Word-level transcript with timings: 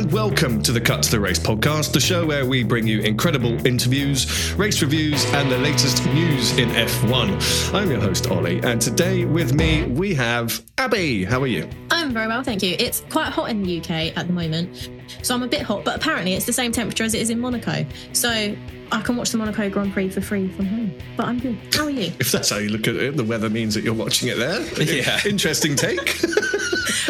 And 0.00 0.10
welcome 0.10 0.62
to 0.62 0.72
the 0.72 0.80
Cut 0.80 1.02
to 1.02 1.10
the 1.10 1.20
Race 1.20 1.38
podcast, 1.38 1.92
the 1.92 2.00
show 2.00 2.24
where 2.24 2.46
we 2.46 2.64
bring 2.64 2.86
you 2.86 3.00
incredible 3.00 3.66
interviews, 3.66 4.54
race 4.54 4.80
reviews, 4.80 5.26
and 5.34 5.52
the 5.52 5.58
latest 5.58 6.06
news 6.06 6.56
in 6.56 6.70
F1. 6.70 7.74
I'm 7.74 7.90
your 7.90 8.00
host, 8.00 8.30
Oli, 8.30 8.62
and 8.62 8.80
today 8.80 9.26
with 9.26 9.52
me 9.52 9.84
we 9.84 10.14
have 10.14 10.64
Abby. 10.78 11.24
How 11.24 11.42
are 11.42 11.46
you? 11.46 11.68
I'm 11.90 12.14
very 12.14 12.28
well, 12.28 12.42
thank 12.42 12.62
you. 12.62 12.76
It's 12.78 13.00
quite 13.10 13.30
hot 13.30 13.50
in 13.50 13.62
the 13.62 13.78
UK 13.78 14.16
at 14.16 14.26
the 14.26 14.32
moment, 14.32 14.88
so 15.20 15.34
I'm 15.34 15.42
a 15.42 15.46
bit 15.46 15.60
hot, 15.60 15.84
but 15.84 15.96
apparently 15.96 16.32
it's 16.32 16.46
the 16.46 16.52
same 16.54 16.72
temperature 16.72 17.04
as 17.04 17.12
it 17.12 17.20
is 17.20 17.28
in 17.28 17.38
Monaco. 17.38 17.84
So 18.14 18.56
I 18.92 19.02
can 19.02 19.18
watch 19.18 19.32
the 19.32 19.36
Monaco 19.36 19.68
Grand 19.68 19.92
Prix 19.92 20.08
for 20.08 20.22
free 20.22 20.48
from 20.48 20.64
home. 20.64 20.94
But 21.18 21.26
I'm 21.26 21.38
good. 21.40 21.58
How 21.74 21.84
are 21.84 21.90
you? 21.90 22.10
If 22.18 22.32
that's 22.32 22.48
how 22.48 22.56
you 22.56 22.70
look 22.70 22.88
at 22.88 22.96
it, 22.96 23.18
the 23.18 23.24
weather 23.24 23.50
means 23.50 23.74
that 23.74 23.84
you're 23.84 23.92
watching 23.92 24.30
it 24.30 24.38
there. 24.38 24.62
Yeah. 24.82 25.20
Interesting 25.26 25.76
take. 25.76 25.98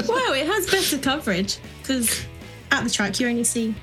wow, 0.09 0.33
it 0.33 0.45
has 0.49 0.69
better 0.69 0.99
coverage 0.99 1.59
because 1.79 2.27
at 2.71 2.85
the 2.85 2.91
track 2.91 3.19
you 3.21 3.29
only 3.29 3.45
see 3.45 3.75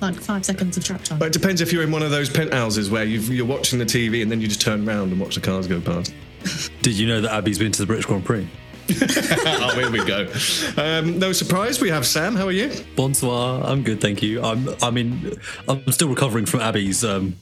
like 0.00 0.14
five 0.14 0.44
seconds 0.44 0.76
of 0.76 0.84
track 0.84 1.02
time. 1.04 1.18
But 1.18 1.26
it 1.26 1.32
depends 1.32 1.60
if 1.60 1.72
you're 1.72 1.82
in 1.82 1.90
one 1.90 2.02
of 2.02 2.10
those 2.10 2.30
penthouses 2.30 2.90
where 2.90 3.04
you've, 3.04 3.28
you're 3.28 3.46
watching 3.46 3.78
the 3.78 3.84
TV 3.84 4.22
and 4.22 4.30
then 4.30 4.40
you 4.40 4.46
just 4.46 4.60
turn 4.60 4.88
around 4.88 5.12
and 5.12 5.20
watch 5.20 5.34
the 5.34 5.40
cars 5.40 5.66
go 5.66 5.80
past. 5.80 6.14
Did 6.82 6.96
you 6.96 7.06
know 7.06 7.20
that 7.20 7.32
Abby's 7.32 7.58
been 7.58 7.72
to 7.72 7.82
the 7.82 7.86
British 7.86 8.06
Grand 8.06 8.24
Prix? 8.24 8.48
oh, 8.90 9.72
here 9.74 9.90
we 9.90 10.02
go. 10.04 10.32
Um, 10.78 11.18
no 11.18 11.32
surprise, 11.32 11.80
we 11.80 11.90
have 11.90 12.06
Sam. 12.06 12.34
How 12.34 12.46
are 12.46 12.52
you? 12.52 12.72
Bonsoir. 12.96 13.62
I'm 13.62 13.82
good, 13.82 14.00
thank 14.00 14.22
you. 14.22 14.42
I'm. 14.42 14.66
I 14.82 14.90
mean, 14.90 15.38
I'm 15.68 15.92
still 15.92 16.08
recovering 16.08 16.46
from 16.46 16.60
Abby's 16.60 17.04
um, 17.04 17.36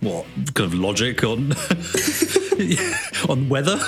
what 0.00 0.24
kind 0.54 0.72
of 0.72 0.74
logic 0.74 1.24
on 1.24 1.52
on 3.28 3.50
weather. 3.50 3.78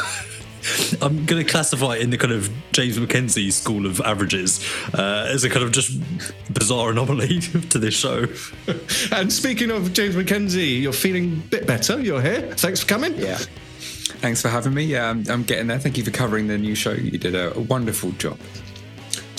I'm 1.03 1.25
going 1.27 1.45
to 1.45 1.51
classify 1.51 1.97
it 1.97 2.03
in 2.03 2.11
the 2.11 2.19
kind 2.19 2.33
of 2.33 2.51
James 2.73 2.99
McKenzie 2.99 3.53
school 3.53 3.87
of 3.87 4.01
averages 4.01 4.65
uh, 4.95 5.29
as 5.29 5.45
a 5.45 5.51
kind 5.51 5.65
of 5.65 5.73
just 5.73 5.99
bizarre 6.53 6.91
anomaly 6.91 7.41
to 7.71 7.79
this 7.79 7.95
show. 7.95 8.27
And 9.13 9.33
speaking 9.33 9.71
of 9.71 9.93
James 9.93 10.15
McKenzie, 10.15 10.81
you're 10.83 10.93
feeling 10.93 11.33
a 11.33 11.49
bit 11.49 11.67
better. 11.67 12.01
You're 12.01 12.23
here. 12.23 12.43
Thanks 12.57 12.81
for 12.81 12.87
coming. 12.87 13.17
Yeah. 13.17 13.39
Thanks 14.21 14.43
for 14.43 14.49
having 14.49 14.75
me. 14.75 14.85
Yeah, 14.85 15.11
I'm, 15.11 15.25
I'm 15.29 15.43
getting 15.43 15.67
there. 15.67 15.79
Thank 15.79 15.97
you 15.99 16.05
for 16.05 16.11
covering 16.11 16.47
the 16.47 16.59
new 16.59 16.75
show. 16.75 16.93
You 16.93 17.19
did 17.19 17.35
a, 17.35 17.57
a 17.57 17.61
wonderful 17.61 18.13
job. 18.13 18.39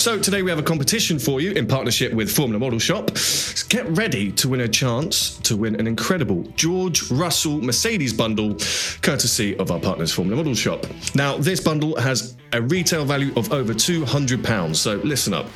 So 0.02 0.18
today 0.18 0.42
we 0.42 0.50
have 0.50 0.58
a 0.58 0.64
competition 0.64 1.16
for 1.16 1.40
you 1.40 1.52
in 1.52 1.64
partnership 1.64 2.12
with 2.12 2.28
Formula 2.28 2.58
Model 2.58 2.80
Shop. 2.80 3.12
Get 3.68 3.86
ready 3.90 4.32
to 4.32 4.48
win 4.48 4.62
a 4.62 4.66
chance 4.66 5.38
to 5.38 5.56
win 5.56 5.76
an 5.76 5.86
incredible 5.86 6.42
George 6.56 7.08
Russell 7.08 7.62
Mercedes 7.62 8.12
bundle, 8.12 8.56
courtesy 9.00 9.56
of 9.58 9.70
our 9.70 9.78
partners 9.78 10.12
Formula 10.12 10.36
Model 10.36 10.56
Shop. 10.56 10.84
Now, 11.14 11.36
this 11.38 11.60
bundle 11.60 11.94
has 12.00 12.36
a 12.52 12.60
retail 12.60 13.04
value 13.04 13.32
of 13.36 13.52
over 13.52 13.72
£200, 13.72 14.74
so 14.74 14.96
listen 15.04 15.34
up. 15.34 15.46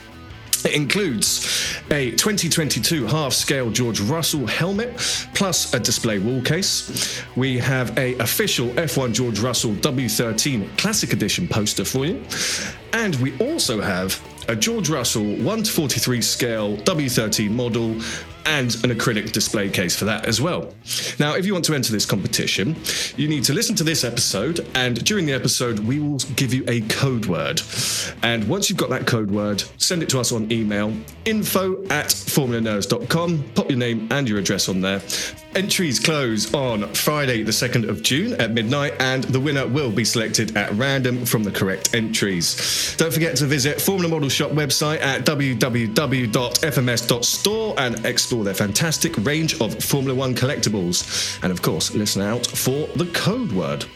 It 0.64 0.76
includes 0.76 1.76
a 1.90 2.12
2022 2.12 3.06
half 3.06 3.32
scale 3.32 3.70
George 3.70 4.00
Russell 4.00 4.46
helmet 4.46 4.96
plus 5.34 5.74
a 5.74 5.80
display 5.80 6.20
wall 6.20 6.40
case. 6.40 7.20
We 7.34 7.58
have 7.58 7.98
a 7.98 8.16
official 8.18 8.68
F1 8.70 9.12
George 9.12 9.40
Russell 9.40 9.72
W13 9.72 10.78
Classic 10.78 11.12
Edition 11.12 11.48
poster 11.48 11.84
for 11.84 12.06
you. 12.06 12.24
And 12.92 13.16
we 13.16 13.36
also 13.38 13.80
have 13.80 14.20
a 14.48 14.56
George 14.56 14.88
Russell 14.88 15.24
1 15.24 15.62
to 15.64 15.70
43 15.70 16.22
scale 16.22 16.76
W13 16.78 17.50
model 17.50 18.00
and 18.46 18.74
an 18.84 18.90
acrylic 18.90 19.32
display 19.32 19.68
case 19.68 19.96
for 19.96 20.04
that 20.04 20.24
as 20.26 20.40
well. 20.40 20.72
Now, 21.18 21.34
if 21.34 21.44
you 21.44 21.52
want 21.52 21.64
to 21.66 21.74
enter 21.74 21.92
this 21.92 22.06
competition, 22.06 22.76
you 23.16 23.28
need 23.28 23.44
to 23.44 23.52
listen 23.52 23.74
to 23.76 23.84
this 23.84 24.04
episode, 24.04 24.66
and 24.74 25.04
during 25.04 25.26
the 25.26 25.32
episode, 25.32 25.80
we 25.80 25.98
will 25.98 26.18
give 26.36 26.54
you 26.54 26.64
a 26.68 26.80
code 26.82 27.26
word. 27.26 27.60
And 28.22 28.48
once 28.48 28.70
you've 28.70 28.78
got 28.78 28.90
that 28.90 29.06
code 29.06 29.30
word, 29.30 29.64
send 29.78 30.02
it 30.02 30.08
to 30.10 30.20
us 30.20 30.30
on 30.32 30.50
email 30.52 30.92
info 31.24 31.82
at 31.86 32.06
formulanerds.com. 32.06 33.44
Pop 33.54 33.68
your 33.68 33.78
name 33.78 34.08
and 34.12 34.28
your 34.28 34.38
address 34.38 34.68
on 34.68 34.80
there. 34.80 35.00
Entries 35.56 35.98
close 35.98 36.52
on 36.52 36.92
Friday, 36.92 37.42
the 37.42 37.50
2nd 37.50 37.88
of 37.88 38.02
June 38.02 38.38
at 38.38 38.50
midnight, 38.50 38.92
and 39.00 39.24
the 39.24 39.40
winner 39.40 39.66
will 39.66 39.90
be 39.90 40.04
selected 40.04 40.54
at 40.54 40.70
random 40.72 41.24
from 41.24 41.42
the 41.42 41.50
correct 41.50 41.94
entries. 41.94 42.94
Don't 42.98 43.10
forget 43.10 43.34
to 43.36 43.46
visit 43.46 43.80
Formula 43.80 44.06
Model 44.06 44.28
Shop 44.28 44.50
website 44.50 45.00
at 45.00 45.24
www.fms.store 45.24 45.74
and 47.78 48.04
explore 48.04 48.44
their 48.44 48.52
fantastic 48.52 49.16
range 49.24 49.58
of 49.62 49.82
Formula 49.82 50.14
One 50.14 50.34
collectibles. 50.34 51.42
And 51.42 51.50
of 51.50 51.62
course, 51.62 51.94
listen 51.94 52.20
out 52.20 52.46
for 52.46 52.86
the 52.88 53.06
code 53.14 53.52
word. 53.52 53.86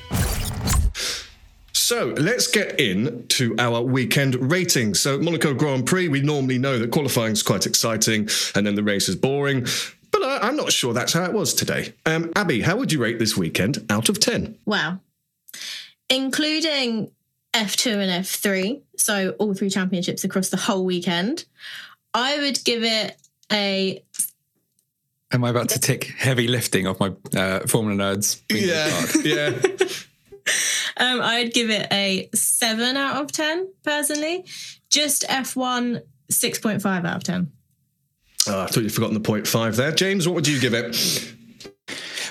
So 1.75 2.15
let's 2.17 2.47
get 2.47 2.81
in 2.81 3.27
to 3.29 3.55
our 3.59 3.83
weekend 3.83 4.51
ratings. 4.51 5.01
So 5.01 5.19
Monaco 5.19 5.53
Grand 5.53 5.85
Prix, 5.85 6.09
we 6.09 6.23
normally 6.23 6.57
know 6.57 6.79
that 6.79 6.91
qualifying 6.91 7.33
is 7.33 7.43
quite 7.43 7.67
exciting 7.67 8.31
and 8.55 8.67
then 8.67 8.77
the 8.77 8.83
race 8.83 9.11
is 9.11 9.17
boring. 9.17 9.67
But 10.11 10.23
I, 10.23 10.39
I'm 10.49 10.57
not 10.57 10.73
sure 10.73 10.93
that's 10.93 11.13
how 11.13 11.25
it 11.25 11.33
was 11.33 11.55
today. 11.55 11.95
Um, 12.07 12.33
Abby, 12.37 12.61
how 12.61 12.77
would 12.77 12.93
you 12.93 13.01
rate 13.03 13.19
this 13.19 13.37
weekend 13.37 13.85
out 13.91 14.09
of 14.09 14.19
10? 14.21 14.57
Wow. 14.67 15.01
Including 16.09 17.11
F2 17.53 17.97
and 17.97 18.25
F3, 18.25 18.81
so 18.97 19.31
all 19.39 19.55
three 19.55 19.71
championships 19.71 20.25
across 20.25 20.49
the 20.49 20.57
whole 20.57 20.85
weekend, 20.85 21.45
I 22.15 22.39
would 22.39 22.63
give 22.65 22.83
it 22.83 23.17
a 23.53 24.03
Am 25.33 25.45
I 25.45 25.51
about 25.51 25.69
to 25.69 25.79
tick 25.79 26.05
heavy 26.05 26.49
lifting 26.49 26.89
off 26.89 26.99
my 26.99 27.13
uh, 27.37 27.61
Formula 27.61 28.17
Nerds? 28.17 28.41
bingo 28.49 28.67
Yeah, 28.67 28.91
card? 28.91 29.25
yeah. 29.25 29.87
Um, 30.97 31.23
I'd 31.23 31.55
give 31.55 31.71
it 31.71 31.87
a 31.91 32.29
seven 32.35 32.97
out 32.97 33.23
of 33.23 33.33
ten 33.33 33.73
personally. 33.83 34.45
Just 34.91 35.23
F1, 35.29 36.03
six 36.31 36.59
point 36.59 36.83
five 36.83 37.07
out 37.07 37.17
of 37.17 37.25
ten. 37.25 37.53
Oh, 38.49 38.63
I 38.63 38.67
thought 38.67 38.83
you'd 38.83 38.93
forgotten 38.95 39.15
the 39.15 39.21
point 39.21 39.47
five 39.47 39.77
there. 39.77 39.93
James, 39.93 40.27
what 40.27 40.35
would 40.35 40.49
you 40.49 40.59
give 40.61 40.75
it? 40.75 41.35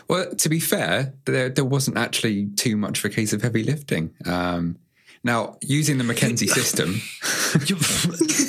Well, 0.07 0.33
to 0.35 0.49
be 0.49 0.59
fair, 0.59 1.13
there, 1.25 1.49
there 1.49 1.65
wasn't 1.65 1.97
actually 1.97 2.47
too 2.55 2.75
much 2.75 2.99
of 2.99 3.05
a 3.05 3.09
case 3.13 3.31
of 3.31 3.43
heavy 3.43 3.63
lifting. 3.63 4.11
Um, 4.25 4.77
now, 5.23 5.57
using 5.61 5.97
the 5.99 6.03
Mackenzie 6.03 6.47
system, 6.59 6.99
you, 7.67 7.77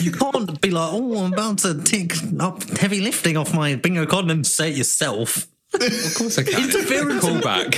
you 0.01 0.13
can't 0.13 0.59
be 0.63 0.71
like, 0.71 0.91
oh, 0.93 1.25
I'm 1.25 1.33
about 1.35 1.59
to 1.59 1.83
tick 1.83 2.15
up 2.39 2.63
heavy 2.79 3.01
lifting 3.03 3.37
off 3.37 3.53
my 3.53 3.75
bingo 3.75 4.07
card 4.07 4.31
and 4.31 4.47
say 4.47 4.71
it 4.71 4.77
yourself. 4.79 5.49
of 5.75 5.81
course 6.17 6.39
I 6.39 6.45
can. 6.45 6.63
Interference. 6.65 7.25
Callback. 7.25 7.77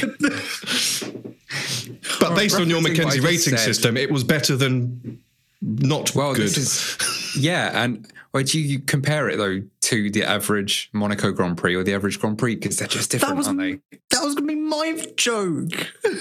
But 2.21 2.35
based 2.37 2.57
on 2.57 2.69
your 2.71 2.81
referencing 2.81 2.83
what 2.83 2.87
I 2.87 2.91
Mackenzie 2.91 3.21
rating 3.21 3.57
said. 3.57 3.59
system, 3.59 3.97
it 3.97 4.11
was 4.11 4.25
better 4.25 4.57
than 4.57 5.21
not 5.61 6.15
Well, 6.15 6.35
good. 6.35 6.45
this 6.49 6.57
is 6.57 7.37
yeah, 7.37 7.83
and 7.85 8.07
well, 8.33 8.43
do 8.43 8.59
you 8.61 8.79
compare 8.81 9.29
it 9.29 9.37
though 9.37 9.63
to 9.83 10.11
the 10.11 10.25
average 10.25 10.91
Monaco 10.93 11.33
Grand 11.33 11.57
Prix 11.59 11.75
or 11.75 11.85
the 11.85 11.95
average 11.95 12.19
Grand 12.21 12.39
Prix 12.39 12.57
because 12.57 12.79
they're 12.79 12.89
just 12.89 13.11
different, 13.11 13.37
was- 13.37 13.47
aren't 13.49 13.61
they? 13.61 13.81
That 14.11 14.23
was 14.25 14.35
going 14.35 14.49
to 14.49 14.55
be 14.55 14.61
my 14.61 15.07
joke. 15.17 15.71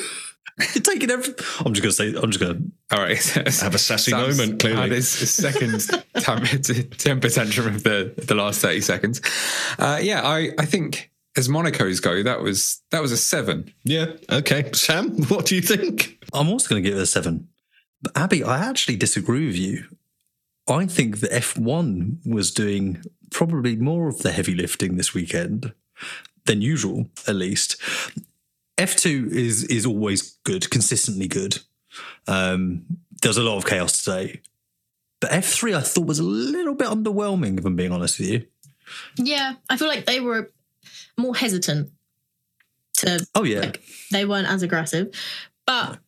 You're 0.75 0.83
taking 0.83 1.09
every. 1.09 1.33
I'm 1.65 1.73
just 1.73 1.81
gonna 1.81 1.91
say. 2.13 2.19
I'm 2.21 2.29
just 2.29 2.39
gonna. 2.39 2.59
All 2.91 2.99
right. 2.99 3.17
Have 3.61 3.73
a 3.73 3.79
sassy 3.79 4.11
Sam's 4.11 4.37
moment, 4.37 4.59
clearly. 4.59 4.81
Had 4.81 4.91
his 4.91 5.09
second 5.09 5.79
tam- 6.19 6.45
temper 6.97 7.29
tantrum 7.29 7.67
of 7.75 7.83
the, 7.83 8.13
the 8.17 8.35
last 8.35 8.61
30 8.61 8.81
seconds. 8.81 9.21
Uh, 9.79 9.97
yeah, 10.01 10.21
I, 10.23 10.51
I 10.59 10.65
think 10.65 11.09
as 11.35 11.49
Monaco's 11.49 11.99
go, 11.99 12.21
that 12.23 12.41
was 12.41 12.81
that 12.91 13.01
was 13.01 13.11
a 13.11 13.17
seven. 13.17 13.73
Yeah. 13.85 14.07
Okay. 14.29 14.69
Sam, 14.73 15.23
what 15.29 15.45
do 15.47 15.55
you 15.55 15.61
think? 15.61 16.21
I'm 16.33 16.49
also 16.49 16.67
gonna 16.69 16.81
give 16.81 16.95
it 16.97 17.01
a 17.01 17.05
seven. 17.07 17.47
But 18.03 18.15
Abby, 18.15 18.43
I 18.43 18.59
actually 18.59 18.97
disagree 18.97 19.47
with 19.47 19.55
you. 19.55 19.85
I 20.71 20.85
think 20.85 21.19
that 21.19 21.31
F1 21.31 22.25
was 22.25 22.51
doing 22.51 23.03
probably 23.29 23.75
more 23.75 24.07
of 24.07 24.19
the 24.19 24.31
heavy 24.31 24.55
lifting 24.55 24.97
this 24.97 25.13
weekend 25.13 25.73
than 26.45 26.61
usual, 26.61 27.09
at 27.27 27.35
least. 27.35 27.79
F2 28.77 29.31
is 29.31 29.63
is 29.65 29.85
always 29.85 30.37
good, 30.43 30.69
consistently 30.69 31.27
good. 31.27 31.59
Um, 32.27 32.85
there's 33.21 33.37
a 33.37 33.43
lot 33.43 33.57
of 33.57 33.65
chaos 33.65 34.01
today. 34.01 34.41
But 35.19 35.31
F3 35.31 35.75
I 35.75 35.81
thought 35.81 36.07
was 36.07 36.19
a 36.19 36.23
little 36.23 36.73
bit 36.73 36.87
underwhelming, 36.87 37.59
if 37.59 37.65
I'm 37.65 37.75
being 37.75 37.91
honest 37.91 38.19
with 38.19 38.29
you. 38.29 38.47
Yeah, 39.17 39.53
I 39.69 39.77
feel 39.77 39.87
like 39.87 40.05
they 40.05 40.19
were 40.19 40.51
more 41.17 41.35
hesitant 41.35 41.91
to. 42.97 43.25
Oh 43.35 43.43
yeah, 43.43 43.59
like, 43.59 43.81
they 44.11 44.25
weren't 44.25 44.47
as 44.47 44.63
aggressive, 44.63 45.13
but 45.67 45.99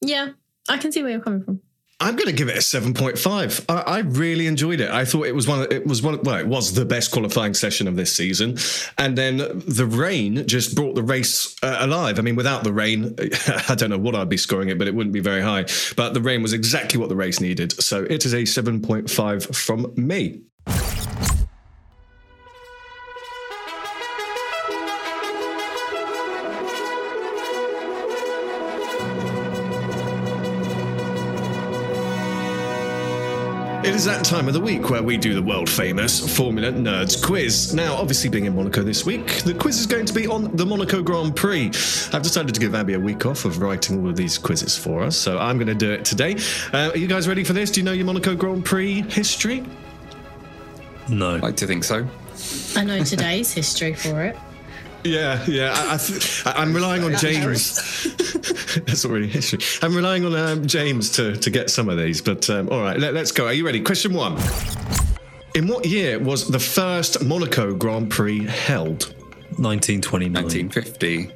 yeah, 0.00 0.30
I 0.68 0.78
can 0.78 0.90
see 0.90 1.02
where 1.02 1.12
you're 1.12 1.20
coming 1.20 1.44
from. 1.44 1.60
I'm 1.98 2.14
going 2.14 2.26
to 2.26 2.34
give 2.34 2.48
it 2.48 2.56
a 2.56 2.60
7.5. 2.60 3.64
I, 3.70 3.80
I 3.80 3.98
really 4.00 4.46
enjoyed 4.46 4.80
it. 4.80 4.90
I 4.90 5.06
thought 5.06 5.26
it 5.26 5.34
was 5.34 5.48
one. 5.48 5.62
Of, 5.62 5.72
it 5.72 5.86
was 5.86 6.02
one. 6.02 6.20
Well, 6.22 6.36
it 6.36 6.46
was 6.46 6.74
the 6.74 6.84
best 6.84 7.10
qualifying 7.10 7.54
session 7.54 7.88
of 7.88 7.96
this 7.96 8.12
season, 8.12 8.58
and 8.98 9.16
then 9.16 9.38
the 9.38 9.86
rain 9.86 10.46
just 10.46 10.76
brought 10.76 10.94
the 10.94 11.02
race 11.02 11.56
uh, 11.62 11.78
alive. 11.80 12.18
I 12.18 12.22
mean, 12.22 12.36
without 12.36 12.64
the 12.64 12.72
rain, 12.72 13.16
I 13.68 13.74
don't 13.74 13.88
know 13.88 13.98
what 13.98 14.14
I'd 14.14 14.28
be 14.28 14.36
scoring 14.36 14.68
it, 14.68 14.76
but 14.76 14.88
it 14.88 14.94
wouldn't 14.94 15.14
be 15.14 15.20
very 15.20 15.40
high. 15.40 15.64
But 15.96 16.12
the 16.12 16.20
rain 16.20 16.42
was 16.42 16.52
exactly 16.52 17.00
what 17.00 17.08
the 17.08 17.16
race 17.16 17.40
needed. 17.40 17.72
So 17.82 18.04
it 18.04 18.26
is 18.26 18.34
a 18.34 18.42
7.5 18.42 19.54
from 19.54 19.92
me. 19.96 20.42
It 33.86 33.94
is 33.94 34.04
that 34.04 34.24
time 34.24 34.48
of 34.48 34.52
the 34.52 34.60
week 34.60 34.90
where 34.90 35.00
we 35.00 35.16
do 35.16 35.32
the 35.32 35.40
world 35.40 35.70
famous 35.70 36.36
Formula 36.36 36.72
Nerds 36.72 37.22
quiz. 37.24 37.72
Now, 37.72 37.94
obviously, 37.94 38.28
being 38.28 38.46
in 38.46 38.56
Monaco 38.56 38.82
this 38.82 39.06
week, 39.06 39.44
the 39.44 39.54
quiz 39.54 39.78
is 39.78 39.86
going 39.86 40.06
to 40.06 40.12
be 40.12 40.26
on 40.26 40.56
the 40.56 40.66
Monaco 40.66 41.02
Grand 41.02 41.36
Prix. 41.36 41.66
I've 42.12 42.22
decided 42.22 42.52
to 42.52 42.60
give 42.60 42.74
Abby 42.74 42.94
a 42.94 42.98
week 42.98 43.26
off 43.26 43.44
of 43.44 43.62
writing 43.62 44.00
all 44.00 44.10
of 44.10 44.16
these 44.16 44.38
quizzes 44.38 44.76
for 44.76 45.04
us, 45.04 45.16
so 45.16 45.38
I'm 45.38 45.56
going 45.56 45.68
to 45.68 45.74
do 45.74 45.92
it 45.92 46.04
today. 46.04 46.34
Uh, 46.72 46.90
are 46.92 46.98
you 46.98 47.06
guys 47.06 47.28
ready 47.28 47.44
for 47.44 47.52
this? 47.52 47.70
Do 47.70 47.78
you 47.78 47.84
know 47.84 47.92
your 47.92 48.06
Monaco 48.06 48.34
Grand 48.34 48.64
Prix 48.64 49.02
history? 49.02 49.64
No. 51.08 51.36
I 51.36 51.38
like 51.38 51.56
to 51.58 51.66
think 51.68 51.84
so. 51.84 52.08
I 52.74 52.82
know 52.82 53.04
today's 53.04 53.52
history 53.52 53.94
for 53.94 54.20
it. 54.24 54.36
Yeah, 55.06 55.44
yeah. 55.46 55.72
I, 55.74 55.94
I 55.94 55.96
th- 55.98 56.42
I'm 56.46 56.74
relying 56.74 57.04
on 57.04 57.16
James. 57.16 57.76
That's 58.86 59.04
not 59.04 59.12
really 59.12 59.28
history. 59.28 59.60
I'm 59.82 59.94
relying 59.94 60.24
on 60.24 60.34
um, 60.34 60.66
James 60.66 61.10
to, 61.12 61.36
to 61.36 61.50
get 61.50 61.70
some 61.70 61.88
of 61.88 61.96
these. 61.96 62.20
But 62.20 62.48
um, 62.50 62.68
all 62.70 62.80
right, 62.80 62.98
let, 62.98 63.14
let's 63.14 63.32
go. 63.32 63.46
Are 63.46 63.52
you 63.52 63.64
ready? 63.64 63.80
Question 63.80 64.14
one. 64.14 64.36
In 65.54 65.68
what 65.68 65.86
year 65.86 66.18
was 66.18 66.48
the 66.48 66.58
first 66.58 67.24
Monaco 67.24 67.74
Grand 67.74 68.10
Prix 68.10 68.44
held? 68.44 69.14
1929. 69.58 70.42
1950. 70.42 71.35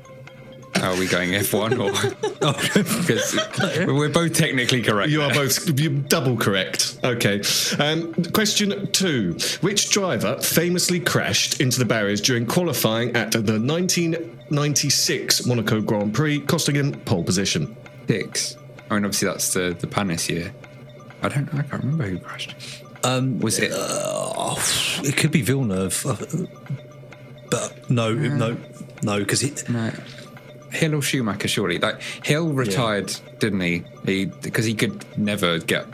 Are 0.82 0.96
we 0.96 1.06
going 1.08 1.31
F1 1.31 1.78
or? 1.78 1.90
Because 3.00 3.87
we're 3.87 4.08
both 4.08 4.32
technically 4.34 4.82
correct. 4.82 5.11
You 5.11 5.22
are 5.22 5.32
both 5.34 5.78
you 5.78 5.90
double 5.90 6.37
correct. 6.37 6.99
Okay. 7.05 7.43
Um, 7.78 8.14
question 8.32 8.90
two: 8.93 9.37
Which 9.61 9.90
driver 9.90 10.40
famously 10.40 11.00
crashed 11.00 11.61
into 11.61 11.78
the 11.78 11.84
barriers 11.84 12.20
during 12.20 12.46
qualifying 12.46 13.14
at 13.17 13.32
the 13.32 13.58
1996 13.58 15.46
Monaco 15.46 15.81
Grand 15.81 16.14
Prix, 16.14 16.40
costing 16.40 16.76
him 16.76 16.93
pole 17.02 17.25
position? 17.25 17.76
Six. 18.06 18.56
I 18.90 18.94
mean, 18.94 19.05
obviously 19.05 19.28
that's 19.28 19.52
the 19.52 19.76
the 19.78 19.87
Panis 19.87 20.28
year. 20.31 20.52
I 21.22 21.28
don't. 21.28 21.49
I 21.55 21.62
can't 21.62 21.82
remember 21.84 22.06
who 22.06 22.19
crashed. 22.19 22.55
Um, 23.05 23.38
Was 23.40 23.58
it? 23.58 23.72
uh, 23.72 24.55
it 25.02 25.17
could 25.17 25.31
be 25.31 25.43
Villeneuve, 25.43 26.05
uh, 26.06 26.17
but 27.50 27.90
no, 27.90 28.12
no, 28.12 28.56
no, 29.02 29.19
because 29.20 29.40
he. 29.40 29.52
No. 29.70 29.90
Hill 30.72 30.94
or 30.94 31.02
Schumacher, 31.02 31.49
surely. 31.49 31.78
Like 31.78 32.00
Hill 32.25 32.52
retired, 32.52 33.12
didn't 33.38 33.61
he? 33.61 33.84
He 34.05 34.25
because 34.26 34.64
he 34.64 34.75
could 34.75 35.05
never 35.19 35.58
get 35.58 35.87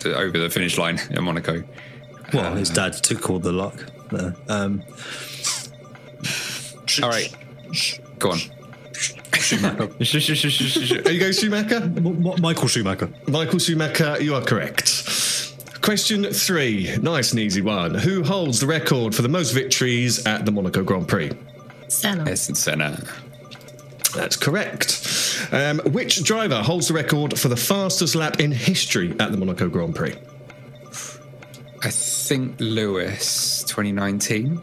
to, 0.00 0.16
over 0.16 0.38
the 0.38 0.50
finish 0.50 0.78
line 0.78 1.00
in 1.10 1.22
Monaco. 1.24 1.62
Well, 2.32 2.54
his 2.54 2.70
dad 2.70 2.94
took 2.94 3.28
all 3.30 3.38
the 3.38 3.52
luck 3.52 3.74
there. 4.10 4.34
Um, 4.48 4.82
All 7.02 7.08
right, 7.08 7.34
go 8.18 8.32
on. 8.32 8.38
Are 9.52 11.10
you 11.12 11.20
going 11.20 11.32
Schumacher? 11.32 11.76
M- 11.76 12.26
M- 12.26 12.40
Michael 12.40 12.68
Schumacher. 12.68 13.10
Michael 13.28 13.58
Schumacher, 13.58 14.16
you 14.22 14.34
are 14.34 14.40
correct. 14.42 15.02
Question 15.82 16.24
three, 16.24 16.96
nice 17.02 17.32
and 17.32 17.40
easy 17.40 17.60
one. 17.60 17.94
Who 17.94 18.22
holds 18.22 18.60
the 18.60 18.66
record 18.66 19.14
for 19.14 19.20
the 19.22 19.28
most 19.28 19.50
victories 19.50 20.24
at 20.26 20.46
the 20.46 20.52
Monaco 20.52 20.82
Grand 20.82 21.06
Prix? 21.08 21.32
Senna. 21.88 22.22
Ayrton 22.22 22.54
Senna. 22.54 23.04
That's 24.14 24.36
correct. 24.36 25.48
Um, 25.52 25.80
which 25.86 26.24
driver 26.24 26.62
holds 26.62 26.88
the 26.88 26.94
record 26.94 27.38
for 27.38 27.48
the 27.48 27.56
fastest 27.56 28.14
lap 28.14 28.40
in 28.40 28.52
history 28.52 29.14
at 29.18 29.32
the 29.32 29.36
Monaco 29.36 29.68
Grand 29.68 29.94
Prix? 29.94 30.14
I 31.82 31.90
think 31.90 32.56
Lewis, 32.60 33.62
2019. 33.64 34.60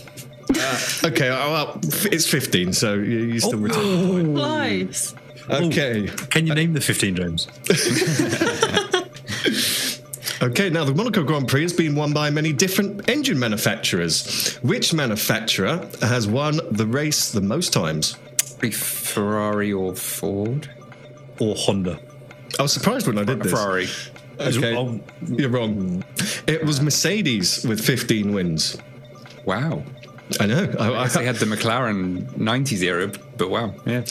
Okay, 1.04 1.30
oh, 1.30 1.52
well, 1.52 1.80
it's 1.84 2.28
15, 2.28 2.72
so 2.72 2.94
you, 2.94 3.18
you 3.18 3.40
still 3.40 3.56
oh, 3.56 3.64
retain. 3.64 4.34
Nice. 4.36 5.16
Okay. 5.50 6.08
Can 6.30 6.46
you 6.46 6.54
name 6.54 6.74
the 6.74 6.82
15 6.82 7.16
James? 7.16 7.48
Okay, 10.42 10.70
now 10.70 10.84
the 10.84 10.94
Monaco 10.94 11.24
Grand 11.24 11.48
Prix 11.48 11.64
has 11.64 11.74
been 11.74 11.96
won 11.96 12.14
by 12.14 12.30
many 12.30 12.52
different 12.52 13.10
engine 13.10 13.40
manufacturers. 13.40 14.58
Which 14.58 14.94
manufacturer 14.94 15.90
has 16.02 16.28
won 16.28 16.60
the 16.70 16.86
race 16.86 17.32
the 17.32 17.42
most 17.42 17.72
times? 17.72 18.18
Be 18.60 18.70
Ferrari 18.70 19.72
or 19.72 19.96
Ford? 19.96 20.70
Or 21.40 21.56
Honda? 21.56 22.00
I 22.60 22.62
was 22.62 22.74
surprised 22.74 23.08
when 23.08 23.18
I 23.18 23.24
did 23.24 23.42
this. 23.42 23.52
Ferrari. 23.54 23.88
Okay, 24.40 24.76
Oh, 24.76 25.00
you're 25.28 25.50
wrong. 25.50 26.04
It 26.48 26.66
was 26.66 26.82
Mercedes 26.82 27.66
with 27.66 27.80
15 27.80 28.34
wins. 28.34 28.78
Wow. 29.46 29.84
I 30.40 30.46
know. 30.48 30.74
I, 30.80 30.90
I 30.90 31.04
guess 31.04 31.14
they 31.14 31.26
had 31.26 31.36
the 31.36 31.46
McLaren 31.46 32.28
90s 32.32 32.82
era, 32.82 33.12
but 33.38 33.50
wow. 33.50 33.74
Yeah. 33.86 34.04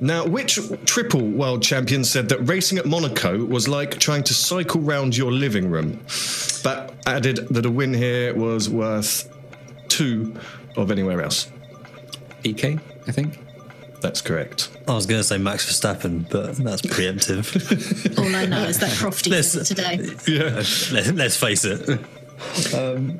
Now, 0.00 0.26
which 0.26 0.58
triple 0.84 1.22
world 1.26 1.62
champion 1.62 2.04
said 2.04 2.28
that 2.28 2.38
racing 2.40 2.78
at 2.78 2.84
Monaco 2.86 3.44
was 3.44 3.68
like 3.68 3.98
trying 3.98 4.22
to 4.24 4.34
cycle 4.34 4.80
round 4.80 5.16
your 5.16 5.32
living 5.32 5.70
room, 5.70 6.00
but 6.62 6.94
added 7.06 7.48
that 7.50 7.64
a 7.64 7.70
win 7.70 7.94
here 7.94 8.34
was 8.34 8.68
worth 8.68 9.32
two 9.88 10.34
of 10.76 10.90
anywhere 10.90 11.22
else? 11.22 11.50
Piquet, 12.42 12.78
I 13.06 13.12
think. 13.12 13.38
That's 14.04 14.20
correct. 14.20 14.68
I 14.86 14.92
was 14.94 15.06
going 15.06 15.20
to 15.20 15.24
say 15.24 15.38
Max 15.38 15.64
Verstappen, 15.64 16.28
but 16.28 16.56
that's 16.56 16.82
preemptive. 16.82 18.18
All 18.20 18.36
I 18.36 18.44
know 18.44 18.64
is 18.64 18.78
that 18.80 18.90
Crofty 18.90 19.30
Let's- 19.30 19.66
today. 19.66 19.98
Yeah. 20.28 20.62
Let, 20.92 21.14
let's 21.16 21.38
face 21.38 21.64
it. 21.64 21.88
Um, 22.74 23.18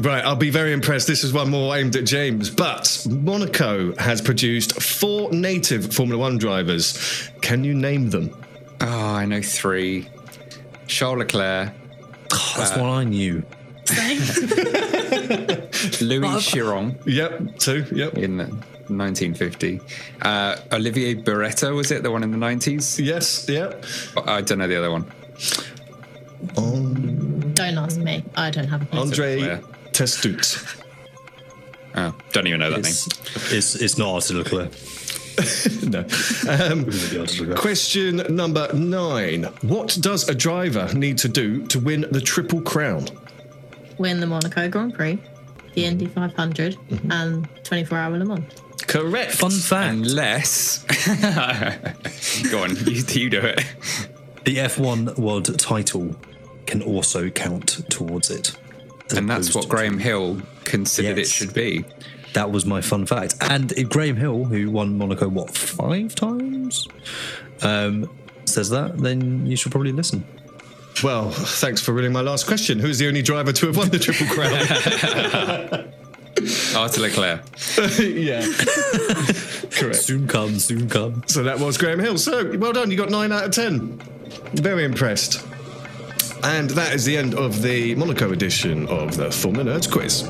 right, 0.00 0.24
I'll 0.24 0.34
be 0.34 0.48
very 0.48 0.72
impressed. 0.72 1.06
This 1.06 1.24
is 1.24 1.34
one 1.34 1.50
more 1.50 1.76
aimed 1.76 1.94
at 1.96 2.06
James. 2.06 2.48
But 2.48 3.06
Monaco 3.10 3.94
has 3.96 4.22
produced 4.22 4.80
four 4.80 5.30
native 5.30 5.92
Formula 5.94 6.18
One 6.18 6.38
drivers. 6.38 7.28
Can 7.42 7.62
you 7.62 7.74
name 7.74 8.08
them? 8.08 8.34
Oh, 8.80 8.86
I 9.14 9.26
know 9.26 9.42
three. 9.42 10.08
Charles 10.86 11.18
Leclerc, 11.18 11.70
That's 12.30 12.70
uh, 12.72 12.78
what 12.80 12.88
I 12.88 13.04
knew. 13.04 13.42
Louis 16.00 16.50
Chiron 16.50 16.98
Yep, 17.04 17.58
two. 17.58 17.84
Yep. 17.92 18.14
in 18.16 18.64
1950. 18.88 19.80
Uh, 20.22 20.56
Olivier 20.72 21.14
Beretta, 21.14 21.74
was 21.74 21.90
it? 21.90 22.02
The 22.02 22.10
one 22.10 22.22
in 22.22 22.30
the 22.30 22.36
90s? 22.38 23.04
Yes, 23.04 23.48
yep. 23.48 23.84
I 24.26 24.40
don't 24.40 24.58
know 24.58 24.68
the 24.68 24.76
other 24.76 24.90
one. 24.90 25.04
Don't 27.54 27.78
ask 27.78 27.98
me. 27.98 28.24
I 28.36 28.50
don't 28.50 28.68
have 28.68 28.82
a 28.82 28.86
clue. 28.86 29.00
Andre 29.00 29.60
Testut. 29.92 30.76
Oh, 31.96 32.14
don't 32.32 32.46
even 32.46 32.60
know 32.60 32.70
that 32.70 32.80
It's, 32.80 33.06
name. 33.50 33.58
it's, 33.58 33.74
it's 33.76 33.96
not 33.98 34.14
Arthur 34.14 34.34
Leclerc. 34.34 34.70
no. 35.82 36.04
Um, 36.48 37.56
question 37.56 38.16
number 38.34 38.72
nine. 38.72 39.44
What 39.62 39.96
does 40.00 40.28
a 40.28 40.34
driver 40.34 40.92
need 40.94 41.18
to 41.18 41.28
do 41.28 41.64
to 41.68 41.78
win 41.80 42.06
the 42.10 42.20
Triple 42.20 42.60
Crown? 42.62 43.06
Win 43.98 44.20
the 44.20 44.26
Monaco 44.26 44.68
Grand 44.68 44.94
Prix, 44.94 45.18
the 45.74 45.84
Indy 45.84 46.06
500, 46.06 46.76
and 47.10 47.48
24 47.64 47.98
Hour 47.98 48.18
Le 48.18 48.24
Mans. 48.24 48.44
Correct. 48.86 49.32
Fun 49.32 49.50
fact. 49.50 49.92
Unless. 49.94 50.78
Go 52.50 52.62
on, 52.62 52.76
you, 52.86 53.02
you 53.08 53.30
do 53.30 53.40
it. 53.40 53.64
The 54.44 54.56
F1 54.58 55.18
world 55.18 55.58
title 55.58 56.14
can 56.66 56.82
also 56.82 57.30
count 57.30 57.88
towards 57.90 58.30
it. 58.30 58.56
And 59.16 59.28
that's 59.28 59.48
opposed 59.48 59.54
what 59.54 59.62
to- 59.62 59.68
Graham 59.68 59.98
Hill 59.98 60.42
considered 60.64 61.18
Yes. 61.18 61.28
it 61.28 61.30
should 61.32 61.54
be. 61.54 61.84
That 62.34 62.50
was 62.50 62.66
my 62.66 62.80
fun 62.80 63.06
fact. 63.06 63.34
And 63.40 63.70
if 63.72 63.88
Graham 63.90 64.16
Hill, 64.16 64.44
who 64.44 64.70
won 64.70 64.98
Monaco, 64.98 65.28
what, 65.28 65.56
five 65.56 66.14
times? 66.14 66.88
Um, 67.62 68.10
says 68.44 68.70
that, 68.70 68.98
then 68.98 69.46
you 69.46 69.56
should 69.56 69.70
probably 69.72 69.92
listen. 69.92 70.24
Well, 71.02 71.30
thanks 71.30 71.80
for 71.80 71.92
ruining 71.92 72.12
my 72.12 72.20
last 72.22 72.46
question. 72.46 72.78
Who's 72.78 72.98
the 72.98 73.08
only 73.08 73.22
driver 73.22 73.52
to 73.52 73.66
have 73.66 73.76
won 73.76 73.88
the 73.90 73.98
Triple 73.98 74.26
Crown? 74.26 75.90
Arthur 76.74 77.02
Leclerc. 77.02 77.42
yeah. 77.98 78.40
Correct. 79.70 79.96
Soon 79.96 80.26
come, 80.26 80.58
soon 80.58 80.88
come. 80.88 81.22
So 81.26 81.42
that 81.42 81.58
was 81.58 81.78
Graham 81.78 81.98
Hill. 81.98 82.18
So 82.18 82.56
well 82.58 82.72
done. 82.72 82.90
You 82.90 82.96
got 82.96 83.10
nine 83.10 83.32
out 83.32 83.44
of 83.44 83.50
ten. 83.52 83.98
Very 84.54 84.84
impressed. 84.84 85.46
And 86.42 86.70
that 86.70 86.94
is 86.94 87.04
the 87.04 87.16
end 87.16 87.34
of 87.34 87.62
the 87.62 87.94
Monaco 87.94 88.32
edition 88.32 88.86
of 88.88 89.16
the 89.16 89.30
Formula 89.30 89.72
Nerds 89.72 89.90
quiz. 89.90 90.28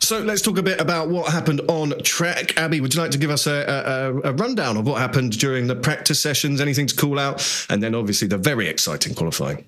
So 0.00 0.18
let's 0.18 0.42
talk 0.42 0.58
a 0.58 0.62
bit 0.62 0.80
about 0.80 1.08
what 1.08 1.32
happened 1.32 1.60
on 1.68 1.94
track. 2.02 2.58
Abby, 2.58 2.80
would 2.80 2.94
you 2.94 3.00
like 3.00 3.12
to 3.12 3.18
give 3.18 3.30
us 3.30 3.46
a, 3.46 4.12
a, 4.24 4.30
a 4.30 4.32
rundown 4.32 4.76
of 4.76 4.86
what 4.86 4.98
happened 4.98 5.38
during 5.38 5.66
the 5.66 5.76
practice 5.76 6.20
sessions? 6.20 6.60
Anything 6.60 6.86
to 6.86 6.96
call 6.96 7.18
out? 7.18 7.66
And 7.70 7.82
then 7.82 7.94
obviously 7.94 8.28
the 8.28 8.36
very 8.36 8.68
exciting 8.68 9.14
qualifying. 9.14 9.64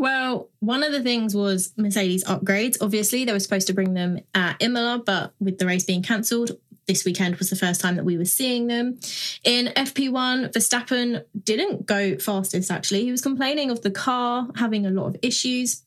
Well, 0.00 0.48
one 0.60 0.82
of 0.82 0.92
the 0.92 1.02
things 1.02 1.34
was 1.34 1.74
Mercedes 1.76 2.24
upgrades. 2.24 2.78
Obviously, 2.80 3.26
they 3.26 3.34
were 3.34 3.38
supposed 3.38 3.66
to 3.66 3.74
bring 3.74 3.92
them 3.92 4.20
at 4.34 4.56
Imola, 4.58 5.02
but 5.04 5.34
with 5.40 5.58
the 5.58 5.66
race 5.66 5.84
being 5.84 6.02
cancelled, 6.02 6.52
this 6.86 7.04
weekend 7.04 7.36
was 7.36 7.50
the 7.50 7.56
first 7.56 7.82
time 7.82 7.96
that 7.96 8.04
we 8.06 8.16
were 8.16 8.24
seeing 8.24 8.66
them. 8.66 8.98
In 9.44 9.66
FP1, 9.66 10.54
Verstappen 10.54 11.22
didn't 11.44 11.84
go 11.84 12.16
fastest, 12.16 12.70
actually. 12.70 13.04
He 13.04 13.10
was 13.10 13.20
complaining 13.20 13.70
of 13.70 13.82
the 13.82 13.90
car 13.90 14.48
having 14.56 14.86
a 14.86 14.90
lot 14.90 15.04
of 15.04 15.16
issues. 15.20 15.82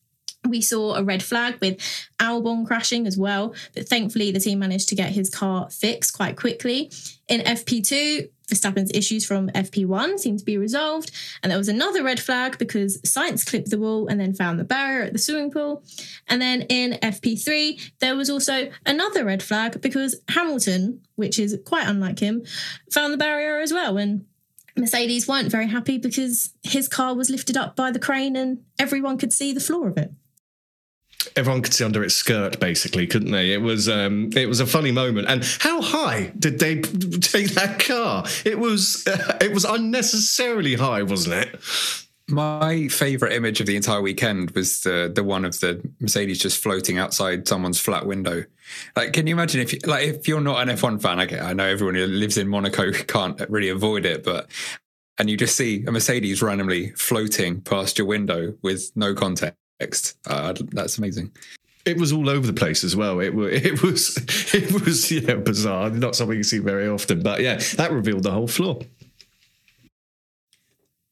We 0.48 0.62
saw 0.62 0.96
a 0.96 1.04
red 1.04 1.24
flag 1.24 1.58
with 1.62 1.80
Albon 2.20 2.66
crashing 2.66 3.08
as 3.08 3.18
well, 3.18 3.56
but 3.74 3.88
thankfully 3.88 4.32
the 4.32 4.40
team 4.40 4.60
managed 4.60 4.90
to 4.90 4.96
get 4.96 5.12
his 5.12 5.30
car 5.30 5.70
fixed 5.70 6.14
quite 6.14 6.36
quickly. 6.36 6.92
In 7.28 7.42
FP2, 7.42 8.30
Verstappen's 8.48 8.92
issues 8.94 9.26
from 9.26 9.50
FP1 9.50 10.20
seemed 10.20 10.40
to 10.40 10.46
be 10.46 10.58
resolved, 10.58 11.12
and 11.42 11.52
there 11.52 11.58
was 11.58 11.70
another 11.70 12.04
red 12.04 12.20
flag 12.20 12.58
because 12.58 13.02
Sainz 13.02 13.46
clipped 13.46 13.70
the 13.70 13.80
wall 13.80 14.08
and 14.08 14.20
then 14.20 14.34
found 14.34 14.60
the 14.60 14.66
barrier 14.66 15.04
at 15.04 15.14
the 15.14 15.20
swimming 15.20 15.52
pool. 15.52 15.84
And 16.28 16.42
then 16.42 16.64
in 16.64 17.00
FP3, 17.02 17.94
there 18.00 18.16
was 18.16 18.30
also 18.30 18.70
another 18.86 19.24
red 19.24 19.42
flag 19.42 19.82
because 19.82 20.22
Hamilton, 20.30 21.02
which 21.16 21.40
is 21.40 21.58
quite 21.66 21.88
unlike 21.88 22.20
him, 22.20 22.44
found 22.92 23.14
the 23.14 23.18
barrier 23.18 23.60
as 23.60 23.72
well. 23.72 23.98
And 23.98 24.26
Mercedes 24.76 25.28
weren't 25.28 25.52
very 25.52 25.68
happy 25.68 25.98
because 25.98 26.54
his 26.64 26.88
car 26.88 27.16
was 27.16 27.30
lifted 27.30 27.56
up 27.56 27.76
by 27.76 27.92
the 27.92 28.00
crane 28.00 28.36
and 28.36 28.64
everyone 28.78 29.18
could 29.18 29.32
see 29.32 29.54
the 29.54 29.60
floor 29.60 29.88
of 29.88 29.98
it. 29.98 30.12
Everyone 31.36 31.62
could 31.62 31.74
see 31.74 31.84
under 31.84 32.04
its 32.04 32.16
skirt, 32.16 32.60
basically, 32.60 33.08
couldn't 33.08 33.32
they? 33.32 33.54
It 33.54 33.62
was 33.62 33.90
um, 33.90 34.30
it 34.36 34.48
was 34.48 34.60
a 34.60 34.66
funny 34.66 34.92
moment. 34.92 35.28
And 35.28 35.44
how 35.60 35.82
high 35.82 36.32
did 36.38 36.60
they 36.60 36.82
take 36.82 37.52
that 37.52 37.80
car? 37.80 38.26
It 38.46 38.60
was 38.60 39.04
it 39.42 39.54
was 39.54 39.66
unnecessarily 39.66 40.76
high, 40.76 41.04
wasn't 41.04 41.36
it? 41.36 41.60
My 42.30 42.88
favourite 42.88 43.34
image 43.34 43.60
of 43.60 43.68
the 43.68 43.76
entire 43.76 44.02
weekend 44.02 44.52
was 44.52 44.82
the 44.82 45.12
the 45.14 45.24
one 45.24 45.46
of 45.46 45.60
the 45.60 45.82
Mercedes 46.00 46.40
just 46.40 46.62
floating 46.62 46.98
outside 46.98 47.48
someone's 47.48 47.80
flat 47.80 48.06
window. 48.06 48.46
Like, 48.96 49.14
can 49.14 49.28
you 49.28 49.36
imagine 49.36 49.62
if 49.62 49.74
you, 49.74 49.80
like 49.86 50.08
if 50.08 50.28
you're 50.28 50.42
not 50.42 50.68
an 50.68 50.76
F1 50.76 51.02
fan? 51.02 51.20
I 51.20 51.54
know 51.54 51.66
everyone 51.66 51.96
who 51.96 52.08
lives 52.08 52.38
in 52.38 52.48
Monaco 52.48 52.92
can't 53.08 53.40
really 53.50 53.70
avoid 53.70 54.06
it, 54.06 54.24
but 54.24 54.50
and 55.18 55.30
you 55.30 55.38
just 55.38 55.56
see 55.56 55.84
a 55.86 55.92
Mercedes 55.92 56.42
randomly 56.42 56.92
floating 56.92 57.62
past 57.62 57.98
your 57.98 58.08
window 58.08 58.56
with 58.62 58.92
no 58.96 59.14
Uh, 60.28 60.54
that's 60.72 60.98
amazing. 60.98 61.32
It 61.86 61.98
was 61.98 62.14
all 62.14 62.30
over 62.30 62.48
the 62.48 62.54
place 62.54 62.84
as 62.84 62.96
well. 62.96 63.20
It 63.20 63.34
was 63.34 63.52
it 63.54 63.84
was 63.84 64.54
it 64.54 64.72
was 64.86 65.12
yeah 65.12 65.36
bizarre. 65.36 65.90
Not 65.90 66.16
something 66.16 66.38
you 66.38 66.44
see 66.44 66.60
very 66.60 66.88
often, 66.88 67.22
but 67.22 67.42
yeah, 67.42 67.60
that 67.76 67.92
revealed 67.92 68.24
the 68.24 68.32
whole 68.32 68.48
floor. 68.48 68.80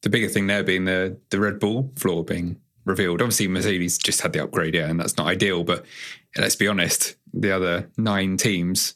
The 0.01 0.09
bigger 0.09 0.29
thing 0.29 0.47
there 0.47 0.63
being 0.63 0.85
the 0.85 1.17
the 1.29 1.39
Red 1.39 1.59
Bull 1.59 1.91
floor 1.95 2.23
being 2.23 2.59
revealed. 2.85 3.21
Obviously, 3.21 3.47
Mercedes 3.47 3.97
just 3.97 4.21
had 4.21 4.33
the 4.33 4.43
upgrade, 4.43 4.75
yeah, 4.75 4.87
and 4.87 4.99
that's 4.99 5.17
not 5.17 5.27
ideal. 5.27 5.63
But 5.63 5.85
let's 6.37 6.55
be 6.55 6.67
honest, 6.67 7.15
the 7.33 7.51
other 7.51 7.89
nine 7.97 8.37
teams 8.37 8.95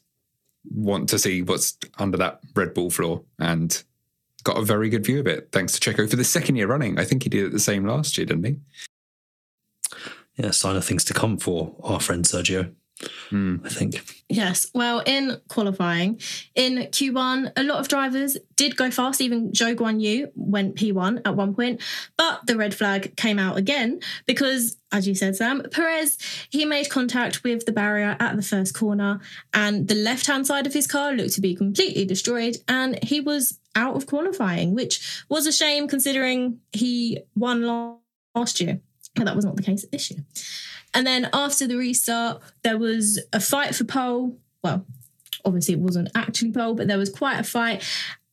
want 0.73 1.09
to 1.09 1.19
see 1.19 1.41
what's 1.41 1.77
under 1.99 2.17
that 2.17 2.39
Red 2.55 2.73
Bull 2.73 2.89
floor 2.89 3.21
and 3.39 3.83
got 4.43 4.57
a 4.57 4.61
very 4.61 4.89
good 4.89 5.05
view 5.05 5.19
of 5.19 5.27
it 5.27 5.49
thanks 5.51 5.77
to 5.77 5.79
Checo 5.91 6.09
for 6.09 6.15
the 6.15 6.23
second 6.23 6.55
year 6.55 6.67
running. 6.67 6.99
I 6.99 7.05
think 7.05 7.23
he 7.23 7.29
did 7.29 7.45
it 7.45 7.51
the 7.51 7.59
same 7.59 7.85
last 7.85 8.17
year, 8.17 8.25
didn't 8.25 8.45
he? 8.45 8.59
Yeah, 10.37 10.51
sign 10.51 10.75
of 10.75 10.85
things 10.85 11.03
to 11.05 11.13
come 11.13 11.37
for 11.37 11.75
our 11.83 11.99
friend 11.99 12.25
Sergio. 12.25 12.73
Hmm. 13.29 13.57
I 13.65 13.69
think. 13.69 14.23
Yes. 14.29 14.71
Well, 14.73 15.03
in 15.05 15.41
qualifying, 15.49 16.21
in 16.55 16.77
Q1, 16.77 17.51
a 17.57 17.63
lot 17.63 17.79
of 17.79 17.89
drivers 17.89 18.37
did 18.55 18.77
go 18.77 18.89
fast. 18.89 19.19
Even 19.19 19.51
Zhou 19.51 19.75
Guan 19.75 20.01
Yu 20.01 20.31
went 20.35 20.75
P1 20.75 21.21
at 21.25 21.35
one 21.35 21.53
point, 21.53 21.81
but 22.17 22.45
the 22.47 22.55
red 22.55 22.73
flag 22.73 23.17
came 23.17 23.37
out 23.37 23.57
again 23.57 23.99
because, 24.25 24.77
as 24.93 25.07
you 25.07 25.13
said, 25.13 25.35
Sam, 25.35 25.63
Perez, 25.71 26.17
he 26.49 26.63
made 26.63 26.89
contact 26.89 27.43
with 27.43 27.65
the 27.65 27.73
barrier 27.73 28.15
at 28.19 28.37
the 28.37 28.41
first 28.41 28.73
corner 28.73 29.19
and 29.53 29.89
the 29.89 29.95
left 29.95 30.27
hand 30.27 30.47
side 30.47 30.65
of 30.65 30.73
his 30.73 30.87
car 30.87 31.11
looked 31.11 31.33
to 31.33 31.41
be 31.41 31.53
completely 31.53 32.05
destroyed 32.05 32.57
and 32.69 33.03
he 33.03 33.19
was 33.19 33.59
out 33.75 33.97
of 33.97 34.07
qualifying, 34.07 34.73
which 34.73 35.23
was 35.27 35.45
a 35.45 35.51
shame 35.51 35.89
considering 35.89 36.59
he 36.71 37.19
won 37.35 37.61
last 38.33 38.61
year. 38.61 38.79
But 39.15 39.25
that 39.25 39.35
was 39.35 39.45
not 39.45 39.55
the 39.55 39.63
case 39.63 39.85
this 39.91 40.11
year. 40.11 40.23
And 40.93 41.05
then 41.05 41.29
after 41.33 41.67
the 41.67 41.77
restart, 41.77 42.41
there 42.63 42.77
was 42.77 43.21
a 43.33 43.39
fight 43.39 43.75
for 43.75 43.83
pole. 43.83 44.37
Well, 44.63 44.85
obviously 45.43 45.75
it 45.75 45.79
wasn't 45.79 46.09
actually 46.15 46.51
pole, 46.51 46.73
but 46.73 46.87
there 46.87 46.97
was 46.97 47.09
quite 47.09 47.39
a 47.39 47.43
fight. 47.43 47.83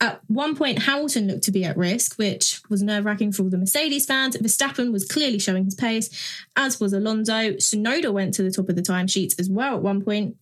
At 0.00 0.20
one 0.26 0.56
point, 0.56 0.80
Hamilton 0.80 1.28
looked 1.28 1.44
to 1.44 1.52
be 1.52 1.64
at 1.64 1.76
risk, 1.76 2.18
which 2.18 2.60
was 2.68 2.82
nerve 2.82 3.04
wracking 3.04 3.30
for 3.30 3.42
all 3.42 3.50
the 3.50 3.58
Mercedes 3.58 4.06
fans. 4.06 4.36
Verstappen 4.36 4.90
was 4.90 5.06
clearly 5.06 5.38
showing 5.38 5.64
his 5.64 5.76
pace, 5.76 6.10
as 6.56 6.80
was 6.80 6.92
Alonso. 6.92 7.52
Tsunoda 7.52 8.12
went 8.12 8.34
to 8.34 8.42
the 8.42 8.50
top 8.50 8.68
of 8.68 8.74
the 8.74 8.82
timesheets 8.82 9.38
as 9.38 9.48
well 9.48 9.76
at 9.76 9.82
one 9.82 10.02
point. 10.02 10.36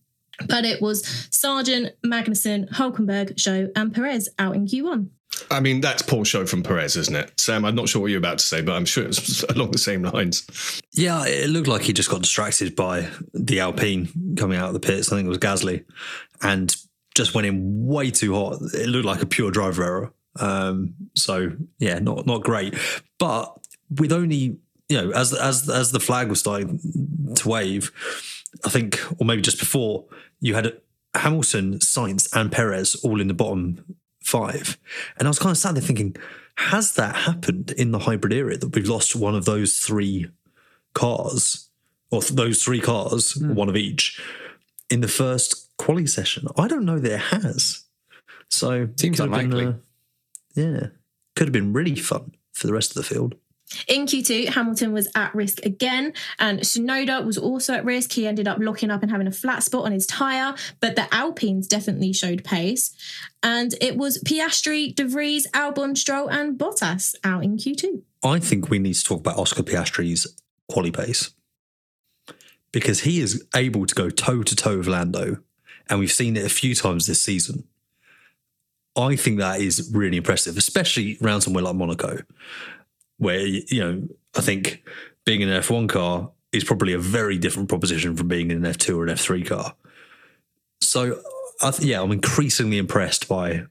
But 0.47 0.65
it 0.65 0.81
was 0.81 1.03
Sargeant, 1.03 1.91
Magnussen, 2.03 2.69
Hulkenberg, 2.69 3.35
Zhou, 3.35 3.71
and 3.75 3.93
Perez 3.93 4.29
out 4.39 4.55
in 4.55 4.65
Q1. 4.65 5.09
I 5.49 5.59
mean, 5.59 5.81
that's 5.81 6.01
poor 6.01 6.25
show 6.25 6.45
from 6.45 6.63
Perez, 6.63 6.95
isn't 6.95 7.15
it? 7.15 7.39
Sam, 7.39 7.65
I'm 7.65 7.75
not 7.75 7.89
sure 7.89 8.01
what 8.01 8.11
you're 8.11 8.17
about 8.17 8.39
to 8.39 8.45
say, 8.45 8.61
but 8.61 8.73
I'm 8.73 8.85
sure 8.85 9.05
it's 9.05 9.43
along 9.49 9.71
the 9.71 9.77
same 9.77 10.03
lines. 10.03 10.45
Yeah, 10.93 11.25
it 11.25 11.49
looked 11.49 11.67
like 11.67 11.81
he 11.81 11.93
just 11.93 12.09
got 12.09 12.21
distracted 12.21 12.75
by 12.75 13.09
the 13.33 13.59
Alpine 13.59 14.35
coming 14.37 14.57
out 14.57 14.67
of 14.67 14.73
the 14.73 14.79
pits. 14.79 15.11
I 15.11 15.15
think 15.15 15.25
it 15.25 15.29
was 15.29 15.37
Gasly, 15.37 15.85
and 16.41 16.75
just 17.15 17.33
went 17.33 17.47
in 17.47 17.85
way 17.85 18.11
too 18.11 18.33
hot. 18.33 18.59
It 18.73 18.87
looked 18.87 19.05
like 19.05 19.21
a 19.21 19.25
pure 19.25 19.51
driver 19.51 19.83
error. 19.83 20.13
Um, 20.39 20.95
so 21.15 21.51
yeah, 21.79 21.99
not 21.99 22.25
not 22.25 22.43
great. 22.43 22.75
But 23.19 23.57
with 23.89 24.11
only 24.11 24.57
you 24.89 25.01
know, 25.01 25.11
as 25.11 25.33
as 25.33 25.69
as 25.69 25.91
the 25.91 25.99
flag 25.99 26.29
was 26.29 26.39
starting 26.39 26.79
to 27.35 27.49
wave, 27.49 27.91
I 28.65 28.69
think, 28.69 28.99
or 29.19 29.25
maybe 29.25 29.41
just 29.41 29.59
before, 29.59 30.05
you 30.39 30.55
had 30.55 30.73
Hamilton, 31.15 31.79
Sainz, 31.79 32.29
and 32.33 32.51
Perez 32.51 32.95
all 33.03 33.19
in 33.21 33.27
the 33.27 33.33
bottom 33.33 33.83
five, 34.21 34.77
and 35.17 35.27
I 35.27 35.29
was 35.29 35.39
kind 35.39 35.51
of 35.51 35.57
sat 35.57 35.73
there 35.75 35.83
thinking, 35.83 36.15
has 36.55 36.93
that 36.93 37.15
happened 37.15 37.71
in 37.71 37.91
the 37.91 37.99
hybrid 37.99 38.33
era 38.33 38.57
that 38.57 38.75
we've 38.75 38.87
lost 38.87 39.15
one 39.15 39.35
of 39.35 39.45
those 39.45 39.77
three 39.77 40.27
cars, 40.93 41.69
or 42.11 42.21
th- 42.21 42.33
those 42.33 42.63
three 42.63 42.79
cars, 42.81 43.35
one 43.37 43.69
of 43.69 43.75
each, 43.75 44.21
in 44.89 45.01
the 45.01 45.07
first 45.07 45.75
quali 45.77 46.05
session? 46.05 46.47
I 46.57 46.67
don't 46.67 46.85
know 46.85 46.99
that 46.99 47.11
it 47.11 47.19
has. 47.19 47.83
So 48.49 48.89
Seems 48.97 49.17
have 49.19 49.31
been, 49.31 49.51
unlikely. 49.51 49.67
uh, 49.67 49.73
yeah, 50.55 50.87
could 51.35 51.47
have 51.47 51.53
been 51.53 51.73
really 51.73 51.95
fun 51.95 52.35
for 52.53 52.67
the 52.67 52.73
rest 52.73 52.91
of 52.91 52.95
the 52.95 53.03
field. 53.03 53.35
In 53.87 54.05
Q2, 54.05 54.49
Hamilton 54.49 54.91
was 54.93 55.07
at 55.15 55.33
risk 55.33 55.65
again, 55.65 56.13
and 56.39 56.59
Tsunoda 56.59 57.25
was 57.25 57.37
also 57.37 57.73
at 57.73 57.85
risk. 57.85 58.11
He 58.11 58.27
ended 58.27 58.47
up 58.47 58.57
locking 58.59 58.91
up 58.91 59.01
and 59.01 59.11
having 59.11 59.27
a 59.27 59.31
flat 59.31 59.63
spot 59.63 59.85
on 59.85 59.91
his 59.91 60.05
tyre, 60.05 60.55
but 60.79 60.95
the 60.95 61.13
Alpines 61.13 61.67
definitely 61.67 62.13
showed 62.13 62.43
pace. 62.43 62.95
And 63.43 63.73
it 63.81 63.97
was 63.97 64.21
Piastri, 64.23 64.93
De 64.93 65.05
Vries, 65.05 65.47
Albon, 65.51 65.97
Stroll, 65.97 66.29
and 66.29 66.57
Bottas 66.57 67.15
out 67.23 67.43
in 67.43 67.57
Q2. 67.57 68.01
I 68.23 68.39
think 68.39 68.69
we 68.69 68.79
need 68.79 68.93
to 68.93 69.03
talk 69.03 69.19
about 69.21 69.37
Oscar 69.37 69.63
Piastri's 69.63 70.27
quali 70.69 70.91
pace 70.91 71.31
because 72.71 73.01
he 73.01 73.19
is 73.19 73.45
able 73.55 73.85
to 73.85 73.95
go 73.95 74.09
toe 74.09 74.43
to 74.43 74.55
toe 74.55 74.77
with 74.77 74.87
Lando, 74.87 75.37
and 75.89 75.99
we've 75.99 76.11
seen 76.11 76.37
it 76.37 76.45
a 76.45 76.49
few 76.49 76.75
times 76.75 77.07
this 77.07 77.21
season. 77.21 77.67
I 78.95 79.15
think 79.15 79.39
that 79.39 79.61
is 79.61 79.89
really 79.93 80.17
impressive, 80.17 80.57
especially 80.57 81.17
around 81.21 81.41
somewhere 81.41 81.63
like 81.63 81.75
Monaco, 81.75 82.19
where 83.21 83.39
you 83.39 83.79
know 83.79 84.07
I 84.35 84.41
think 84.41 84.83
being 85.25 85.41
in 85.41 85.49
an 85.49 85.61
F1 85.61 85.87
car 85.87 86.31
is 86.51 86.63
probably 86.63 86.93
a 86.93 86.99
very 86.99 87.37
different 87.37 87.69
proposition 87.69 88.15
from 88.15 88.27
being 88.27 88.49
in 88.49 88.65
an 88.65 88.73
F2 88.73 88.97
or 88.97 89.03
an 89.05 89.13
F3 89.15 89.45
car. 89.45 89.75
So, 90.81 91.21
I 91.61 91.71
th- 91.71 91.87
yeah, 91.87 92.01
I'm 92.01 92.11
increasingly 92.11 92.79
impressed 92.79 93.29
by 93.29 93.65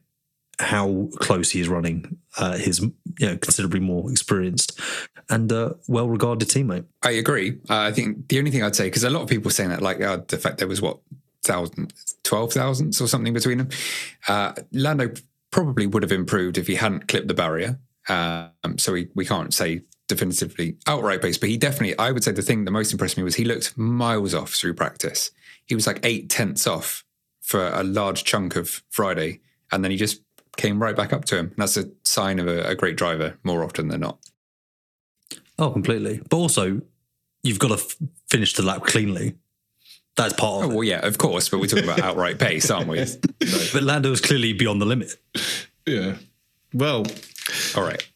how 0.60 1.08
close 1.16 1.50
he 1.50 1.60
is 1.60 1.68
running 1.68 2.18
uh, 2.38 2.56
his 2.56 2.80
you 2.80 3.26
know 3.26 3.36
considerably 3.38 3.80
more 3.80 4.10
experienced 4.10 4.78
and 5.30 5.52
uh, 5.52 5.72
well 5.88 6.08
regarded 6.08 6.48
teammate. 6.48 6.84
I 7.02 7.12
agree. 7.12 7.58
Uh, 7.68 7.78
I 7.78 7.92
think 7.92 8.28
the 8.28 8.38
only 8.38 8.50
thing 8.50 8.62
I'd 8.62 8.76
say 8.76 8.84
because 8.84 9.02
a 9.02 9.10
lot 9.10 9.22
of 9.22 9.28
people 9.28 9.50
saying 9.50 9.70
that 9.70 9.82
like 9.82 10.00
uh, 10.00 10.18
the 10.28 10.38
fact 10.38 10.58
there 10.58 10.68
was 10.68 10.80
what 10.80 10.98
thousand, 11.42 11.92
twelve 12.22 12.52
thousandths 12.52 13.00
or 13.00 13.08
something 13.08 13.32
between 13.32 13.58
them. 13.58 13.68
Uh, 14.28 14.52
Lando 14.72 15.12
probably 15.50 15.86
would 15.86 16.02
have 16.02 16.12
improved 16.12 16.58
if 16.58 16.68
he 16.68 16.76
hadn't 16.76 17.08
clipped 17.08 17.28
the 17.28 17.34
barrier. 17.34 17.78
Um, 18.08 18.78
so 18.78 18.92
we 18.92 19.08
we 19.14 19.24
can't 19.24 19.52
say 19.52 19.82
definitively 20.08 20.76
outright 20.86 21.22
pace, 21.22 21.38
but 21.38 21.48
he 21.48 21.56
definitely. 21.56 21.98
I 21.98 22.10
would 22.12 22.24
say 22.24 22.32
the 22.32 22.42
thing 22.42 22.64
that 22.64 22.70
most 22.70 22.92
impressed 22.92 23.16
me 23.16 23.22
was 23.22 23.36
he 23.36 23.44
looked 23.44 23.76
miles 23.78 24.34
off 24.34 24.54
through 24.54 24.74
practice. 24.74 25.30
He 25.66 25.74
was 25.74 25.86
like 25.86 26.00
eight 26.02 26.28
tenths 26.28 26.66
off 26.66 27.04
for 27.40 27.68
a 27.68 27.82
large 27.82 28.24
chunk 28.24 28.56
of 28.56 28.82
Friday, 28.90 29.40
and 29.72 29.84
then 29.84 29.90
he 29.90 29.96
just 29.96 30.22
came 30.56 30.82
right 30.82 30.96
back 30.96 31.12
up 31.12 31.24
to 31.26 31.36
him. 31.36 31.46
And 31.46 31.56
that's 31.56 31.76
a 31.76 31.90
sign 32.04 32.38
of 32.38 32.46
a, 32.46 32.62
a 32.62 32.74
great 32.74 32.96
driver 32.96 33.38
more 33.44 33.62
often 33.64 33.88
than 33.88 34.00
not. 34.00 34.18
Oh, 35.58 35.70
completely. 35.70 36.20
But 36.28 36.36
also, 36.36 36.80
you've 37.42 37.58
got 37.58 37.68
to 37.68 37.74
f- 37.74 37.96
finish 38.28 38.54
the 38.54 38.62
lap 38.62 38.82
cleanly. 38.84 39.36
That's 40.16 40.34
part 40.34 40.64
of 40.64 40.70
oh, 40.70 40.74
well, 40.74 40.84
yeah, 40.84 41.06
of 41.06 41.18
course. 41.18 41.48
But 41.48 41.60
we're 41.60 41.66
talking 41.66 41.84
about 41.84 42.00
outright 42.00 42.38
pace, 42.38 42.70
aren't 42.70 42.88
we? 42.88 43.04
So. 43.04 43.18
But 43.72 43.82
Lando 43.82 44.10
was 44.10 44.20
clearly 44.20 44.52
beyond 44.52 44.80
the 44.80 44.86
limit. 44.86 45.14
Yeah. 45.86 46.16
Well, 46.74 47.04
all 47.76 47.82
right. 47.84 48.06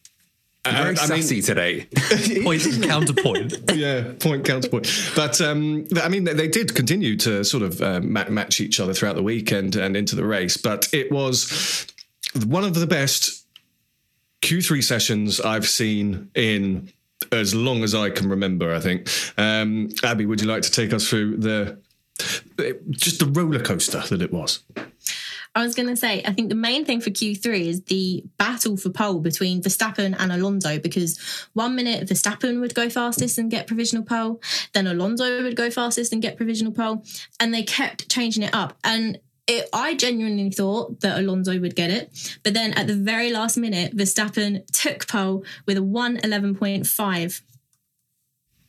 You're 0.66 0.74
very 0.74 0.84
I 0.84 1.06
mean- 1.08 1.22
sassy 1.22 1.42
today. 1.42 1.82
Point 2.42 2.62
counterpoint. 2.82 3.54
yeah, 3.74 4.12
point 4.18 4.46
counterpoint. 4.46 4.88
But 5.14 5.38
um, 5.42 5.86
I 6.02 6.08
mean, 6.08 6.24
they, 6.24 6.32
they 6.32 6.48
did 6.48 6.74
continue 6.74 7.16
to 7.18 7.44
sort 7.44 7.62
of 7.62 7.82
uh, 7.82 8.00
match 8.00 8.60
each 8.62 8.80
other 8.80 8.94
throughout 8.94 9.16
the 9.16 9.22
weekend 9.22 9.76
and 9.76 9.94
into 9.94 10.16
the 10.16 10.24
race. 10.24 10.56
But 10.56 10.88
it 10.94 11.12
was 11.12 11.86
one 12.46 12.64
of 12.64 12.74
the 12.74 12.86
best 12.86 13.46
Q3 14.40 14.82
sessions 14.82 15.38
I've 15.38 15.68
seen 15.68 16.30
in 16.34 16.90
as 17.30 17.54
long 17.54 17.82
as 17.84 17.94
I 17.94 18.08
can 18.08 18.30
remember. 18.30 18.74
I 18.74 18.80
think. 18.80 19.08
Um, 19.36 19.90
Abby, 20.02 20.24
would 20.24 20.40
you 20.40 20.48
like 20.48 20.62
to 20.62 20.70
take 20.70 20.94
us 20.94 21.06
through 21.06 21.36
the 21.38 21.78
just 22.90 23.18
the 23.20 23.26
roller 23.26 23.60
coaster 23.60 24.00
that 24.08 24.22
it 24.22 24.32
was? 24.32 24.60
I 25.54 25.62
was 25.62 25.74
going 25.74 25.88
to 25.88 25.96
say, 25.96 26.22
I 26.24 26.32
think 26.32 26.48
the 26.48 26.56
main 26.56 26.84
thing 26.84 27.00
for 27.00 27.10
Q3 27.10 27.66
is 27.66 27.82
the 27.84 28.24
battle 28.38 28.76
for 28.76 28.90
pole 28.90 29.20
between 29.20 29.62
Verstappen 29.62 30.16
and 30.18 30.32
Alonso 30.32 30.80
because 30.80 31.18
one 31.52 31.76
minute 31.76 32.08
Verstappen 32.08 32.60
would 32.60 32.74
go 32.74 32.90
fastest 32.90 33.38
and 33.38 33.50
get 33.50 33.68
provisional 33.68 34.04
pole, 34.04 34.40
then 34.72 34.88
Alonso 34.88 35.42
would 35.44 35.54
go 35.54 35.70
fastest 35.70 36.12
and 36.12 36.20
get 36.20 36.36
provisional 36.36 36.72
pole, 36.72 37.04
and 37.38 37.54
they 37.54 37.62
kept 37.62 38.08
changing 38.10 38.42
it 38.42 38.52
up. 38.52 38.76
And 38.82 39.18
it, 39.46 39.68
I 39.72 39.94
genuinely 39.94 40.50
thought 40.50 41.00
that 41.00 41.18
Alonso 41.18 41.58
would 41.60 41.76
get 41.76 41.90
it, 41.90 42.38
but 42.42 42.54
then 42.54 42.72
at 42.72 42.86
the 42.86 42.96
very 42.96 43.30
last 43.30 43.56
minute, 43.56 43.96
Verstappen 43.96 44.66
took 44.72 45.06
pole 45.06 45.44
with 45.66 45.76
a 45.76 45.82
111.5. 45.82 47.42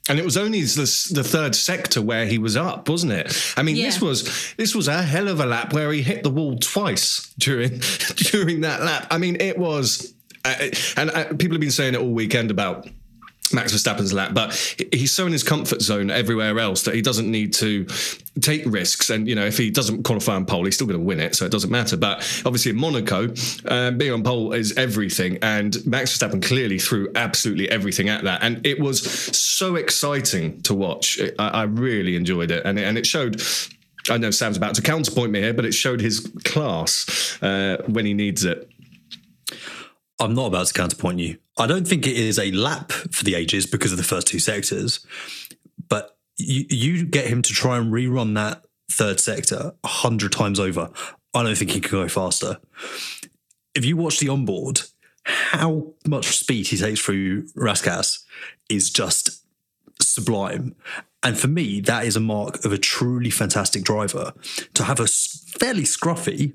And 0.07 0.19
it 0.19 0.25
was 0.25 0.37
only 0.37 0.61
the, 0.61 1.11
the 1.13 1.23
third 1.23 1.55
sector 1.55 2.01
where 2.01 2.27
he 2.27 2.37
was 2.37 2.55
up, 2.55 2.87
wasn't 2.89 3.13
it? 3.13 3.53
I 3.57 3.63
mean, 3.63 3.75
this 3.75 3.99
was 4.01 4.53
this 4.55 4.75
was 4.75 4.87
a 4.87 5.01
hell 5.01 5.27
of 5.27 5.39
a 5.39 5.45
lap 5.45 5.73
where 5.73 5.91
he 5.91 6.03
hit 6.03 6.21
the 6.21 6.29
wall 6.29 6.57
twice 6.59 7.33
during 7.39 7.79
during 8.15 8.61
that 8.61 8.83
lap. 8.83 9.07
I 9.09 9.17
mean, 9.17 9.37
it 9.41 9.57
was, 9.57 10.13
uh, 10.43 10.55
and 10.95 11.09
uh, 11.09 11.25
people 11.29 11.51
have 11.55 11.61
been 11.61 11.71
saying 11.71 11.95
it 11.95 12.01
all 12.01 12.11
weekend 12.11 12.51
about 12.51 12.87
Max 13.53 13.73
Verstappen's 13.73 14.13
lap, 14.13 14.33
but 14.33 14.53
he's 14.91 15.11
so 15.11 15.25
in 15.25 15.31
his 15.31 15.43
comfort 15.43 15.81
zone 15.81 16.09
everywhere 16.09 16.57
else 16.59 16.83
that 16.83 16.95
he 16.95 17.01
doesn't 17.01 17.29
need 17.29 17.53
to 17.53 17.85
take 18.41 18.63
risks. 18.65 19.09
And 19.09 19.27
you 19.27 19.35
know, 19.35 19.45
if 19.45 19.57
he 19.57 19.69
doesn't 19.69 20.03
qualify 20.03 20.35
on 20.35 20.45
pole, 20.45 20.65
he's 20.65 20.75
still 20.75 20.87
going 20.87 20.99
to 20.99 21.05
win 21.05 21.19
it, 21.19 21.35
so 21.35 21.45
it 21.45 21.51
doesn't 21.51 21.69
matter. 21.69 21.97
But 21.97 22.17
obviously, 22.45 22.71
in 22.71 22.77
Monaco, 22.77 23.33
um, 23.67 23.97
being 23.97 24.11
on 24.11 24.23
pole 24.23 24.53
is 24.53 24.75
everything, 24.77 25.37
and 25.41 25.85
Max 25.85 26.17
Verstappen 26.17 26.43
clearly 26.43 26.79
threw 26.79 27.11
absolutely 27.15 27.69
everything 27.69 28.09
at 28.09 28.23
that, 28.23 28.43
and 28.43 28.65
it 28.65 28.79
was 28.79 29.01
so 29.37 29.75
exciting 29.75 30.61
to 30.63 30.73
watch. 30.73 31.19
I, 31.39 31.47
I 31.47 31.63
really 31.63 32.15
enjoyed 32.15 32.51
it, 32.51 32.65
and 32.65 32.79
it, 32.79 32.83
and 32.83 32.97
it 32.97 33.05
showed. 33.05 33.41
I 34.07 34.17
know 34.17 34.29
Sam's 34.29 34.55
about 34.55 34.75
to 34.75 34.83
counterpoint 34.83 35.31
me 35.31 35.41
here, 35.41 35.53
but 35.53 35.65
it 35.65 35.73
showed 35.73 35.99
his 35.99 36.31
class 36.43 37.39
uh, 37.41 37.77
when 37.87 38.05
he 38.05 38.13
needs 38.13 38.45
it. 38.45 38.69
I'm 40.19 40.33
not 40.33 40.47
about 40.47 40.67
to 40.67 40.73
counterpoint 40.73 41.19
you. 41.19 41.37
I 41.57 41.67
don't 41.67 41.87
think 41.87 42.07
it 42.07 42.15
is 42.15 42.39
a 42.39 42.51
lap 42.51 42.91
for 42.91 43.23
the 43.23 43.35
ages 43.35 43.65
because 43.65 43.91
of 43.91 43.97
the 43.97 44.03
first 44.03 44.27
two 44.27 44.39
sectors, 44.39 45.05
but 45.89 46.17
you, 46.37 46.65
you 46.69 47.05
get 47.05 47.27
him 47.27 47.41
to 47.41 47.53
try 47.53 47.77
and 47.77 47.91
rerun 47.91 48.35
that 48.35 48.65
third 48.91 49.19
sector 49.19 49.73
a 49.83 49.87
hundred 49.87 50.31
times 50.31 50.59
over. 50.59 50.89
I 51.33 51.43
don't 51.43 51.57
think 51.57 51.71
he 51.71 51.81
can 51.81 51.91
go 51.91 52.07
faster. 52.07 52.57
If 53.73 53.83
you 53.83 53.97
watch 53.97 54.19
the 54.19 54.29
onboard, 54.29 54.81
how 55.25 55.93
much 56.07 56.37
speed 56.37 56.67
he 56.67 56.77
takes 56.77 57.01
through 57.01 57.47
Rascasse 57.49 58.23
is 58.69 58.89
just 58.89 59.43
sublime. 60.01 60.75
And 61.23 61.37
for 61.37 61.47
me, 61.47 61.81
that 61.81 62.05
is 62.05 62.15
a 62.15 62.21
mark 62.21 62.63
of 62.63 62.71
a 62.71 62.77
truly 62.77 63.31
fantastic 63.31 63.83
driver. 63.83 64.33
To 64.75 64.83
have 64.83 64.99
a 64.99 65.07
fairly 65.07 65.83
scruffy, 65.83 66.53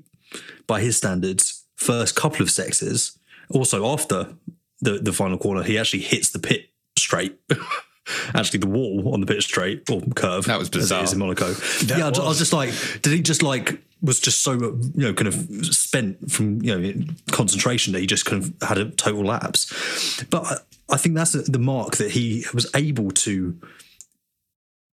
by 0.67 0.81
his 0.81 0.97
standards, 0.97 1.65
first 1.75 2.15
couple 2.15 2.41
of 2.41 2.51
sectors. 2.51 3.17
Also, 3.53 3.85
after 3.85 4.35
the, 4.81 4.99
the 4.99 5.13
final 5.13 5.37
corner, 5.37 5.63
he 5.63 5.77
actually 5.77 6.01
hits 6.01 6.29
the 6.29 6.39
pit 6.39 6.69
straight. 6.97 7.39
actually, 8.33 8.59
the 8.59 8.67
wall 8.67 9.13
on 9.13 9.21
the 9.21 9.27
pit 9.27 9.43
straight 9.43 9.89
or 9.89 10.01
curve. 10.15 10.45
That 10.45 10.59
was 10.59 10.69
as 10.69 10.75
it 10.75 10.79
bizarre. 10.79 11.03
is 11.03 11.13
in 11.13 11.19
Monaco. 11.19 11.53
yeah, 11.85 12.05
I 12.05 12.09
was. 12.09 12.19
I 12.19 12.27
was 12.27 12.37
just 12.39 12.53
like, 12.53 12.73
did 13.01 13.13
he 13.13 13.21
just 13.21 13.43
like 13.43 13.81
was 14.01 14.19
just 14.19 14.41
so 14.41 14.53
you 14.53 14.91
know 14.95 15.13
kind 15.13 15.27
of 15.27 15.65
spent 15.65 16.31
from 16.31 16.61
you 16.61 16.75
know 16.75 17.03
concentration 17.31 17.93
that 17.93 17.99
he 17.99 18.07
just 18.07 18.25
kind 18.25 18.43
of 18.43 18.67
had 18.67 18.77
a 18.77 18.89
total 18.91 19.23
lapse. 19.23 20.23
But 20.29 20.45
I, 20.45 20.93
I 20.95 20.97
think 20.97 21.15
that's 21.15 21.33
the 21.33 21.59
mark 21.59 21.97
that 21.97 22.11
he 22.11 22.45
was 22.53 22.69
able 22.75 23.11
to 23.11 23.59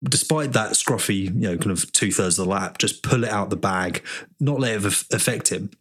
despite 0.03 0.53
that 0.53 0.73
scruffy, 0.73 1.25
you 1.25 1.31
know, 1.31 1.57
kind 1.57 1.71
of 1.71 1.91
two 1.91 2.11
thirds 2.11 2.37
of 2.37 2.45
the 2.45 2.51
lap, 2.51 2.77
just 2.77 3.01
pull 3.01 3.23
it 3.23 3.29
out 3.29 3.49
the 3.49 3.55
bag, 3.55 4.03
not 4.39 4.59
let 4.59 4.75
it 4.75 4.85
affect 5.11 5.51
him. 5.51 5.71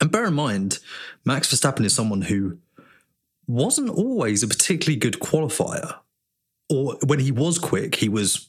And 0.00 0.10
bear 0.10 0.26
in 0.26 0.34
mind, 0.34 0.78
Max 1.24 1.52
Verstappen 1.52 1.84
is 1.84 1.94
someone 1.94 2.22
who 2.22 2.58
wasn't 3.46 3.90
always 3.90 4.42
a 4.42 4.48
particularly 4.48 4.98
good 4.98 5.14
qualifier. 5.20 5.96
Or 6.68 6.96
when 7.04 7.18
he 7.18 7.32
was 7.32 7.58
quick, 7.58 7.96
he 7.96 8.08
was, 8.08 8.48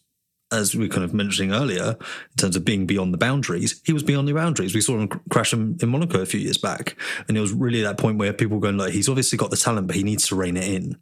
as 0.52 0.76
we 0.76 0.88
were 0.88 0.94
kind 0.94 1.04
of 1.04 1.14
mentioning 1.14 1.54
earlier, 1.54 1.98
in 1.98 2.38
terms 2.38 2.56
of 2.56 2.64
being 2.64 2.86
beyond 2.86 3.14
the 3.14 3.18
boundaries, 3.18 3.82
he 3.84 3.94
was 3.94 4.04
beyond 4.04 4.28
the 4.28 4.34
boundaries. 4.34 4.76
We 4.76 4.82
saw 4.82 5.00
him 5.00 5.08
crash 5.32 5.54
in, 5.54 5.78
in 5.82 5.90
Monaco 5.90 6.22
a 6.22 6.26
few 6.28 6.40
years 6.40 6.60
back. 6.60 6.96
And 7.28 7.36
it 7.36 7.42
was 7.42 7.52
really 7.52 7.82
that 7.82 7.98
point 7.98 8.20
where 8.20 8.32
people 8.32 8.58
were 8.58 8.62
going 8.62 8.78
like, 8.78 8.94
he's 8.94 9.10
obviously 9.10 9.38
got 9.40 9.50
the 9.50 9.58
talent, 9.58 9.88
but 9.88 9.96
he 9.96 10.04
needs 10.04 10.28
to 10.28 10.36
rein 10.36 10.58
it 10.58 10.66
in. 10.66 10.98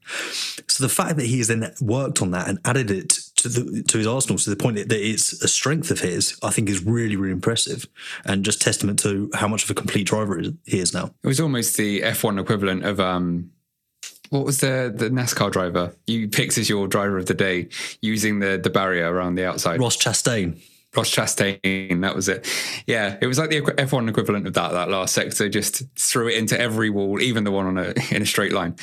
So 0.67 0.83
the 0.83 0.93
fact 0.93 1.17
that 1.17 1.25
he 1.25 1.39
has 1.39 1.49
then 1.49 1.69
worked 1.81 2.21
on 2.21 2.31
that 2.31 2.47
and 2.47 2.59
added 2.63 2.89
it 2.89 3.19
to 3.41 3.49
the 3.49 3.83
to 3.83 3.97
his 3.97 4.07
arsenal 4.07 4.37
to 4.37 4.49
the 4.49 4.55
point 4.55 4.75
that 4.77 4.91
it's 4.91 5.41
a 5.43 5.47
strength 5.47 5.91
of 5.91 5.99
his, 5.99 6.37
I 6.43 6.51
think 6.51 6.69
is 6.69 6.83
really 6.83 7.15
really 7.15 7.33
impressive 7.33 7.87
and 8.25 8.43
just 8.45 8.61
testament 8.61 8.99
to 8.99 9.29
how 9.33 9.47
much 9.47 9.63
of 9.63 9.69
a 9.69 9.73
complete 9.73 10.07
driver 10.07 10.39
he 10.65 10.79
is 10.79 10.93
now. 10.93 11.13
It 11.23 11.27
was 11.27 11.39
almost 11.39 11.77
the 11.77 12.01
F1 12.01 12.39
equivalent 12.39 12.85
of 12.85 12.99
um, 12.99 13.51
what 14.29 14.45
was 14.45 14.59
the 14.59 14.93
the 14.95 15.09
NASCAR 15.09 15.51
driver 15.51 15.93
you 16.07 16.27
picked 16.27 16.57
as 16.57 16.69
your 16.69 16.87
driver 16.87 17.17
of 17.17 17.25
the 17.25 17.33
day 17.33 17.69
using 18.01 18.39
the 18.39 18.59
the 18.61 18.69
barrier 18.69 19.11
around 19.11 19.35
the 19.35 19.45
outside. 19.45 19.79
Ross 19.79 19.97
Chastain. 19.97 20.59
Ross 20.95 21.11
Chastain, 21.13 22.01
that 22.01 22.15
was 22.15 22.27
it. 22.27 22.47
Yeah, 22.87 23.17
it 23.21 23.27
was 23.27 23.37
like 23.37 23.51
the 23.51 23.61
F1 23.61 24.09
equivalent 24.09 24.47
of 24.47 24.53
that. 24.55 24.71
That 24.71 24.89
last 24.89 25.13
sector 25.13 25.47
just 25.47 25.83
threw 25.95 26.27
it 26.29 26.37
into 26.37 26.59
every 26.59 26.89
wall, 26.89 27.21
even 27.21 27.43
the 27.43 27.51
one 27.51 27.67
on 27.67 27.77
a 27.77 27.93
in 28.11 28.23
a 28.23 28.25
straight 28.25 28.53
line. 28.53 28.75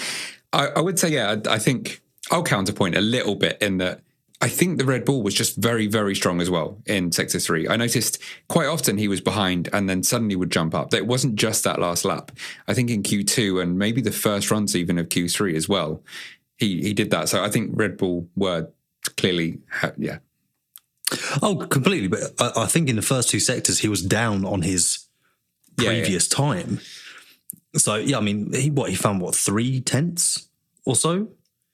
I, 0.52 0.68
I 0.68 0.80
would 0.80 0.98
say, 0.98 1.08
yeah, 1.08 1.36
I, 1.46 1.54
I 1.54 1.58
think 1.58 2.00
I'll 2.30 2.44
counterpoint 2.44 2.96
a 2.96 3.00
little 3.00 3.34
bit 3.34 3.58
in 3.60 3.78
that. 3.78 4.02
I 4.40 4.48
think 4.48 4.78
the 4.78 4.84
Red 4.84 5.04
Bull 5.06 5.22
was 5.22 5.34
just 5.34 5.56
very, 5.56 5.86
very 5.86 6.14
strong 6.14 6.42
as 6.42 6.50
well 6.50 6.78
in 6.84 7.10
Sector 7.10 7.38
3. 7.38 7.68
I 7.68 7.76
noticed 7.76 8.18
quite 8.48 8.66
often 8.66 8.98
he 8.98 9.08
was 9.08 9.20
behind 9.22 9.68
and 9.72 9.88
then 9.88 10.02
suddenly 10.02 10.36
would 10.36 10.50
jump 10.50 10.74
up. 10.74 10.90
That 10.90 10.98
it 10.98 11.06
wasn't 11.06 11.36
just 11.36 11.64
that 11.64 11.78
last 11.80 12.04
lap. 12.04 12.32
I 12.68 12.74
think 12.74 12.90
in 12.90 13.02
Q2 13.02 13.62
and 13.62 13.78
maybe 13.78 14.02
the 14.02 14.12
first 14.12 14.50
runs 14.50 14.76
even 14.76 14.98
of 14.98 15.08
Q3 15.08 15.54
as 15.54 15.68
well, 15.70 16.02
he, 16.58 16.82
he 16.82 16.92
did 16.92 17.10
that. 17.12 17.30
So 17.30 17.42
I 17.42 17.48
think 17.48 17.70
Red 17.74 17.96
Bull 17.96 18.28
were 18.36 18.68
clearly, 19.16 19.60
yeah. 19.96 20.18
Oh, 21.40 21.66
completely. 21.70 22.08
But 22.08 22.32
I, 22.38 22.64
I 22.64 22.66
think 22.66 22.90
in 22.90 22.96
the 22.96 23.02
first 23.02 23.30
two 23.30 23.40
sectors 23.40 23.78
he 23.78 23.88
was 23.88 24.02
down 24.02 24.44
on 24.44 24.62
his 24.62 25.06
Yeah, 25.78 25.90
yeah. 25.92 26.00
previous 26.02 26.28
time. 26.28 26.80
So 27.76 27.94
yeah, 27.96 28.18
I 28.18 28.20
mean, 28.20 28.52
he 28.52 28.70
what 28.70 28.90
he 28.90 28.96
found 28.96 29.20
what 29.20 29.34
three 29.34 29.80
tenths 29.80 30.48
or 30.84 30.94
so 30.96 31.28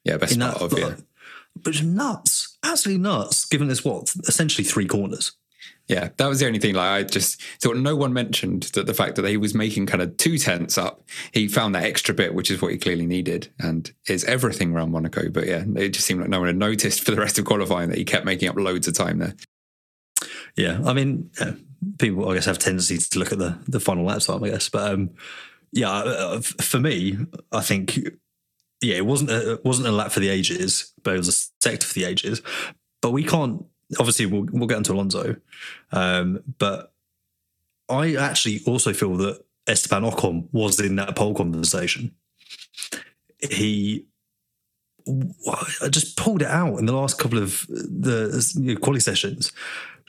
Yeah, 0.05 0.17
best 0.17 0.33
in 0.35 0.39
part 0.41 0.59
that. 0.59 0.63
of, 0.65 0.77
yeah. 0.79 0.95
but 1.61 1.81
nuts, 1.83 2.52
absolutely 2.63 3.01
nuts. 3.01 3.45
Given 3.45 3.67
this 3.67 3.83
what 3.83 4.13
essentially 4.27 4.63
three 4.63 4.87
corners. 4.87 5.33
Yeah, 5.87 6.09
that 6.15 6.27
was 6.27 6.39
the 6.39 6.47
only 6.47 6.59
thing. 6.59 6.75
Like, 6.75 6.89
I 6.89 7.03
just 7.03 7.41
thought 7.61 7.75
no 7.75 7.95
one 7.95 8.13
mentioned 8.13 8.63
that 8.73 8.85
the 8.85 8.93
fact 8.93 9.17
that 9.17 9.27
he 9.27 9.35
was 9.35 9.53
making 9.53 9.85
kind 9.85 10.01
of 10.01 10.15
two 10.15 10.37
tenths 10.37 10.77
up, 10.77 11.03
he 11.33 11.49
found 11.49 11.75
that 11.75 11.83
extra 11.83 12.15
bit, 12.15 12.33
which 12.33 12.49
is 12.49 12.61
what 12.61 12.71
he 12.71 12.77
clearly 12.77 13.05
needed, 13.05 13.51
and 13.59 13.91
is 14.07 14.23
everything 14.23 14.73
around 14.73 14.91
Monaco. 14.91 15.29
But 15.29 15.45
yeah, 15.45 15.63
it 15.75 15.89
just 15.89 16.05
seemed 16.05 16.21
like 16.21 16.29
no 16.29 16.39
one 16.39 16.47
had 16.47 16.57
noticed 16.57 17.03
for 17.03 17.11
the 17.11 17.19
rest 17.19 17.37
of 17.37 17.45
qualifying 17.45 17.89
that 17.89 17.97
he 17.97 18.05
kept 18.05 18.25
making 18.25 18.47
up 18.47 18.55
loads 18.55 18.87
of 18.87 18.93
time 18.93 19.19
there. 19.19 19.35
Yeah, 20.55 20.79
I 20.85 20.93
mean, 20.93 21.31
yeah, 21.39 21.53
people 21.99 22.29
I 22.29 22.35
guess 22.35 22.45
have 22.45 22.59
tendencies 22.59 23.09
to 23.09 23.19
look 23.19 23.33
at 23.33 23.39
the 23.39 23.57
the 23.67 23.81
final 23.81 24.05
lap 24.05 24.21
time, 24.21 24.43
I 24.43 24.49
guess, 24.49 24.69
but 24.69 24.89
um, 24.89 25.09
yeah, 25.73 25.91
uh, 25.91 26.41
for 26.41 26.79
me, 26.79 27.17
I 27.51 27.61
think 27.61 27.99
yeah, 28.83 28.95
it 28.95 29.05
wasn't 29.05 29.31
a, 29.31 29.59
wasn't 29.63 29.87
a 29.87 29.91
lap 29.91 30.11
for 30.11 30.19
the 30.19 30.29
ages, 30.29 30.93
but 31.03 31.15
it 31.15 31.17
was 31.17 31.29
a 31.29 31.61
sector 31.61 31.87
for 31.87 31.93
the 31.93 32.05
ages. 32.05 32.41
But 33.01 33.11
we 33.11 33.23
can't 33.23 33.65
obviously 33.99 34.25
we'll 34.25 34.47
we'll 34.51 34.67
get 34.67 34.77
into 34.77 34.93
Alonso, 34.93 35.35
um, 35.91 36.39
but 36.57 36.93
I 37.89 38.15
actually 38.15 38.61
also 38.65 38.93
feel 38.93 39.15
that 39.17 39.43
Esteban 39.67 40.03
Ocon 40.03 40.47
was 40.51 40.79
in 40.79 40.95
that 40.97 41.15
pole 41.15 41.35
conversation. 41.35 42.13
He 43.39 44.05
I 45.81 45.89
just 45.89 46.15
pulled 46.15 46.41
it 46.41 46.47
out 46.47 46.77
in 46.77 46.85
the 46.85 46.93
last 46.93 47.19
couple 47.19 47.37
of 47.37 47.65
the 47.67 48.77
quality 48.81 49.01
sessions. 49.01 49.51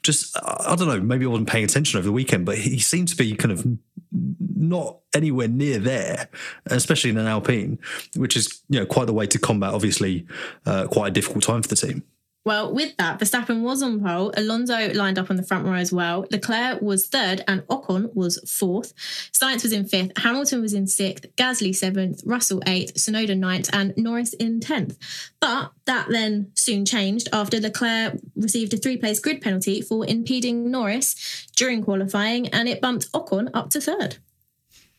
Just 0.05 0.37
I 0.37 0.77
don't 0.77 0.87
know, 0.87 1.01
maybe 1.01 1.25
I 1.25 1.29
wasn't 1.29 1.49
paying 1.49 1.65
attention 1.65 1.99
over 1.99 2.07
the 2.07 2.13
weekend, 2.13 2.45
but 2.45 2.59
he 2.59 2.79
seemed 2.79 3.09
to 3.09 3.17
be 3.17 3.35
kind 3.35 3.51
of 3.51 3.67
not 4.13 4.99
anywhere 5.15 5.49
near 5.49 5.79
there, 5.79 6.29
especially 6.67 7.11
in 7.11 7.19
an 7.19 7.27
Alpine, 7.27 7.79
which 8.15 8.37
is 8.37 8.63
you 8.69 8.79
know 8.79 8.87
quite 8.87 9.07
the 9.07 9.13
way 9.13 9.27
to 9.27 9.39
combat 9.39 9.75
obviously 9.75 10.27
uh, 10.67 10.87
quite 10.87 11.09
a 11.09 11.11
difficult 11.11 11.43
time 11.43 11.63
for 11.63 11.69
the 11.69 11.77
team. 11.77 12.05
Well, 12.45 12.75
with 12.75 12.95
that, 12.99 13.19
Verstappen 13.19 13.63
was 13.63 13.83
on 13.83 14.05
pole. 14.05 14.31
Alonso 14.37 14.93
lined 14.93 15.19
up 15.19 15.31
on 15.31 15.37
the 15.37 15.43
front 15.43 15.65
row 15.65 15.75
as 15.75 15.93
well. 15.93 16.27
Leclerc 16.31 16.83
was 16.83 17.07
third 17.07 17.43
and 17.49 17.63
Ocon 17.69 18.15
was 18.15 18.39
fourth. 18.51 18.93
Sainz 19.33 19.63
was 19.63 19.73
in 19.73 19.87
fifth. 19.87 20.13
Hamilton 20.19 20.61
was 20.61 20.75
in 20.75 20.87
sixth. 20.87 21.25
Gasly 21.37 21.75
seventh. 21.75 22.23
Russell 22.27 22.63
eighth. 22.67 22.95
Tsunoda 22.95 23.37
ninth. 23.37 23.71
And 23.73 23.97
Norris 23.97 24.35
in 24.35 24.61
tenth. 24.61 24.99
But 25.41 25.73
that 25.87 26.09
then 26.11 26.51
soon 26.55 26.85
changed 26.85 27.31
after 27.33 27.59
Leclerc 27.61 28.19
received 28.37 28.75
a 28.75 28.77
three 28.77 28.99
place 28.99 29.21
grid 29.21 29.41
penalty 29.41 29.81
for 29.81 30.07
impeding 30.07 30.71
Norris 30.71 31.47
during 31.57 31.83
qualifying 31.83 32.49
and 32.49 32.69
it 32.69 32.83
bumped 32.83 33.11
Ocon 33.13 33.49
up 33.55 33.71
to 33.71 33.81
third. 33.81 34.19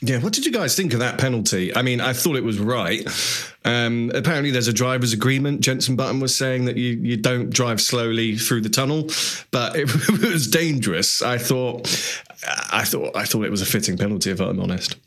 Yeah, 0.01 0.19
what 0.19 0.33
did 0.33 0.45
you 0.45 0.51
guys 0.51 0.75
think 0.75 0.93
of 0.93 0.99
that 0.99 1.17
penalty? 1.17 1.75
I 1.75 1.81
mean, 1.81 2.01
I 2.01 2.11
thought 2.11 2.35
it 2.35 2.43
was 2.43 2.59
right. 2.59 3.07
Um, 3.63 4.11
apparently, 4.13 4.51
there's 4.51 4.67
a 4.67 4.73
driver's 4.73 5.13
agreement. 5.13 5.61
Jensen 5.61 5.95
Button 5.95 6.19
was 6.19 6.35
saying 6.35 6.65
that 6.65 6.75
you, 6.75 6.97
you 6.97 7.15
don't 7.15 7.49
drive 7.49 7.79
slowly 7.79 8.35
through 8.37 8.61
the 8.61 8.69
tunnel, 8.69 9.09
but 9.51 9.75
it, 9.77 9.85
was 10.21 10.47
dangerous. 10.47 11.21
I 11.21 11.37
thought, 11.37 11.87
I 12.71 12.83
thought, 12.83 13.15
I 13.15 13.23
thought 13.23 13.45
it 13.45 13.51
was 13.51 13.61
a 13.61 13.65
fitting 13.65 13.97
penalty, 13.97 14.31
if 14.31 14.41
I'm 14.41 14.59
honest. 14.59 14.97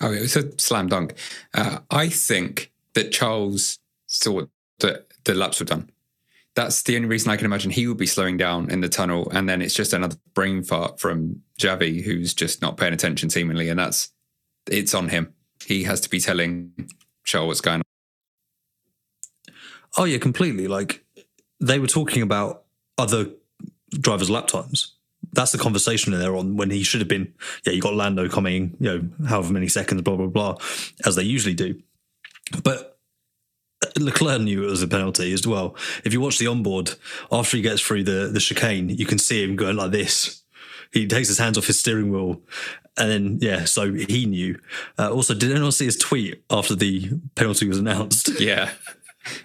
Oh, 0.00 0.12
it 0.12 0.20
was 0.20 0.34
a 0.34 0.58
slam 0.58 0.88
dunk. 0.88 1.14
Uh, 1.54 1.78
I 1.88 2.08
think 2.08 2.72
that 2.94 3.12
Charles 3.12 3.78
thought 4.10 4.50
that 4.80 5.06
the 5.24 5.34
laps 5.34 5.60
were 5.60 5.66
done 5.66 5.91
that's 6.54 6.82
the 6.82 6.96
only 6.96 7.08
reason 7.08 7.30
I 7.30 7.36
can 7.36 7.46
imagine 7.46 7.70
he 7.70 7.86
would 7.86 7.96
be 7.96 8.06
slowing 8.06 8.36
down 8.36 8.70
in 8.70 8.80
the 8.80 8.88
tunnel. 8.88 9.30
And 9.30 9.48
then 9.48 9.62
it's 9.62 9.74
just 9.74 9.92
another 9.92 10.16
brain 10.34 10.62
fart 10.62 11.00
from 11.00 11.42
Xavi, 11.58 12.02
who's 12.02 12.34
just 12.34 12.60
not 12.60 12.76
paying 12.76 12.92
attention 12.92 13.30
seemingly. 13.30 13.68
And 13.68 13.78
that's, 13.78 14.10
it's 14.70 14.94
on 14.94 15.08
him. 15.08 15.32
He 15.64 15.84
has 15.84 16.00
to 16.02 16.10
be 16.10 16.20
telling 16.20 16.90
Charles 17.24 17.48
what's 17.48 17.60
going 17.60 17.76
on. 17.76 19.54
Oh, 19.96 20.04
yeah, 20.04 20.18
completely. 20.18 20.68
Like 20.68 21.04
they 21.60 21.78
were 21.78 21.86
talking 21.86 22.22
about 22.22 22.64
other 22.98 23.30
drivers' 23.90 24.30
lap 24.30 24.46
times. 24.46 24.94
That's 25.32 25.52
the 25.52 25.58
conversation 25.58 26.12
they're 26.12 26.36
on 26.36 26.56
when 26.56 26.70
he 26.70 26.82
should 26.82 27.00
have 27.00 27.08
been, 27.08 27.32
yeah, 27.64 27.72
you 27.72 27.80
got 27.80 27.94
Lando 27.94 28.28
coming, 28.28 28.76
you 28.80 28.88
know, 28.88 29.26
however 29.26 29.52
many 29.52 29.68
seconds, 29.68 30.02
blah, 30.02 30.16
blah, 30.16 30.26
blah, 30.26 30.56
as 31.06 31.16
they 31.16 31.22
usually 31.22 31.54
do. 31.54 31.80
But 32.62 32.91
Leclerc 34.04 34.40
knew 34.42 34.64
it 34.64 34.70
was 34.70 34.82
a 34.82 34.88
penalty 34.88 35.32
as 35.32 35.46
well. 35.46 35.76
If 36.04 36.12
you 36.12 36.20
watch 36.20 36.38
the 36.38 36.46
onboard, 36.46 36.92
after 37.30 37.56
he 37.56 37.62
gets 37.62 37.80
through 37.80 38.04
the, 38.04 38.28
the 38.32 38.40
chicane, 38.40 38.90
you 38.90 39.06
can 39.06 39.18
see 39.18 39.42
him 39.42 39.56
going 39.56 39.76
like 39.76 39.90
this. 39.90 40.42
He 40.92 41.06
takes 41.06 41.28
his 41.28 41.38
hands 41.38 41.56
off 41.56 41.66
his 41.66 41.80
steering 41.80 42.10
wheel. 42.10 42.42
And 42.98 43.10
then, 43.10 43.38
yeah, 43.40 43.64
so 43.64 43.92
he 43.92 44.26
knew. 44.26 44.58
Uh, 44.98 45.10
also, 45.10 45.34
did 45.34 45.50
anyone 45.50 45.72
see 45.72 45.86
his 45.86 45.96
tweet 45.96 46.44
after 46.50 46.74
the 46.74 47.10
penalty 47.34 47.66
was 47.66 47.78
announced? 47.78 48.30
Yeah. 48.40 48.70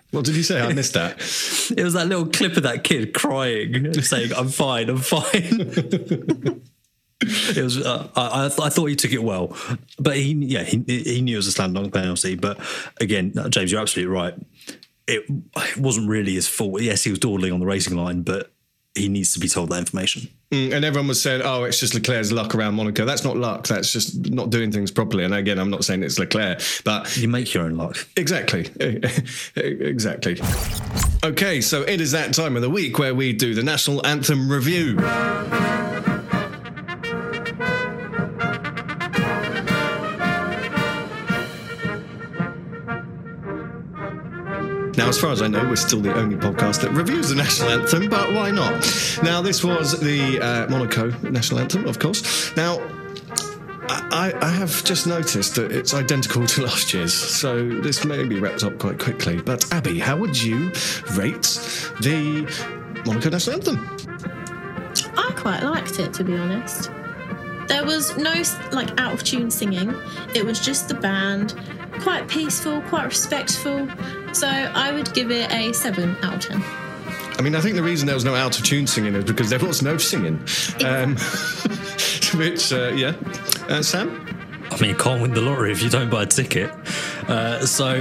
What 0.10 0.26
did 0.26 0.34
he 0.34 0.42
say? 0.42 0.60
I 0.60 0.74
missed 0.74 0.96
that. 0.96 1.18
it 1.78 1.84
was 1.84 1.94
that 1.94 2.08
little 2.08 2.26
clip 2.26 2.58
of 2.58 2.64
that 2.64 2.84
kid 2.84 3.14
crying, 3.14 3.94
saying, 4.02 4.32
I'm 4.36 4.50
fine, 4.50 4.90
I'm 4.90 4.98
fine. 4.98 6.64
it 7.22 7.64
was. 7.64 7.78
Uh, 7.84 8.08
I, 8.16 8.46
I 8.46 8.70
thought 8.70 8.86
he 8.86 8.96
took 8.96 9.12
it 9.12 9.24
well, 9.24 9.56
but 10.00 10.18
he 10.18 10.34
yeah 10.34 10.64
he 10.64 10.84
he 10.88 11.22
knew 11.22 11.36
it 11.36 11.38
was 11.38 11.48
a 11.48 11.52
slam 11.52 11.74
dunk 11.74 11.94
penalty. 11.94 12.36
But 12.36 12.60
again, 13.02 13.34
James, 13.50 13.72
you're 13.72 13.82
absolutely 13.82 14.14
right. 14.14 14.34
It, 15.08 15.26
it 15.56 15.78
wasn't 15.78 16.10
really 16.10 16.34
his 16.34 16.48
fault. 16.48 16.82
Yes, 16.82 17.04
he 17.04 17.10
was 17.10 17.20
dawdling 17.20 17.54
on 17.54 17.60
the 17.60 17.66
racing 17.66 17.96
line, 17.96 18.24
but 18.24 18.52
he 18.94 19.08
needs 19.08 19.32
to 19.34 19.40
be 19.40 19.48
told 19.48 19.70
that 19.70 19.80
information. 19.80 20.28
Mm, 20.52 20.74
and 20.74 20.86
everyone 20.86 21.08
was 21.08 21.22
saying, 21.22 21.42
"Oh, 21.44 21.64
it's 21.64 21.80
just 21.80 21.94
Leclerc's 21.94 22.32
luck 22.32 22.54
around 22.54 22.76
Monaco." 22.76 23.06
That's 23.06 23.24
not 23.24 23.36
luck. 23.36 23.68
That's 23.68 23.92
just 23.92 24.30
not 24.30 24.50
doing 24.50 24.72
things 24.72 24.92
properly. 24.92 25.24
And 25.24 25.34
again, 25.34 25.60
I'm 25.60 25.70
not 25.70 25.86
saying 25.86 26.04
it's 26.04 26.20
Leclerc, 26.20 26.62
but 26.84 27.18
you 27.18 27.28
make 27.28 27.54
your 27.54 27.64
own 27.64 27.76
luck. 27.76 27.98
Exactly, 28.16 28.68
exactly. 29.56 30.40
Okay, 31.24 31.62
so 31.62 31.82
it 31.82 32.00
is 32.00 32.12
that 32.12 32.34
time 32.34 32.56
of 32.56 32.62
the 32.62 32.70
week 32.70 33.00
where 33.00 33.16
we 33.16 33.34
do 33.34 33.56
the 33.56 33.64
national 33.64 34.06
anthem 34.06 34.52
review. 34.52 34.98
Now, 45.08 45.12
as 45.12 45.22
far 45.22 45.32
as 45.32 45.42
I 45.42 45.48
know, 45.48 45.64
we're 45.64 45.78
still 45.78 46.02
the 46.02 46.14
only 46.14 46.36
podcast 46.36 46.82
that 46.82 46.92
reviews 46.92 47.30
the 47.30 47.36
national 47.36 47.70
anthem, 47.70 48.10
but 48.10 48.34
why 48.34 48.52
not? 48.52 48.86
Now, 49.24 49.42
this 49.42 49.64
was 49.64 49.98
the 50.02 50.38
uh, 50.42 50.68
Monaco 50.68 51.12
national 51.22 51.62
anthem, 51.62 51.86
of 51.86 51.98
course. 51.98 52.54
Now, 52.58 52.82
I, 53.88 54.34
I, 54.42 54.50
have 54.50 54.84
just 54.84 55.08
noticed 55.08 55.56
that 55.56 55.72
it's 55.72 55.94
identical 55.94 56.46
to 56.46 56.64
last 56.64 56.94
year's, 56.94 57.14
so 57.14 57.70
this 57.70 58.04
may 58.04 58.26
be 58.26 58.42
wrapped 58.42 58.66
up 58.66 58.80
quite 58.80 59.00
quickly. 59.00 59.40
But 59.40 59.74
Abby, 59.74 59.98
how 59.98 60.18
would 60.18 60.38
you 60.38 60.74
rate 61.14 61.58
the 62.02 62.46
Monaco 63.06 63.30
national 63.30 63.56
anthem? 63.56 63.78
I 65.16 65.32
quite 65.38 65.64
liked 65.64 66.00
it, 66.00 66.14
to 66.16 66.26
be 66.26 66.36
honest. 66.36 66.92
There 67.70 67.86
was 67.86 68.18
no 68.18 68.34
like 68.74 69.00
out 69.00 69.14
of 69.14 69.24
tune 69.24 69.52
singing. 69.52 69.96
It 70.36 70.46
was 70.46 70.60
just 70.60 70.90
the 70.90 70.96
band, 70.96 71.56
quite 72.02 72.28
peaceful, 72.28 72.82
quite 72.84 73.06
respectful. 73.06 73.88
So 74.34 74.48
I 74.48 74.92
would 74.92 75.14
give 75.14 75.32
it 75.32 75.52
a 75.52 75.74
7 75.74 76.16
out 76.24 76.36
of 76.36 76.42
10. 76.42 76.64
I 77.38 77.42
mean, 77.42 77.56
I 77.56 77.62
think 77.62 77.76
the 77.76 77.84
reason 77.84 78.08
there 78.08 78.16
was 78.16 78.26
no 78.26 78.36
out 78.36 78.58
of 78.58 78.66
tune 78.66 78.88
singing 78.88 79.14
is 79.16 79.24
because 79.24 79.50
there 79.50 79.60
was 79.60 79.82
no 79.82 79.98
singing. 79.98 80.40
Um, 80.84 81.16
which, 82.36 82.74
uh, 82.74 82.90
yeah. 82.96 83.14
Uh, 83.70 83.84
Sam? 83.84 84.26
I 84.72 84.82
mean, 84.82 84.90
you 84.90 84.96
can't 84.96 85.22
win 85.22 85.34
the 85.34 85.42
lottery 85.42 85.72
if 85.72 85.82
you 85.82 85.90
don't 85.90 86.10
buy 86.10 86.24
a 86.24 86.26
ticket. 86.26 86.72
Uh, 87.28 87.66
so 87.66 87.94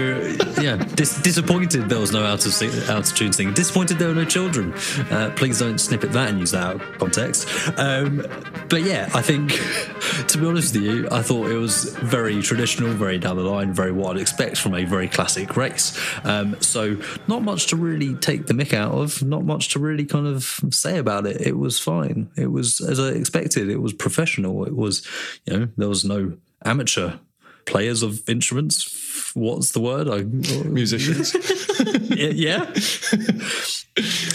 yeah, 0.61 0.77
dis- 0.95 1.21
disappointed 1.23 1.89
there 1.89 1.99
was 1.99 2.13
no 2.13 2.25
out 2.25 2.47
of 2.47 3.15
tune 3.15 3.33
singing. 3.33 3.55
Disappointed 3.55 3.99
there 3.99 4.09
were 4.09 4.15
no 4.15 4.25
children. 4.25 4.73
Uh, 5.11 5.33
please 5.37 5.59
don't 5.59 5.79
snippet 5.79 6.13
that 6.13 6.31
and 6.31 6.39
use 6.39 6.53
that 6.53 6.63
out 6.63 6.75
of 6.77 6.99
context. 6.99 7.49
Um, 7.77 8.27
but 8.69 8.83
yeah, 8.83 9.11
I 9.15 9.23
think 9.23 9.53
to 10.29 10.39
be 10.39 10.47
honest 10.47 10.75
with 10.75 10.83
you, 10.83 11.09
I 11.11 11.23
thought 11.23 11.51
it 11.51 11.57
was 11.57 11.95
very 11.97 12.41
traditional, 12.43 12.93
very 12.93 13.19
down 13.19 13.37
the 13.37 13.43
line, 13.43 13.73
very 13.73 13.93
what 13.93 14.17
I'd 14.17 14.21
expect 14.21 14.59
from 14.59 14.75
a 14.75 14.85
very 14.85 15.09
classic 15.09 15.57
race. 15.57 15.99
Um, 16.25 16.61
so 16.61 16.97
not 17.27 17.43
much 17.43 17.67
to 17.69 17.77
really 17.77 18.15
take 18.15 18.47
the 18.47 18.55
mick 18.55 18.73
out 18.73 18.93
of. 18.93 19.23
Not 19.23 19.45
much 19.45 19.69
to 19.71 19.79
really 19.79 20.05
kind 20.05 20.27
of 20.27 20.61
say 20.71 20.99
about 20.99 21.27
it. 21.27 21.41
It 21.41 21.59
was 21.59 21.79
fine. 21.79 22.31
It 22.37 22.51
was 22.53 22.81
as 22.81 23.01
I 23.01 23.09
expected. 23.09 23.69
It 23.69 23.81
was 23.81 23.93
professional. 23.93 24.65
It 24.65 24.75
was 24.75 25.07
you 25.45 25.59
know 25.59 25.69
there 25.77 25.89
was 25.89 26.05
no 26.05 26.37
amateur 26.65 27.19
players 27.67 28.03
of 28.03 28.27
instruments. 28.29 28.96
What's 29.35 29.73
the 29.73 29.81
word? 29.81 30.09
I, 30.09 30.23
Musicians. 30.69 31.35
yeah. 32.11 32.73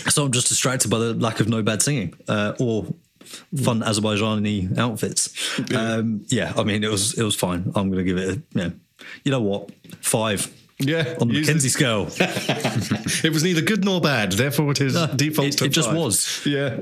so 0.09 0.25
I'm 0.25 0.31
just 0.31 0.49
distracted 0.49 0.89
by 0.89 0.99
the 0.99 1.13
lack 1.13 1.39
of 1.39 1.47
no 1.47 1.61
bad 1.61 1.81
singing 1.81 2.13
uh, 2.27 2.53
or 2.59 2.85
fun 3.63 3.81
Azerbaijani 3.81 4.77
outfits. 4.77 5.59
Um, 5.73 6.25
yeah, 6.27 6.53
I 6.55 6.63
mean 6.63 6.83
it 6.83 6.91
was 6.91 7.17
it 7.17 7.23
was 7.23 7.35
fine. 7.35 7.71
I'm 7.75 7.91
going 7.91 8.03
to 8.03 8.03
give 8.03 8.17
it. 8.17 8.37
A, 8.37 8.41
yeah, 8.59 8.69
you 9.23 9.31
know 9.31 9.41
what? 9.41 9.71
Five. 10.01 10.51
Yeah, 10.79 11.15
on 11.21 11.27
the 11.27 11.35
McKenzie 11.35 11.69
scale. 11.69 12.07
it 13.23 13.31
was 13.31 13.43
neither 13.43 13.61
good 13.61 13.85
nor 13.85 14.01
bad. 14.01 14.31
Therefore, 14.31 14.71
it 14.71 14.81
is 14.81 14.95
no, 14.95 15.07
default. 15.07 15.47
It, 15.47 15.61
it 15.61 15.69
just 15.69 15.93
was. 15.93 16.43
Yeah, 16.45 16.79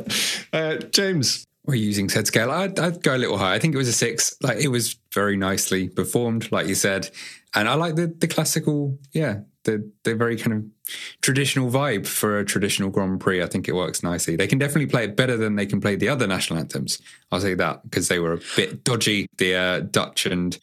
uh, 0.53 0.75
James. 0.75 1.45
We're 1.69 1.75
using 1.75 2.10
said 2.10 2.25
scale. 2.25 2.49
I'd, 2.49 2.79
I'd 2.79 3.03
go 3.03 3.15
a 3.15 3.17
little 3.17 3.38
higher. 3.38 3.53
I 3.53 3.60
think 3.60 3.75
it 3.75 3.77
was 3.77 3.88
a 3.88 3.93
six. 3.93 4.36
Like 4.41 4.58
it 4.58 4.69
was 4.69 4.97
very 5.13 5.38
nicely 5.38 5.88
performed, 5.88 6.51
like 6.51 6.65
you 6.65 6.73
said, 6.73 7.12
and 7.53 7.69
I 7.69 7.75
like 7.75 7.95
the 7.95 8.08
the 8.08 8.27
classical. 8.27 8.97
Yeah, 9.12 9.41
the 9.65 9.88
the 10.03 10.15
very 10.15 10.36
kind 10.36 10.53
of 10.58 10.95
traditional 11.21 11.69
vibe 11.69 12.08
for 12.08 12.39
a 12.39 12.45
traditional 12.45 12.89
Grand 12.89 13.19
Prix. 13.19 13.43
I 13.43 13.45
think 13.45 13.67
it 13.67 13.75
works 13.75 14.01
nicely. 14.01 14.36
They 14.36 14.47
can 14.47 14.58
definitely 14.58 14.88
play 14.88 15.03
it 15.03 15.15
better 15.15 15.38
than 15.38 15.58
they 15.58 15.67
can 15.67 15.79
play 15.79 15.95
the 15.95 16.10
other 16.10 16.25
national 16.25 16.58
anthems. 16.58 16.99
I'll 17.32 17.39
say 17.39 17.53
that 17.53 17.84
because 17.84 18.08
they 18.08 18.17
were 18.17 18.34
a 18.34 18.39
bit 18.55 18.84
dodgy. 18.84 19.27
The 19.38 19.53
uh, 19.53 19.79
Dutch 19.82 20.25
and 20.25 20.58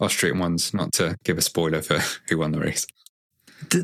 Austrian 0.00 0.38
ones. 0.38 0.72
Not 0.72 0.94
to 0.94 1.18
give 1.22 1.36
a 1.36 1.42
spoiler 1.42 1.82
for 1.82 1.98
who 2.30 2.38
won 2.38 2.52
the 2.52 2.60
race. 2.60 2.86
Uh, 3.74 3.82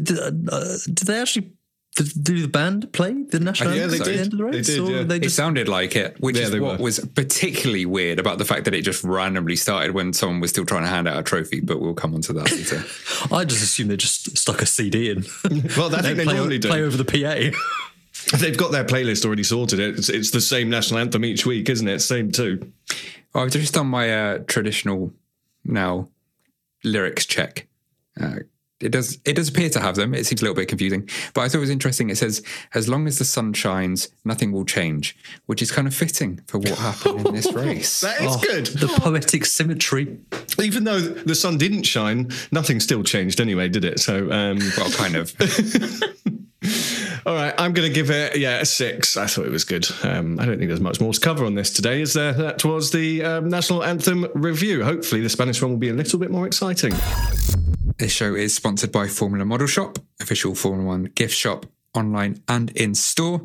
did 0.86 1.06
they 1.06 1.20
actually 1.20 1.52
did, 1.94 2.24
did 2.24 2.42
the 2.42 2.48
band 2.48 2.92
play 2.92 3.22
the 3.24 3.38
national 3.38 3.70
I 3.70 3.88
think 3.88 3.92
anthem 3.92 3.98
so. 3.98 4.10
at 4.10 4.14
the 4.14 4.20
end 4.22 4.32
of 4.32 4.38
the 4.38 4.44
race? 4.44 4.66
They 4.66 4.74
did, 4.74 4.80
Or 4.80 4.90
yeah. 4.90 5.02
they 5.02 5.16
It 5.16 5.30
sounded 5.30 5.68
like 5.68 5.94
it, 5.94 6.16
which 6.20 6.36
Yeah, 6.38 6.44
is 6.44 6.50
what 6.58 6.78
were. 6.78 6.84
was 6.84 7.00
particularly 7.14 7.84
weird 7.84 8.18
about 8.18 8.38
the 8.38 8.44
fact 8.46 8.64
that 8.64 8.74
it 8.74 8.82
just 8.82 9.04
randomly 9.04 9.56
started 9.56 9.92
when 9.92 10.12
someone 10.14 10.40
was 10.40 10.50
still 10.50 10.64
trying 10.64 10.82
to 10.84 10.88
hand 10.88 11.06
out 11.06 11.18
a 11.18 11.22
trophy. 11.22 11.60
But 11.60 11.80
we'll 11.80 11.92
come 11.94 12.14
on 12.14 12.22
to 12.22 12.32
that 12.34 12.50
later. 12.50 12.82
I 13.34 13.44
just 13.44 13.62
assumed 13.62 13.90
they 13.90 13.96
just 13.98 14.36
stuck 14.38 14.62
a 14.62 14.66
CD 14.66 15.10
in. 15.10 15.24
Well, 15.76 15.94
I 15.94 16.00
think 16.02 16.16
they 16.16 16.24
play, 16.24 16.34
normally 16.34 16.58
do. 16.58 16.68
play 16.68 16.82
over 16.82 16.96
the 16.96 17.04
PA. 17.04 17.56
They've 18.38 18.56
got 18.56 18.72
their 18.72 18.84
playlist 18.84 19.24
already 19.26 19.42
sorted. 19.42 19.80
It's, 19.80 20.08
it's 20.08 20.30
the 20.30 20.40
same 20.40 20.70
national 20.70 21.00
anthem 21.00 21.24
each 21.24 21.44
week, 21.44 21.68
isn't 21.68 21.86
it? 21.88 22.00
Same 22.00 22.30
too. 22.32 22.72
I've 23.34 23.50
just 23.50 23.74
done 23.74 23.86
my 23.88 24.10
uh, 24.14 24.38
traditional 24.46 25.12
now 25.64 26.08
lyrics 26.84 27.26
check. 27.26 27.66
Uh, 28.20 28.36
it 28.82 28.92
does 28.92 29.18
it 29.24 29.34
does 29.34 29.48
appear 29.48 29.68
to 29.70 29.80
have 29.80 29.96
them. 29.96 30.14
It 30.14 30.26
seems 30.26 30.42
a 30.42 30.44
little 30.44 30.56
bit 30.56 30.68
confusing, 30.68 31.08
but 31.34 31.42
I 31.42 31.48
thought 31.48 31.58
it 31.58 31.60
was 31.60 31.70
interesting. 31.70 32.10
It 32.10 32.18
says, 32.18 32.42
"As 32.74 32.88
long 32.88 33.06
as 33.06 33.18
the 33.18 33.24
sun 33.24 33.52
shines, 33.52 34.08
nothing 34.24 34.52
will 34.52 34.64
change," 34.64 35.16
which 35.46 35.62
is 35.62 35.70
kind 35.70 35.86
of 35.86 35.94
fitting 35.94 36.40
for 36.46 36.58
what 36.58 36.78
happened 36.78 37.26
in 37.26 37.34
this 37.34 37.52
race. 37.54 38.00
That 38.00 38.20
is 38.20 38.36
good. 38.36 38.66
The 38.66 38.88
poetic 38.88 39.46
symmetry. 39.46 40.18
Even 40.60 40.84
though 40.84 41.00
the 41.00 41.34
sun 41.34 41.58
didn't 41.58 41.84
shine, 41.84 42.30
nothing 42.50 42.80
still 42.80 43.02
changed 43.02 43.40
anyway, 43.40 43.68
did 43.68 43.84
it? 43.84 44.00
So, 44.00 44.30
um, 44.30 44.58
Well, 44.76 44.90
kind 44.90 45.16
of. 45.16 45.34
all 47.26 47.34
right, 47.34 47.54
I'm 47.58 47.72
going 47.72 47.88
to 47.88 47.94
give 47.94 48.10
it 48.10 48.36
yeah 48.38 48.60
a 48.60 48.64
six. 48.64 49.16
I 49.16 49.26
thought 49.26 49.46
it 49.46 49.52
was 49.52 49.64
good. 49.64 49.86
Um, 50.02 50.38
I 50.40 50.46
don't 50.46 50.58
think 50.58 50.68
there's 50.68 50.80
much 50.80 51.00
more 51.00 51.12
to 51.12 51.20
cover 51.20 51.44
on 51.44 51.54
this 51.54 51.70
today. 51.70 52.00
Is 52.00 52.14
there? 52.14 52.32
That 52.32 52.64
was 52.64 52.90
the 52.90 53.22
um, 53.22 53.48
national 53.48 53.84
anthem 53.84 54.26
review. 54.34 54.84
Hopefully, 54.84 55.20
the 55.20 55.28
Spanish 55.28 55.60
one 55.62 55.70
will 55.70 55.78
be 55.78 55.90
a 55.90 55.94
little 55.94 56.18
bit 56.18 56.30
more 56.30 56.46
exciting. 56.46 56.92
This 57.98 58.12
show 58.12 58.34
is 58.34 58.54
sponsored 58.54 58.90
by 58.90 59.06
Formula 59.06 59.44
Model 59.44 59.66
Shop, 59.66 59.98
official 60.20 60.54
Formula 60.54 60.86
One 60.86 61.04
gift 61.14 61.34
shop, 61.34 61.66
online 61.94 62.42
and 62.48 62.70
in 62.70 62.94
store. 62.94 63.42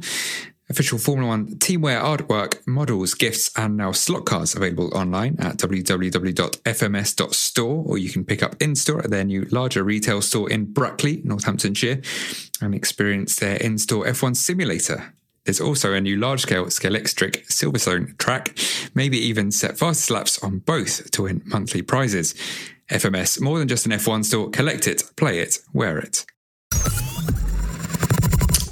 Official 0.70 0.98
Formula 0.98 1.28
One 1.30 1.56
teamwear 1.58 2.02
artwork, 2.02 2.66
models, 2.66 3.14
gifts, 3.14 3.52
and 3.58 3.78
now 3.78 3.92
slot 3.92 4.26
cars 4.26 4.56
available 4.56 4.90
online 4.96 5.36
at 5.40 5.58
www.fms.store, 5.58 6.64
or 7.86 7.98
you 7.98 8.10
can 8.10 8.26
pick 8.26 8.42
up 8.44 8.56
in 8.62 8.76
store 8.76 9.00
at 9.00 9.10
their 9.10 9.24
new 9.24 9.46
larger 9.52 9.84
retail 9.84 10.22
store 10.22 10.50
in 10.50 10.72
Brackley, 10.74 11.22
Northamptonshire, 11.24 12.02
and 12.62 12.74
experience 12.74 13.36
their 13.38 13.58
in 13.58 13.78
store 13.78 14.06
F1 14.06 14.36
simulator. 14.36 15.14
There's 15.46 15.62
also 15.62 15.94
a 15.94 16.02
new 16.02 16.18
large 16.18 16.42
scale 16.42 16.66
Scalextric 16.66 17.48
Silverstone 17.48 18.18
track, 18.18 18.58
maybe 18.94 19.18
even 19.18 19.52
set 19.52 19.78
fastest 19.78 20.12
laps 20.12 20.44
on 20.44 20.60
both 20.60 21.10
to 21.12 21.24
win 21.24 21.42
monthly 21.46 21.82
prizes. 21.82 22.36
FMS, 22.90 23.42
more 23.42 23.60
than 23.60 23.68
just 23.68 23.86
an 23.86 23.92
F1 23.92 24.26
store, 24.26 24.50
collect 24.50 24.88
it, 24.88 25.04
play 25.16 25.40
it, 25.40 25.60
wear 25.74 25.98
it. 25.98 26.26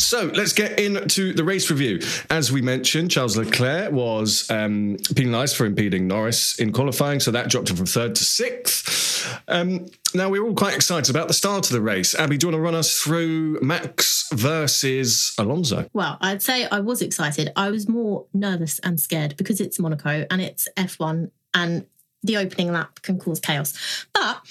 So 0.05 0.31
let's 0.35 0.53
get 0.53 0.79
into 0.79 1.33
the 1.33 1.43
race 1.43 1.69
review. 1.69 1.99
As 2.29 2.51
we 2.51 2.61
mentioned, 2.61 3.09
Charles 3.09 3.35
Leclerc 3.35 3.91
was 3.91 4.49
um, 4.51 4.97
penalised 5.15 5.57
for 5.57 5.65
impeding 5.65 6.07
Norris 6.07 6.59
in 6.59 6.71
qualifying, 6.71 7.19
so 7.19 7.31
that 7.31 7.49
dropped 7.49 7.71
him 7.71 7.75
from 7.75 7.87
third 7.87 8.15
to 8.15 8.23
sixth. 8.23 9.41
Um, 9.47 9.87
now 10.13 10.29
we're 10.29 10.43
all 10.45 10.53
quite 10.53 10.75
excited 10.75 11.09
about 11.09 11.27
the 11.27 11.33
start 11.33 11.65
of 11.65 11.71
the 11.71 11.81
race. 11.81 12.13
Abby, 12.13 12.37
do 12.37 12.45
you 12.45 12.51
want 12.51 12.59
to 12.59 12.63
run 12.63 12.75
us 12.75 13.01
through 13.01 13.59
Max 13.61 14.29
versus 14.31 15.33
Alonso? 15.39 15.89
Well, 15.91 16.17
I'd 16.21 16.43
say 16.43 16.67
I 16.67 16.81
was 16.81 17.01
excited. 17.01 17.51
I 17.55 17.71
was 17.71 17.89
more 17.89 18.27
nervous 18.31 18.79
and 18.79 18.99
scared 18.99 19.35
because 19.37 19.59
it's 19.59 19.79
Monaco 19.79 20.25
and 20.29 20.39
it's 20.39 20.67
F1 20.77 21.31
and 21.55 21.87
the 22.25 22.37
opening 22.37 22.71
lap 22.71 23.01
can 23.01 23.19
cause 23.19 23.39
chaos. 23.39 23.73
But 24.13 24.41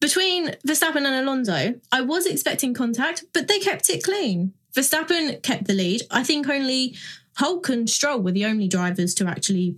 between 0.00 0.48
Verstappen 0.66 1.04
and 1.04 1.26
Alonso, 1.26 1.74
I 1.92 2.00
was 2.00 2.26
expecting 2.26 2.74
contact, 2.74 3.24
but 3.32 3.48
they 3.48 3.58
kept 3.58 3.88
it 3.90 4.02
clean. 4.02 4.52
Verstappen 4.74 5.42
kept 5.42 5.66
the 5.66 5.74
lead. 5.74 6.02
I 6.10 6.24
think 6.24 6.48
only 6.48 6.96
Hulk 7.36 7.68
and 7.68 7.88
Stroll 7.88 8.20
were 8.20 8.32
the 8.32 8.46
only 8.46 8.68
drivers 8.68 9.14
to 9.14 9.26
actually 9.26 9.76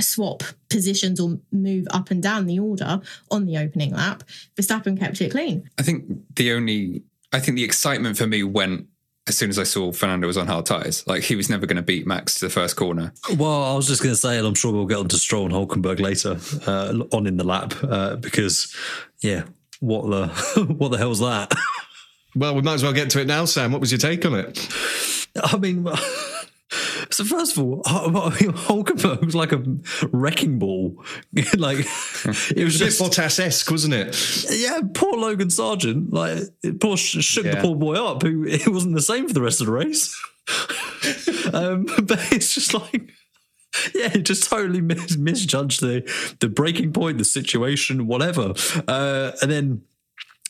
swap 0.00 0.42
positions 0.70 1.20
or 1.20 1.38
move 1.52 1.86
up 1.90 2.10
and 2.10 2.22
down 2.22 2.46
the 2.46 2.58
order 2.58 3.00
on 3.30 3.44
the 3.44 3.58
opening 3.58 3.94
lap. 3.94 4.24
Verstappen 4.56 4.98
kept 4.98 5.20
it 5.20 5.30
clean. 5.30 5.68
I 5.78 5.82
think 5.82 6.04
the 6.34 6.52
only, 6.52 7.02
I 7.32 7.38
think 7.38 7.56
the 7.56 7.64
excitement 7.64 8.16
for 8.16 8.26
me 8.26 8.42
went 8.42 8.86
as 9.30 9.38
soon 9.38 9.48
as 9.48 9.58
I 9.58 9.62
saw 9.62 9.92
Fernando 9.92 10.26
was 10.26 10.36
on 10.36 10.46
hard 10.46 10.66
tyres. 10.66 11.06
Like 11.06 11.22
he 11.22 11.36
was 11.36 11.48
never 11.48 11.64
going 11.64 11.76
to 11.76 11.82
beat 11.82 12.06
Max 12.06 12.34
to 12.34 12.46
the 12.46 12.50
first 12.50 12.76
corner. 12.76 13.12
Well, 13.36 13.62
I 13.64 13.74
was 13.74 13.86
just 13.86 14.02
going 14.02 14.12
to 14.12 14.20
say, 14.20 14.36
and 14.36 14.46
I'm 14.46 14.54
sure 14.54 14.72
we'll 14.72 14.86
get 14.86 14.98
onto 14.98 15.16
Stroll 15.16 15.46
and 15.46 15.54
Hulkenberg 15.54 16.00
later 16.00 16.38
uh, 16.66 17.04
on 17.16 17.26
in 17.26 17.36
the 17.36 17.44
lap 17.44 17.72
uh, 17.82 18.16
because, 18.16 18.74
yeah, 19.22 19.44
what 19.78 20.10
the 20.10 20.64
what 20.78 20.90
the 20.90 20.98
hell's 20.98 21.20
that? 21.20 21.54
Well, 22.36 22.54
we 22.54 22.62
might 22.62 22.74
as 22.74 22.84
well 22.84 22.92
get 22.92 23.10
to 23.10 23.20
it 23.20 23.26
now, 23.26 23.44
Sam. 23.44 23.72
What 23.72 23.80
was 23.80 23.90
your 23.90 23.98
take 23.98 24.24
on 24.24 24.34
it? 24.34 24.68
I 25.34 25.56
mean, 25.56 25.84
so 27.12 27.24
first 27.24 27.56
of 27.56 27.62
all, 27.62 27.82
Hulkenberg 27.84 29.24
was 29.24 29.34
like 29.34 29.52
a 29.52 29.62
wrecking 30.12 30.58
ball. 30.58 31.02
like 31.56 31.78
it 31.78 32.64
was 32.64 32.76
a 32.76 32.84
bit 32.84 32.90
just 32.90 33.00
Bottas-esque, 33.00 33.70
wasn't 33.70 33.94
it? 33.94 34.46
yeah, 34.50 34.80
poor 34.94 35.18
Logan 35.18 35.48
Sargeant. 35.48 36.12
Like 36.12 36.42
it 36.62 36.80
poor 36.80 36.96
sh- 36.96 37.24
shook 37.24 37.44
the 37.44 37.58
poor 37.60 37.76
boy 37.76 37.94
up. 37.94 38.22
Who 38.22 38.44
it 38.48 38.68
wasn't 38.68 38.94
the 38.94 39.02
same 39.02 39.28
for 39.28 39.34
the 39.34 39.42
rest 39.42 39.60
of 39.60 39.66
the 39.66 39.72
race. 39.72 40.16
um, 41.52 41.84
but 42.02 42.32
it's 42.32 42.54
just 42.54 42.74
like. 42.74 43.10
Yeah, 43.94 44.10
it 44.14 44.22
just 44.24 44.50
totally 44.50 44.80
mis- 44.80 45.16
misjudged 45.16 45.80
the 45.80 46.02
the 46.40 46.48
breaking 46.48 46.92
point, 46.92 47.18
the 47.18 47.24
situation, 47.24 48.08
whatever. 48.08 48.52
Uh, 48.88 49.30
and 49.40 49.50
then, 49.50 49.82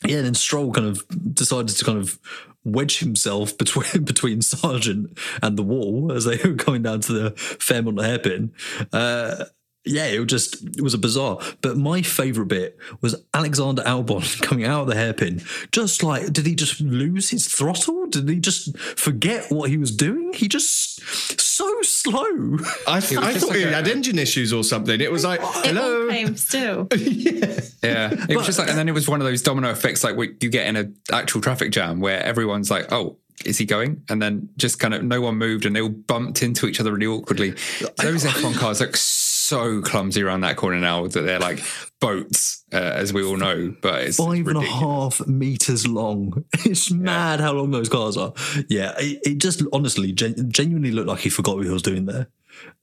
yeah, 0.03 0.21
then 0.21 0.33
Stroll 0.33 0.71
kind 0.71 0.87
of 0.87 1.03
decided 1.35 1.69
to 1.69 1.85
kind 1.85 1.99
of 1.99 2.17
wedge 2.63 2.99
himself 2.99 3.57
between 3.57 4.03
between 4.03 4.39
Sargeant 4.39 5.17
and 5.41 5.57
the 5.57 5.63
wall 5.63 6.11
as 6.11 6.25
they 6.25 6.37
were 6.37 6.53
going 6.53 6.83
down 6.83 7.01
to 7.01 7.13
the 7.13 7.31
Fairmont 7.31 8.01
hairpin. 8.01 8.53
Uh, 8.91 9.45
yeah, 9.85 10.05
it 10.05 10.19
was 10.19 10.27
just 10.27 10.63
it 10.77 10.81
was 10.81 10.93
a 10.93 10.97
bizarre. 10.97 11.39
But 11.61 11.77
my 11.77 12.01
favourite 12.01 12.47
bit 12.49 12.77
was 13.01 13.15
Alexander 13.33 13.81
Albon 13.83 14.41
coming 14.43 14.65
out 14.65 14.81
of 14.81 14.87
the 14.87 14.95
hairpin. 14.95 15.41
Just 15.71 16.03
like, 16.03 16.31
did 16.31 16.45
he 16.45 16.55
just 16.55 16.79
lose 16.81 17.29
his 17.29 17.47
throttle? 17.47 18.05
Did 18.07 18.29
he 18.29 18.39
just 18.39 18.77
forget 18.77 19.51
what 19.51 19.69
he 19.69 19.77
was 19.77 19.95
doing? 19.95 20.33
He 20.33 20.47
just 20.47 21.01
so 21.39 21.81
slow. 21.81 22.57
I, 22.87 22.99
th- 22.99 23.19
I 23.19 23.33
thought 23.33 23.49
like 23.49 23.57
he 23.57 23.63
a- 23.63 23.71
had 23.71 23.87
engine 23.87 24.19
issues 24.19 24.53
or 24.53 24.63
something. 24.63 24.99
It 25.01 25.11
was 25.11 25.23
like, 25.23 25.39
It 25.39 25.45
all 25.45 25.63
hello. 25.63 26.09
came 26.09 26.35
still. 26.35 26.87
Yeah, 27.83 28.13
it 28.29 28.37
was 28.37 28.45
just 28.45 28.59
like, 28.59 28.69
and 28.69 28.77
then 28.77 28.87
it 28.87 28.91
was 28.93 29.07
one 29.09 29.21
of 29.21 29.25
those 29.25 29.41
domino 29.41 29.69
effects 29.71 30.03
like 30.03 30.15
what 30.15 30.43
you 30.43 30.49
get 30.51 30.67
in 30.67 30.75
an 30.75 30.95
actual 31.11 31.41
traffic 31.41 31.71
jam 31.71 31.99
where 31.99 32.21
everyone's 32.23 32.69
like, 32.69 32.91
oh. 32.91 33.17
Is 33.43 33.57
he 33.57 33.65
going? 33.65 34.03
And 34.07 34.21
then 34.21 34.49
just 34.55 34.77
kind 34.77 34.93
of 34.93 35.03
no 35.03 35.19
one 35.19 35.35
moved 35.35 35.65
and 35.65 35.75
they 35.75 35.81
all 35.81 35.89
bumped 35.89 36.43
into 36.43 36.67
each 36.67 36.79
other 36.79 36.93
really 36.93 37.07
awkwardly. 37.07 37.51
Those 37.97 38.23
F1 38.23 38.53
cars 38.55 38.81
look 38.81 38.95
so 38.95 39.30
clumsy 39.81 40.23
around 40.23 40.41
that 40.41 40.57
corner 40.57 40.79
now 40.79 41.07
that 41.07 41.21
they're 41.21 41.39
like 41.39 41.63
boats, 41.99 42.63
uh, 42.73 42.77
as 42.77 43.13
we 43.13 43.23
all 43.23 43.37
know. 43.37 43.75
But 43.81 44.03
it's 44.03 44.17
Five 44.17 44.47
and 44.47 44.57
a 44.57 44.61
half 44.61 45.25
meters 45.27 45.87
long. 45.87 46.45
It's 46.65 46.91
mad 46.91 47.39
how 47.39 47.53
long 47.53 47.71
those 47.71 47.89
cars 47.89 48.17
are. 48.17 48.33
Yeah, 48.69 48.93
it, 48.97 49.19
it 49.25 49.37
just 49.39 49.63
honestly 49.73 50.11
gen- 50.11 50.51
genuinely 50.51 50.91
looked 50.91 51.07
like 51.07 51.19
he 51.19 51.29
forgot 51.29 51.55
what 51.57 51.65
he 51.65 51.71
was 51.71 51.81
doing 51.81 52.05
there. 52.05 52.27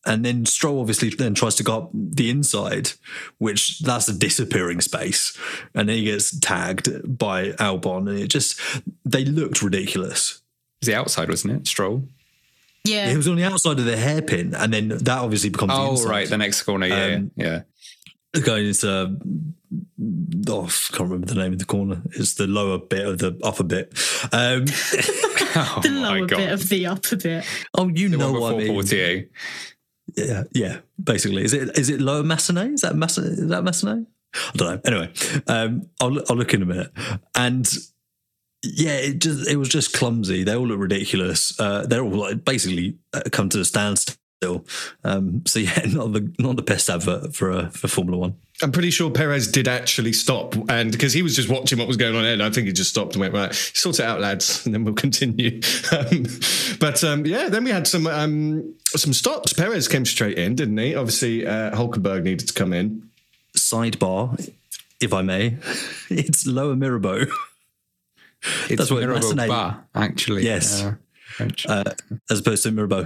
And 0.05 0.25
then 0.25 0.47
Stroll 0.47 0.81
obviously 0.81 1.11
then 1.11 1.35
tries 1.35 1.55
to 1.57 1.63
go 1.63 1.77
up 1.77 1.91
the 1.93 2.31
inside, 2.31 2.93
which 3.39 3.81
that's 3.81 4.09
a 4.09 4.15
disappearing 4.17 4.81
space. 4.81 5.37
And 5.75 5.89
then 5.89 5.97
he 5.97 6.05
gets 6.05 6.39
tagged 6.39 7.19
by 7.19 7.51
Albon, 7.53 8.09
and 8.09 8.19
it 8.19 8.29
just 8.29 8.61
they 9.05 9.25
looked 9.25 9.63
ridiculous. 9.63 10.43
It 10.81 10.87
was 10.87 10.87
the 10.89 10.95
outside, 10.95 11.29
wasn't 11.29 11.55
it? 11.55 11.67
Stroll. 11.67 12.05
Yeah. 12.89 13.11
It 13.11 13.17
was 13.17 13.29
on 13.29 13.37
the 13.37 13.45
outside 13.45 13.79
of 13.79 13.85
the 13.85 13.97
hairpin, 13.97 14.55
and 14.55 14.73
then 14.73 14.89
that 14.89 15.19
obviously 15.19 15.51
becomes 15.51 15.73
the 15.73 15.79
Oh, 15.79 15.91
inside. 15.93 16.09
right. 16.11 16.29
The 16.29 16.39
next 16.39 16.63
corner. 16.63 16.87
Yeah. 16.87 17.05
Um, 17.17 17.31
yeah. 17.37 17.63
going 18.45 18.67
into 18.67 18.89
oh, 20.49 20.65
I 20.67 20.69
can't 20.97 21.01
remember 21.01 21.27
the 21.27 21.35
name 21.35 21.53
of 21.53 21.59
the 21.59 21.65
corner. 21.65 22.03
It's 22.13 22.35
the 22.35 22.47
lower 22.47 22.79
bit 22.79 23.07
of 23.07 23.19
the 23.19 23.39
upper 23.43 23.65
bit. 23.65 23.93
Um, 24.33 24.65
Oh, 25.61 25.81
the 25.83 25.89
my 25.91 26.19
lower 26.19 26.27
God. 26.27 26.37
bit 26.37 26.53
of 26.53 26.69
the 26.69 26.87
upper 26.87 27.17
bit. 27.17 27.45
oh, 27.77 27.89
you 27.89 28.09
The 28.11 28.19
know 28.19 28.33
what 28.33 28.55
I 28.55 28.59
mean. 28.59 29.29
Yeah, 30.17 30.45
yeah. 30.53 30.79
Basically, 31.03 31.43
is 31.43 31.53
it 31.55 31.77
is 31.79 31.89
it 31.91 32.01
lower 32.01 32.23
Massenet? 32.23 32.75
Is 32.75 32.83
that 32.83 32.93
Massenet? 32.95 33.33
Is 33.33 33.49
that 33.49 33.65
Massenet? 33.65 34.07
I 34.35 34.51
don't 34.57 34.69
know. 34.75 34.81
Anyway, 34.85 35.13
um, 35.47 35.89
I'll 36.01 36.19
I'll 36.29 36.37
look 36.37 36.53
in 36.55 36.63
a 36.63 36.67
minute. 36.67 36.93
And 37.35 37.67
yeah, 38.63 38.97
it 38.97 39.21
just 39.21 39.49
it 39.49 39.57
was 39.57 39.69
just 39.69 39.93
clumsy. 39.93 40.43
They 40.45 40.57
all 40.57 40.67
look 40.67 40.81
ridiculous. 40.81 41.59
Uh, 41.61 41.87
they're 41.87 42.03
all 42.03 42.11
like 42.11 42.45
basically 42.45 42.97
uh, 43.13 43.23
come 43.31 43.49
to 43.51 43.61
a 43.61 43.65
standstill. 43.65 44.67
Um, 45.05 45.43
so 45.47 45.59
yeah, 45.61 45.83
not 45.87 46.13
the 46.13 46.33
not 46.39 46.57
the 46.57 46.63
best 46.63 46.91
advert 46.91 47.35
for 47.35 47.53
uh, 47.53 47.69
for 47.71 47.89
Formula 47.89 48.19
One. 48.19 48.37
I'm 48.61 48.73
pretty 48.73 48.91
sure 48.91 49.09
Perez 49.09 49.47
did 49.47 49.69
actually 49.69 50.13
stop, 50.13 50.57
and 50.69 50.91
because 50.91 51.13
he 51.13 51.23
was 51.23 51.37
just 51.37 51.49
watching 51.49 51.79
what 51.79 51.87
was 51.87 51.97
going 51.97 52.17
on, 52.17 52.25
and 52.25 52.43
I 52.43 52.51
think 52.51 52.67
he 52.67 52.73
just 52.73 52.91
stopped 52.91 53.15
and 53.15 53.21
went 53.21 53.33
right, 53.33 53.55
sort 53.55 54.01
it 54.01 54.05
out, 54.05 54.21
lads, 54.21 54.67
and 54.67 54.75
then 54.75 54.85
we'll 54.85 54.95
continue. 54.95 55.61
Um, 55.91 56.27
but 56.81 57.03
um, 57.03 57.25
yeah, 57.25 57.49
then 57.49 57.65
we 57.65 57.71
had 57.71 57.87
some 57.87 58.07
um, 58.07 58.75
some 58.85 59.13
stops. 59.13 59.53
Perez 59.53 59.89
came 59.89 60.05
straight 60.05 60.37
in, 60.37 60.55
didn't 60.55 60.77
he? 60.77 60.95
Obviously, 60.95 61.47
uh, 61.47 61.71
Hulkenberg 61.71 62.25
needed 62.25 62.49
to 62.49 62.55
come 62.55 62.73
in. 62.73 63.09
Sidebar, 63.57 64.53
if 65.01 65.13
I 65.15 65.23
may, 65.23 65.57
it's 66.11 66.47
Lower 66.47 66.77
Mirabeau. 66.77 67.27
It's 68.43 68.77
That's 68.77 68.91
what 68.91 69.03
Mirabeau 69.03 69.33
Massenet- 69.33 69.49
Bar, 69.49 69.87
actually. 69.95 70.45
Yes. 70.45 70.83
Uh, 70.83 70.95
uh, 71.69 71.85
as 72.31 72.41
opposed 72.41 72.63
to 72.65 72.73
Mirabeau. 72.73 73.05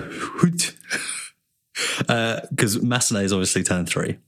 Because 1.99 2.79
Massenet 2.79 3.25
is 3.25 3.33
obviously 3.33 3.63
turn 3.63 3.87
three, 3.87 4.19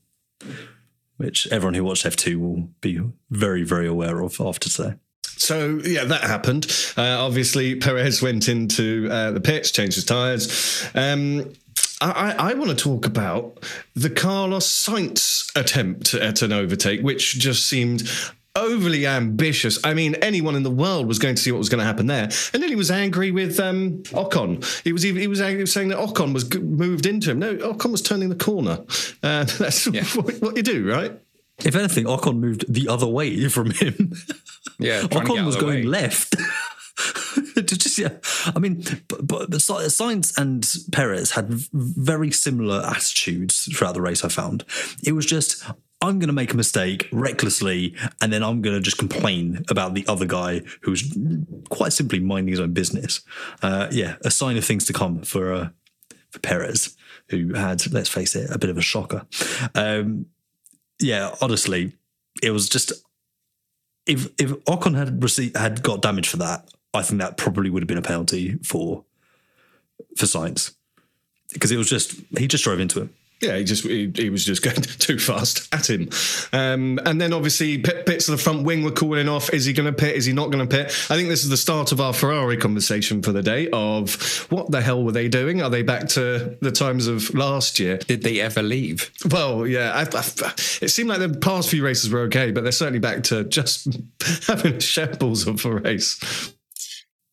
which 1.17 1.47
everyone 1.51 1.73
who 1.73 1.83
watched 1.83 2.05
F2 2.05 2.37
will 2.37 2.69
be 2.81 3.01
very, 3.29 3.63
very 3.63 3.87
aware 3.87 4.21
of 4.21 4.39
after 4.39 4.69
today. 4.69 4.95
So 5.37 5.79
yeah, 5.83 6.05
that 6.05 6.21
happened. 6.21 6.65
Uh, 6.97 7.17
obviously, 7.19 7.75
Perez 7.75 8.21
went 8.21 8.47
into 8.47 9.09
uh, 9.11 9.31
the 9.31 9.41
pits, 9.41 9.71
changed 9.71 9.95
his 9.95 10.05
tyres. 10.05 10.87
Um, 10.95 11.51
I, 12.01 12.35
I, 12.37 12.51
I 12.51 12.53
want 12.53 12.69
to 12.69 12.75
talk 12.75 13.05
about 13.05 13.63
the 13.95 14.09
Carlos 14.09 14.67
Sainz 14.67 15.51
attempt 15.55 16.13
at 16.13 16.41
an 16.41 16.51
overtake, 16.53 17.01
which 17.01 17.37
just 17.37 17.67
seemed 17.67 18.09
overly 18.55 19.05
ambitious. 19.05 19.79
I 19.83 19.93
mean, 19.93 20.15
anyone 20.15 20.55
in 20.55 20.63
the 20.63 20.71
world 20.71 21.07
was 21.07 21.19
going 21.19 21.35
to 21.35 21.41
see 21.41 21.51
what 21.51 21.57
was 21.57 21.69
going 21.69 21.79
to 21.79 21.85
happen 21.85 22.07
there. 22.07 22.29
And 22.53 22.63
then 22.63 22.69
he 22.69 22.75
was 22.75 22.89
angry 22.89 23.31
with 23.31 23.59
um, 23.59 24.03
Ocon. 24.03 24.63
He 24.83 24.93
was 24.93 25.05
even, 25.05 25.21
he 25.21 25.27
was 25.27 25.41
angry 25.41 25.67
saying 25.67 25.89
that 25.89 25.97
Ocon 25.97 26.33
was 26.33 26.45
g- 26.45 26.59
moved 26.59 27.05
into 27.05 27.31
him. 27.31 27.39
No, 27.39 27.55
Ocon 27.55 27.91
was 27.91 28.01
turning 28.01 28.29
the 28.29 28.35
corner. 28.35 28.79
Uh, 29.21 29.43
that's 29.59 29.87
what, 30.15 30.41
what 30.41 30.57
you 30.57 30.63
do, 30.63 30.89
right? 30.89 31.19
If 31.59 31.75
anything, 31.75 32.05
Ocon 32.05 32.37
moved 32.37 32.65
the 32.71 32.87
other 32.89 33.07
way 33.07 33.47
from 33.47 33.71
him. 33.71 34.13
Yeah, 34.79 35.01
trying 35.07 35.27
Ocon 35.27 35.45
was 35.45 35.55
going 35.55 35.81
way. 35.81 35.83
left. 35.83 36.35
Just 37.65 37.97
yeah, 37.97 38.09
I 38.45 38.59
mean, 38.59 38.83
but, 39.07 39.25
but, 39.25 39.49
but 39.49 39.61
Sa- 39.61 39.81
and 40.37 40.73
Perez 40.91 41.31
had 41.31 41.49
very 41.73 42.31
similar 42.31 42.81
attitudes 42.85 43.69
throughout 43.73 43.93
the 43.93 44.01
race. 44.01 44.23
I 44.23 44.29
found 44.29 44.65
it 45.03 45.13
was 45.13 45.25
just 45.25 45.63
I'm 46.01 46.19
going 46.19 46.27
to 46.27 46.33
make 46.33 46.53
a 46.53 46.57
mistake 46.57 47.07
recklessly, 47.11 47.95
and 48.21 48.31
then 48.31 48.43
I'm 48.43 48.61
going 48.61 48.75
to 48.75 48.81
just 48.81 48.97
complain 48.97 49.63
about 49.69 49.93
the 49.93 50.05
other 50.07 50.25
guy 50.25 50.61
who's 50.81 51.15
quite 51.69 51.93
simply 51.93 52.19
minding 52.19 52.51
his 52.51 52.59
own 52.59 52.73
business. 52.73 53.21
Uh, 53.61 53.87
yeah, 53.91 54.17
a 54.23 54.29
sign 54.29 54.57
of 54.57 54.65
things 54.65 54.85
to 54.85 54.93
come 54.93 55.21
for 55.21 55.53
uh, 55.53 55.69
for 56.29 56.39
Perez, 56.39 56.95
who 57.29 57.53
had, 57.53 57.91
let's 57.91 58.09
face 58.09 58.35
it, 58.35 58.51
a 58.51 58.59
bit 58.59 58.69
of 58.69 58.77
a 58.77 58.81
shocker. 58.81 59.25
Um, 59.73 60.27
yeah, 60.99 61.33
honestly, 61.41 61.93
it 62.43 62.51
was 62.51 62.69
just 62.69 62.91
if 64.05 64.27
if 64.39 64.51
Ocon 64.65 64.95
had 64.95 65.23
received 65.23 65.57
had 65.57 65.81
got 65.81 66.01
damage 66.01 66.27
for 66.27 66.37
that, 66.37 66.69
I 66.93 67.01
think 67.01 67.21
that 67.21 67.37
probably 67.37 67.69
would 67.69 67.81
have 67.83 67.87
been 67.87 67.97
a 67.97 68.03
penalty 68.03 68.57
for 68.63 69.03
for 70.17 70.25
Sainz 70.25 70.75
because 71.53 71.71
it 71.71 71.77
was 71.77 71.89
just 71.89 72.15
he 72.37 72.47
just 72.47 72.63
drove 72.63 72.79
into 72.79 73.01
him. 73.01 73.13
Yeah, 73.41 73.57
he 73.57 73.63
just 73.65 73.83
he, 73.83 74.11
he 74.15 74.29
was 74.29 74.45
just 74.45 74.63
going 74.63 74.81
too 74.81 75.19
fast 75.19 75.73
at 75.73 75.89
him, 75.89 76.09
um, 76.53 76.99
and 77.05 77.19
then 77.19 77.33
obviously 77.33 77.77
pit, 77.79 78.05
bits 78.05 78.29
of 78.29 78.37
the 78.37 78.41
front 78.41 78.63
wing 78.63 78.83
were 78.83 78.91
cooling 78.91 79.27
off. 79.27 79.53
Is 79.53 79.65
he 79.65 79.73
going 79.73 79.93
to 79.93 79.93
pit? 79.93 80.15
Is 80.15 80.25
he 80.25 80.33
not 80.33 80.51
going 80.51 80.67
to 80.67 80.73
pit? 80.73 80.85
I 81.09 81.15
think 81.15 81.27
this 81.27 81.43
is 81.43 81.49
the 81.49 81.57
start 81.57 81.91
of 81.91 81.99
our 81.99 82.13
Ferrari 82.13 82.57
conversation 82.57 83.21
for 83.21 83.33
the 83.33 83.43
day. 83.43 83.69
Of 83.71 84.15
what 84.49 84.71
the 84.71 84.81
hell 84.81 85.03
were 85.03 85.11
they 85.11 85.27
doing? 85.27 85.61
Are 85.61 85.69
they 85.69 85.83
back 85.83 86.07
to 86.09 86.57
the 86.61 86.71
times 86.71 87.07
of 87.07 87.33
last 87.33 87.77
year? 87.79 87.97
Did 87.97 88.23
they 88.23 88.39
ever 88.39 88.63
leave? 88.63 89.11
Well, 89.29 89.67
yeah, 89.67 89.91
I, 89.93 90.01
I, 90.01 90.53
it 90.81 90.89
seemed 90.89 91.09
like 91.09 91.19
the 91.19 91.37
past 91.37 91.69
few 91.69 91.83
races 91.83 92.09
were 92.09 92.21
okay, 92.21 92.51
but 92.51 92.63
they're 92.63 92.71
certainly 92.71 92.99
back 92.99 93.23
to 93.23 93.43
just 93.43 93.87
having 94.47 94.79
shambles 94.79 95.45
of 95.45 95.65
a 95.65 95.75
race. 95.75 96.53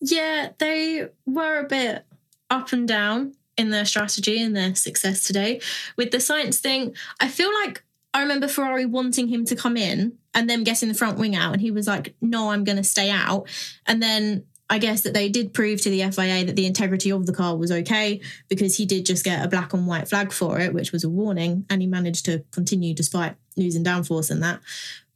Yeah, 0.01 0.51
they 0.59 1.09
were 1.27 1.61
a 1.61 1.69
bit 1.69 2.05
up 2.51 2.73
and 2.73 2.89
down 2.89 3.35
in 3.63 3.71
their 3.71 3.87
strategy 3.87 4.43
and 4.43 4.55
their 4.55 4.75
success 4.75 5.25
today. 5.25 5.61
With 5.97 6.11
the 6.11 6.19
Sainz 6.19 6.59
thing, 6.59 6.95
I 7.21 7.29
feel 7.29 7.53
like 7.65 7.83
I 8.13 8.21
remember 8.21 8.49
Ferrari 8.49 8.85
wanting 8.85 9.29
him 9.29 9.47
to 9.47 9.57
come 9.57 9.77
in 9.77 10.19
and 10.35 10.51
them 10.51 10.65
getting 10.65 10.89
the 10.89 10.95
front 10.95 11.19
wing 11.19 11.35
out, 11.35 11.53
and 11.53 11.63
he 11.63 11.71
was 11.71 11.87
like, 11.87 12.15
No, 12.21 12.51
I'm 12.51 12.65
going 12.65 12.77
to 12.77 12.85
stay 12.85 13.11
out. 13.11 13.49
And 13.87 14.03
then 14.03 14.45
I 14.69 14.79
guess 14.79 15.03
that 15.03 15.15
they 15.15 15.29
did 15.29 15.53
prove 15.53 15.81
to 15.83 15.91
the 15.91 16.01
FIA 16.11 16.45
that 16.47 16.57
the 16.57 16.67
integrity 16.67 17.11
of 17.11 17.27
the 17.27 17.35
car 17.35 17.57
was 17.57 17.71
okay 17.71 18.21
because 18.49 18.77
he 18.77 18.87
did 18.87 19.07
just 19.07 19.25
get 19.25 19.45
a 19.45 19.49
black 19.49 19.73
and 19.73 19.87
white 19.87 20.09
flag 20.09 20.33
for 20.33 20.59
it, 20.59 20.73
which 20.73 20.93
was 20.93 21.05
a 21.05 21.11
warning, 21.11 21.67
and 21.71 21.81
he 21.81 21.87
managed 21.87 22.25
to 22.27 22.45
continue 22.53 22.95
despite 22.95 23.37
losing 23.57 23.85
downforce 23.85 24.31
and 24.31 24.43
that. 24.43 24.61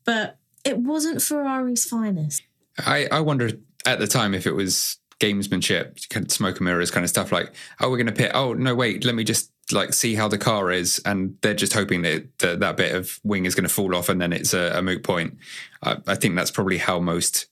But 0.05 0.39
it 0.65 0.79
wasn't 0.79 1.23
Ferrari's 1.23 1.85
finest. 1.85 2.43
I, 2.79 3.09
I 3.11 3.21
wondered 3.21 3.63
at 3.87 3.99
the 3.99 4.07
time 4.07 4.35
if 4.35 4.47
it 4.47 4.53
was 4.53 4.99
gamesmanship, 5.21 6.09
kind 6.11 6.27
of 6.27 6.33
smoke 6.33 6.59
and 6.59 6.67
mirrors 6.67 6.91
kind 6.91 7.05
of 7.05 7.11
stuff 7.11 7.33
like, 7.33 7.55
oh, 7.81 7.91
we're 7.91 7.97
going 7.97 8.07
to 8.07 8.13
pit. 8.13 8.33
Oh, 8.35 8.53
no, 8.53 8.75
wait, 8.75 9.05
let 9.05 9.15
me 9.15 9.25
just 9.25 9.51
like 9.73 9.93
see 9.93 10.15
how 10.15 10.29
the 10.29 10.39
car 10.39 10.71
is. 10.71 11.01
And 11.05 11.37
they're 11.41 11.55
just 11.55 11.73
hoping 11.73 12.03
that 12.03 12.39
that, 12.39 12.61
that 12.61 12.77
bit 12.77 12.95
of 12.95 13.19
wing 13.25 13.45
is 13.47 13.55
going 13.55 13.67
to 13.67 13.73
fall 13.73 13.95
off 13.95 14.09
and 14.09 14.21
then 14.21 14.33
it's 14.33 14.55
a, 14.55 14.73
a 14.79 14.83
moot 14.83 15.03
point. 15.03 15.39
I, 15.83 15.97
I 16.07 16.15
think 16.15 16.37
that's 16.37 16.51
probably 16.51 16.79
how 16.79 17.01
most 17.01 17.47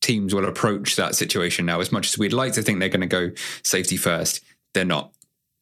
teams 0.00 0.34
will 0.34 0.44
approach 0.44 0.96
that 0.96 1.14
situation 1.14 1.66
now. 1.66 1.80
As 1.80 1.90
much 1.90 2.08
as 2.08 2.18
we'd 2.18 2.32
like 2.32 2.52
to 2.54 2.62
think 2.62 2.78
they're 2.78 2.88
going 2.88 3.00
to 3.00 3.06
go 3.06 3.30
safety 3.62 3.96
first, 3.96 4.40
they're 4.72 4.84
not. 4.84 5.12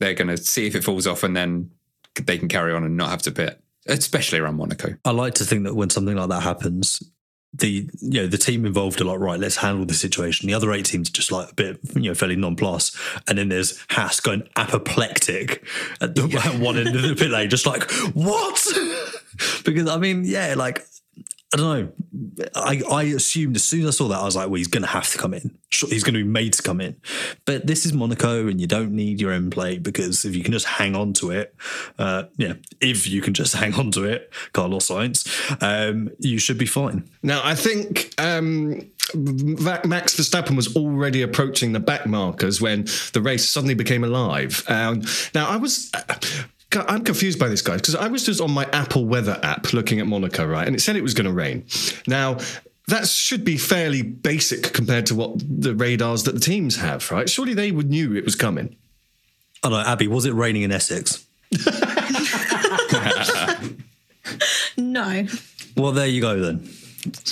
They're 0.01 0.15
going 0.15 0.29
to 0.29 0.37
see 0.37 0.67
if 0.67 0.75
it 0.75 0.85
falls 0.85 1.07
off 1.07 1.23
and 1.23 1.37
then 1.37 1.71
they 2.15 2.39
can 2.39 2.49
carry 2.49 2.75
on 2.75 2.85
and 2.85 2.97
not 2.97 3.11
have 3.11 3.23
to 3.23 3.31
pit, 3.31 3.61
especially 3.87 4.41
around 4.41 4.57
Monaco. 4.57 4.97
I 5.05 5.13
like 5.13 5.35
to 5.35 5.45
think 5.45 5.65
that 5.65 5.75
when 5.75 5.91
something 5.91 6.17
like 6.17 6.29
that 6.29 6.43
happens, 6.43 7.03
the 7.55 7.89
you 8.01 8.23
know 8.23 8.27
the 8.27 8.39
team 8.39 8.65
involved 8.65 9.01
are 9.01 9.05
like 9.05 9.19
right, 9.19 9.39
let's 9.39 9.57
handle 9.57 9.85
the 9.85 9.95
situation. 9.95 10.47
The 10.47 10.55
other 10.55 10.73
eight 10.73 10.87
teams 10.87 11.09
are 11.09 11.13
just 11.13 11.31
like 11.31 11.51
a 11.51 11.55
bit 11.55 11.79
you 11.95 12.11
know 12.11 12.15
fairly 12.15 12.37
nonplussed, 12.37 12.97
and 13.29 13.37
then 13.37 13.49
there's 13.49 13.85
Haas 13.91 14.21
going 14.21 14.49
apoplectic 14.57 15.65
at 16.01 16.15
the 16.15 16.23
at 16.45 16.61
one 16.61 16.79
end 16.79 16.97
of 16.97 17.03
the 17.03 17.15
pit 17.19 17.31
lane, 17.31 17.51
just 17.51 17.67
like 17.67 17.91
what? 18.15 18.67
because 19.65 19.89
I 19.89 19.99
mean, 19.99 20.25
yeah, 20.25 20.55
like 20.57 20.87
I 21.55 21.59
don't 21.59 21.67
know. 21.67 22.49
I, 22.55 22.83
I 22.91 23.03
assumed 23.05 23.57
as 23.57 23.65
soon 23.65 23.83
as 23.83 23.89
I 23.89 23.91
saw 23.91 24.09
that, 24.09 24.21
I 24.21 24.25
was 24.25 24.37
like, 24.37 24.47
well, 24.47 24.57
he's 24.57 24.69
going 24.69 24.85
to 24.85 24.89
have 24.89 25.11
to 25.11 25.19
come 25.19 25.35
in. 25.35 25.59
He's 25.71 26.03
going 26.03 26.15
to 26.15 26.23
be 26.23 26.29
made 26.29 26.55
to 26.55 26.63
come 26.63 26.81
in. 26.81 26.97
But 27.45 27.67
this 27.67 27.85
is 27.85 27.93
Monaco, 27.93 28.47
and 28.49 28.59
you 28.59 28.67
don't 28.67 28.93
need 28.93 29.21
your 29.21 29.33
end 29.33 29.53
plate 29.53 29.83
because 29.83 30.25
if 30.25 30.35
you 30.35 30.43
can 30.43 30.53
just 30.53 30.67
hang 30.67 30.97
on 30.97 31.13
to 31.15 31.31
it, 31.31 31.55
uh, 31.99 32.25
yeah, 32.39 32.55
if 32.81 33.07
you 33.07 33.21
can 33.21 33.35
just 33.35 33.55
hang 33.63 33.75
on 33.75 33.91
to 33.93 34.05
it, 34.05 34.33
Carlos 34.53 34.89
Sainz, 34.89 35.27
um, 35.63 36.11
you 36.19 36.39
should 36.39 36.59
be 36.59 36.67
fine. 36.67 37.09
Now, 37.23 37.43
I 37.45 37.55
think 37.55 38.15
um, 38.19 38.91
Max 39.15 40.17
Verstappen 40.17 40.57
was 40.57 40.75
already 40.75 41.21
approaching 41.21 41.73
the 41.73 41.81
back 41.81 42.07
markers 42.07 42.61
when 42.63 42.87
the 43.13 43.21
race 43.21 43.47
suddenly 43.47 43.75
became 43.75 44.05
alive. 44.05 44.65
Um, 44.69 45.03
now, 45.35 45.49
I 45.49 45.57
was. 45.57 45.91
I'm 46.77 47.05
confused 47.05 47.39
by 47.39 47.49
this, 47.49 47.63
guys, 47.63 47.81
because 47.81 47.95
I 47.95 48.09
was 48.09 48.25
just 48.25 48.41
on 48.41 48.51
my 48.51 48.69
Apple 48.73 49.05
weather 49.05 49.39
app 49.43 49.73
looking 49.73 50.01
at 50.01 50.07
Monaco, 50.07 50.47
right? 50.47 50.67
And 50.67 50.77
it 50.77 50.81
said 50.81 50.97
it 50.97 51.03
was 51.03 51.15
going 51.15 51.27
to 51.27 51.33
rain. 51.33 51.65
Now, 52.07 52.39
that 52.89 53.09
should 53.09 53.45
be 53.45 53.57
fairly 53.57 54.03
basic 54.03 54.73
compared 54.73 55.07
to 55.07 55.15
what 55.15 55.39
the 55.39 55.75
radars 55.75 56.25
that 56.25 56.35
the 56.35 56.41
teams 56.41 56.77
have, 56.77 57.11
right? 57.11 57.29
Surely 57.29 57.55
they 57.55 57.71
would 57.71 57.89
knew 57.89 58.15
it 58.15 58.25
was 58.25 58.35
coming. 58.35 58.77
I 59.63 59.69
know, 59.69 59.81
Abby, 59.81 60.09
was 60.09 60.27
it 60.27 60.35
raining 60.35 60.63
in 60.63 60.73
Essex? 60.73 61.25
No. 64.77 65.27
Well, 65.77 65.93
there 65.93 66.07
you 66.07 66.21
go 66.21 66.41
then. 66.41 66.69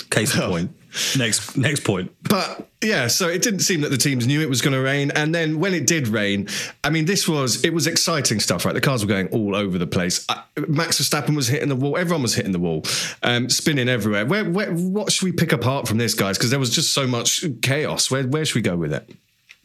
Case 0.09 0.35
in 0.35 0.41
oh. 0.41 0.49
point. 0.49 0.71
Next, 1.17 1.55
next 1.55 1.83
point. 1.83 2.13
But 2.23 2.67
yeah, 2.83 3.07
so 3.07 3.27
it 3.29 3.41
didn't 3.41 3.61
seem 3.61 3.81
that 3.81 3.89
the 3.89 3.97
teams 3.97 4.27
knew 4.27 4.41
it 4.41 4.49
was 4.49 4.61
going 4.61 4.73
to 4.73 4.81
rain. 4.81 5.11
And 5.11 5.33
then 5.33 5.59
when 5.59 5.73
it 5.73 5.87
did 5.87 6.07
rain, 6.07 6.47
I 6.83 6.89
mean, 6.89 7.05
this 7.05 7.27
was 7.27 7.63
it 7.63 7.73
was 7.73 7.87
exciting 7.87 8.39
stuff, 8.39 8.65
right? 8.65 8.73
The 8.73 8.81
cars 8.81 9.03
were 9.03 9.09
going 9.09 9.27
all 9.27 9.55
over 9.55 9.77
the 9.77 9.87
place. 9.87 10.25
Uh, 10.27 10.41
Max 10.67 11.01
Verstappen 11.01 11.35
was 11.35 11.47
hitting 11.47 11.69
the 11.69 11.75
wall. 11.75 11.97
Everyone 11.97 12.21
was 12.21 12.35
hitting 12.35 12.51
the 12.51 12.59
wall, 12.59 12.83
um, 13.23 13.49
spinning 13.49 13.87
everywhere. 13.87 14.25
Where, 14.25 14.49
where, 14.49 14.73
what 14.73 15.11
should 15.11 15.25
we 15.25 15.31
pick 15.31 15.51
apart 15.51 15.87
from 15.87 15.97
this, 15.97 16.13
guys? 16.13 16.37
Because 16.37 16.49
there 16.49 16.59
was 16.59 16.71
just 16.71 16.93
so 16.93 17.07
much 17.07 17.45
chaos. 17.61 18.11
Where, 18.11 18.23
where 18.23 18.43
should 18.43 18.55
we 18.55 18.61
go 18.61 18.75
with 18.75 18.93
it? 18.93 19.09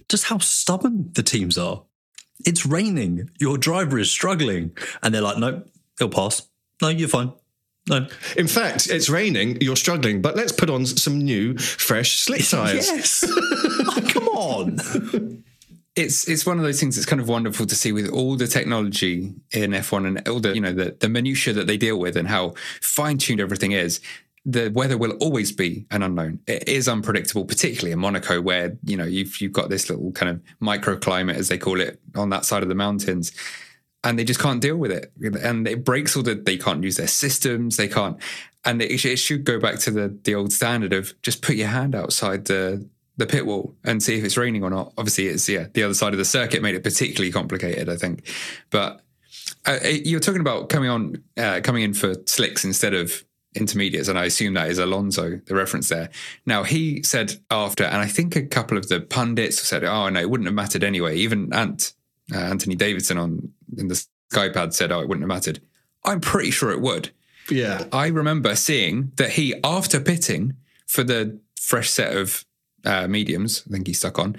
Just 0.09 0.25
how 0.25 0.39
stubborn 0.39 1.11
the 1.15 1.23
teams 1.23 1.59
are. 1.59 1.83
It's 2.45 2.65
raining. 2.67 3.31
Your 3.41 3.59
driver 3.59 3.99
is 3.99 4.11
struggling, 4.11 4.77
and 5.03 5.15
they're 5.15 5.23
like, 5.23 5.39
"No, 5.39 5.63
it'll 5.99 6.11
pass. 6.11 6.43
No, 6.83 6.89
you're 6.89 7.09
fine. 7.09 7.33
No." 7.89 8.07
In 8.37 8.47
fact, 8.49 8.89
it's 8.89 9.09
raining. 9.09 9.61
You're 9.61 9.77
struggling, 9.77 10.21
but 10.23 10.37
let's 10.37 10.53
put 10.53 10.71
on 10.71 10.87
some 10.87 11.19
new, 11.19 11.57
fresh 11.59 12.19
slick 12.19 12.47
tires. 12.49 12.89
Yes. 12.89 13.25
Oh, 13.89 14.01
come 14.09 14.29
on. 14.29 15.43
it's 15.97 16.29
it's 16.29 16.45
one 16.45 16.59
of 16.59 16.65
those 16.65 16.79
things 16.79 16.97
that's 16.97 17.07
kind 17.07 17.21
of 17.21 17.29
wonderful 17.29 17.65
to 17.67 17.75
see 17.75 17.93
with 17.93 18.09
all 18.11 18.37
the 18.37 18.47
technology 18.47 19.33
in 19.53 19.71
F1 19.71 20.07
and 20.07 20.29
all 20.29 20.41
the 20.41 20.55
you 20.55 20.61
know 20.61 20.73
the 20.73 20.97
the 21.01 21.09
minutia 21.09 21.53
that 21.55 21.67
they 21.67 21.77
deal 21.77 21.99
with 21.99 22.17
and 22.17 22.29
how 22.29 22.55
fine 22.81 23.19
tuned 23.19 23.41
everything 23.41 23.73
is. 23.73 24.01
The 24.49 24.69
weather 24.69 24.97
will 24.97 25.13
always 25.13 25.51
be 25.51 25.87
an 25.91 26.03
unknown. 26.05 26.39
It 26.47 26.69
is 26.69 26.89
unpredictable, 26.89 27.45
particularly 27.47 27.91
in 27.93 27.99
Monaco, 27.99 28.41
where 28.41 28.77
you 28.85 28.97
know 28.97 29.05
you've 29.05 29.41
you've 29.41 29.53
got 29.53 29.71
this 29.71 29.89
little 29.91 30.13
kind 30.13 30.31
of 30.31 30.41
microclimate, 30.63 31.35
as 31.35 31.49
they 31.49 31.59
call 31.59 31.81
it, 31.81 32.01
on 32.15 32.29
that 32.31 32.45
side 32.45 32.63
of 32.63 32.69
the 32.69 32.75
mountains. 32.75 33.33
And 34.05 34.19
they 34.19 34.25
just 34.25 34.41
can't 34.41 34.63
deal 34.63 34.77
with 34.77 34.93
it. 34.93 35.13
And 35.43 35.67
it 35.67 35.85
breaks 35.85 36.17
all 36.17 36.23
the, 36.23 36.35
they 36.35 36.57
can't 36.57 36.83
use 36.83 36.97
their 36.97 37.09
systems, 37.09 37.77
they 37.77 37.89
can't, 37.89 38.19
and 38.65 38.83
it, 38.83 39.05
it 39.05 39.17
should 39.17 39.45
go 39.45 39.59
back 39.59 39.79
to 39.81 39.91
the, 39.91 40.19
the 40.25 40.35
old 40.35 40.53
standard 40.53 40.93
of 40.93 41.15
just 41.23 41.43
put 41.43 41.57
your 41.57 41.69
hand 41.69 41.95
outside 41.95 42.47
the, 42.47 42.89
the 43.17 43.27
pit 43.27 43.47
wall 43.47 43.75
and 43.85 44.03
see 44.03 44.19
if 44.19 44.25
it's 44.25 44.37
raining 44.37 44.63
or 44.63 44.71
not. 44.71 44.93
Obviously, 44.99 45.29
it's, 45.29 45.49
yeah, 45.49 45.67
the 45.73 45.83
other 45.83 45.95
side 45.95 46.13
of 46.13 46.19
the 46.19 46.25
circuit 46.25 46.63
made 46.63 46.75
it 46.75 46.83
particularly 46.83 47.33
complicated, 47.33 47.89
I 47.89 47.97
think. 47.97 48.27
But 48.71 49.01
uh, 49.65 49.79
you're 49.83 50.21
talking 50.21 50.41
about 50.41 50.69
coming 50.69 50.91
on, 50.91 51.23
uh, 51.37 51.61
coming 51.63 51.83
in 51.83 51.95
for 51.95 52.15
slicks 52.27 52.65
instead 52.65 52.95
of 52.95 53.25
intermediates, 53.57 54.09
and 54.09 54.19
I 54.19 54.27
assume 54.27 54.55
that 54.55 54.69
is 54.69 54.79
Alonso, 54.79 55.41
the 55.47 55.55
reference 55.55 55.89
there. 55.89 56.11
Now 56.45 56.63
he 56.63 57.03
said 57.03 57.35
after, 57.51 57.85
and 57.85 57.97
I 57.97 58.07
think 58.07 58.37
a 58.37 58.47
couple 58.47 58.77
of 58.77 58.89
the 58.89 59.01
pundits 59.01 59.61
said, 59.61 59.83
"Oh 59.83 60.09
no, 60.09 60.21
it 60.21 60.31
wouldn't 60.31 60.47
have 60.47 60.55
mattered 60.55 60.85
anyway." 60.85 61.17
Even 61.17 61.53
Ant 61.53 61.95
uh, 62.35 62.39
Anthony 62.39 62.75
Davidson 62.75 63.19
on 63.19 63.53
in 63.77 63.89
the 63.89 64.05
Skypad 64.33 64.73
said, 64.73 64.93
"Oh, 64.93 65.01
it 65.01 65.09
wouldn't 65.09 65.23
have 65.23 65.29
mattered." 65.29 65.61
I'm 66.05 66.21
pretty 66.21 66.51
sure 66.51 66.71
it 66.71 66.81
would. 66.81 67.11
Yeah, 67.51 67.85
I 67.93 68.09
remember 68.09 68.57
seeing 68.57 69.13
that 69.17 69.31
he, 69.33 69.55
after 69.63 70.01
pitting 70.01 70.55
for 70.87 71.05
the 71.05 71.39
fresh 71.61 71.91
set 71.91 72.17
of 72.17 72.45
uh, 72.85 73.07
mediums, 73.09 73.63
I 73.69 73.73
think 73.73 73.87
he 73.87 73.93
stuck 73.93 74.19
on, 74.19 74.37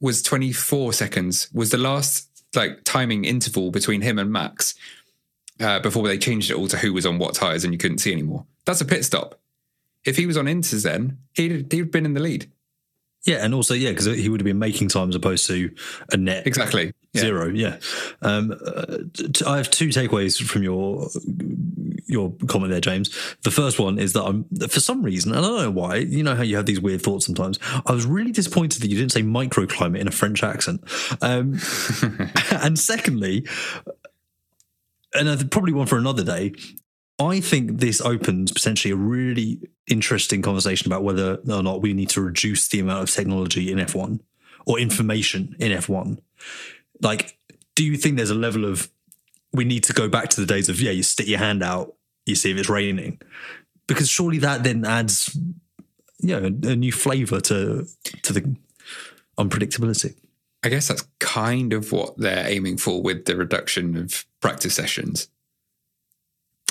was 0.00 0.22
24 0.22 0.92
seconds. 0.92 1.48
Was 1.52 1.70
the 1.70 1.78
last 1.78 2.28
like 2.54 2.84
timing 2.84 3.24
interval 3.24 3.70
between 3.70 4.00
him 4.00 4.18
and 4.18 4.32
Max 4.32 4.74
uh, 5.60 5.80
before 5.80 6.06
they 6.06 6.18
changed 6.18 6.50
it 6.50 6.56
all 6.56 6.68
to 6.68 6.78
who 6.78 6.92
was 6.92 7.06
on 7.06 7.18
what 7.18 7.34
tires 7.34 7.64
and 7.64 7.72
you 7.72 7.78
couldn't 7.78 7.98
see 7.98 8.12
anymore. 8.12 8.46
That's 8.64 8.80
a 8.80 8.84
pit 8.84 9.04
stop. 9.04 9.38
If 10.04 10.16
he 10.16 10.26
was 10.26 10.36
on 10.36 10.46
Inters, 10.46 10.84
then 10.84 11.18
he'd 11.34 11.72
he'd 11.72 11.90
been 11.90 12.06
in 12.06 12.14
the 12.14 12.20
lead. 12.20 12.50
Yeah, 13.28 13.44
and 13.44 13.54
also 13.54 13.74
yeah, 13.74 13.90
because 13.90 14.06
he 14.06 14.30
would 14.30 14.40
have 14.40 14.46
been 14.46 14.58
making 14.58 14.88
time 14.88 15.10
as 15.10 15.14
opposed 15.14 15.46
to 15.48 15.70
a 16.10 16.16
net 16.16 16.46
exactly 16.46 16.94
yeah. 17.12 17.20
zero. 17.20 17.48
Yeah, 17.48 17.76
um, 18.22 18.52
uh, 18.52 18.98
I 19.46 19.58
have 19.58 19.70
two 19.70 19.88
takeaways 19.88 20.42
from 20.42 20.62
your 20.62 21.08
your 22.06 22.32
comment 22.46 22.70
there, 22.70 22.80
James. 22.80 23.10
The 23.42 23.50
first 23.50 23.78
one 23.78 23.98
is 23.98 24.14
that 24.14 24.24
I'm 24.24 24.46
for 24.68 24.80
some 24.80 25.02
reason, 25.02 25.34
and 25.34 25.44
I 25.44 25.48
don't 25.48 25.60
know 25.60 25.70
why. 25.70 25.96
You 25.96 26.22
know 26.22 26.34
how 26.34 26.42
you 26.42 26.56
have 26.56 26.64
these 26.64 26.80
weird 26.80 27.02
thoughts 27.02 27.26
sometimes. 27.26 27.58
I 27.84 27.92
was 27.92 28.06
really 28.06 28.32
disappointed 28.32 28.80
that 28.80 28.88
you 28.88 28.96
didn't 28.96 29.12
say 29.12 29.22
microclimate 29.22 29.98
in 29.98 30.08
a 30.08 30.12
French 30.12 30.42
accent. 30.42 30.80
Um, 31.20 31.60
and 32.50 32.78
secondly, 32.78 33.46
and 35.12 35.50
probably 35.50 35.74
one 35.74 35.86
for 35.86 35.98
another 35.98 36.24
day. 36.24 36.54
I 37.18 37.40
think 37.40 37.80
this 37.80 38.00
opens 38.00 38.52
potentially 38.52 38.92
a 38.92 38.96
really 38.96 39.60
interesting 39.88 40.40
conversation 40.40 40.86
about 40.86 41.02
whether 41.02 41.38
or 41.50 41.62
not 41.62 41.82
we 41.82 41.92
need 41.92 42.10
to 42.10 42.20
reduce 42.20 42.68
the 42.68 42.80
amount 42.80 43.08
of 43.08 43.14
technology 43.14 43.72
in 43.72 43.78
F1 43.78 44.20
or 44.66 44.78
information 44.78 45.56
in 45.58 45.72
F1. 45.72 46.18
Like, 47.02 47.36
do 47.74 47.84
you 47.84 47.96
think 47.96 48.16
there's 48.16 48.30
a 48.30 48.34
level 48.34 48.64
of 48.64 48.90
we 49.52 49.64
need 49.64 49.84
to 49.84 49.92
go 49.92 50.08
back 50.08 50.28
to 50.30 50.40
the 50.40 50.46
days 50.46 50.68
of, 50.68 50.80
yeah, 50.80 50.90
you 50.90 51.02
stick 51.02 51.26
your 51.26 51.38
hand 51.38 51.62
out, 51.62 51.94
you 52.26 52.34
see 52.34 52.50
if 52.50 52.58
it's 52.58 52.68
raining? 52.68 53.20
Because 53.86 54.08
surely 54.08 54.38
that 54.38 54.62
then 54.62 54.84
adds, 54.84 55.36
you 56.20 56.38
know, 56.38 56.46
a 56.46 56.76
new 56.76 56.92
flavor 56.92 57.40
to 57.40 57.86
to 58.22 58.32
the 58.32 58.56
unpredictability. 59.38 60.14
I 60.62 60.68
guess 60.68 60.88
that's 60.88 61.06
kind 61.20 61.72
of 61.72 61.92
what 61.92 62.18
they're 62.18 62.46
aiming 62.46 62.78
for 62.78 63.00
with 63.00 63.24
the 63.24 63.36
reduction 63.36 63.96
of 63.96 64.26
practice 64.40 64.74
sessions. 64.74 65.28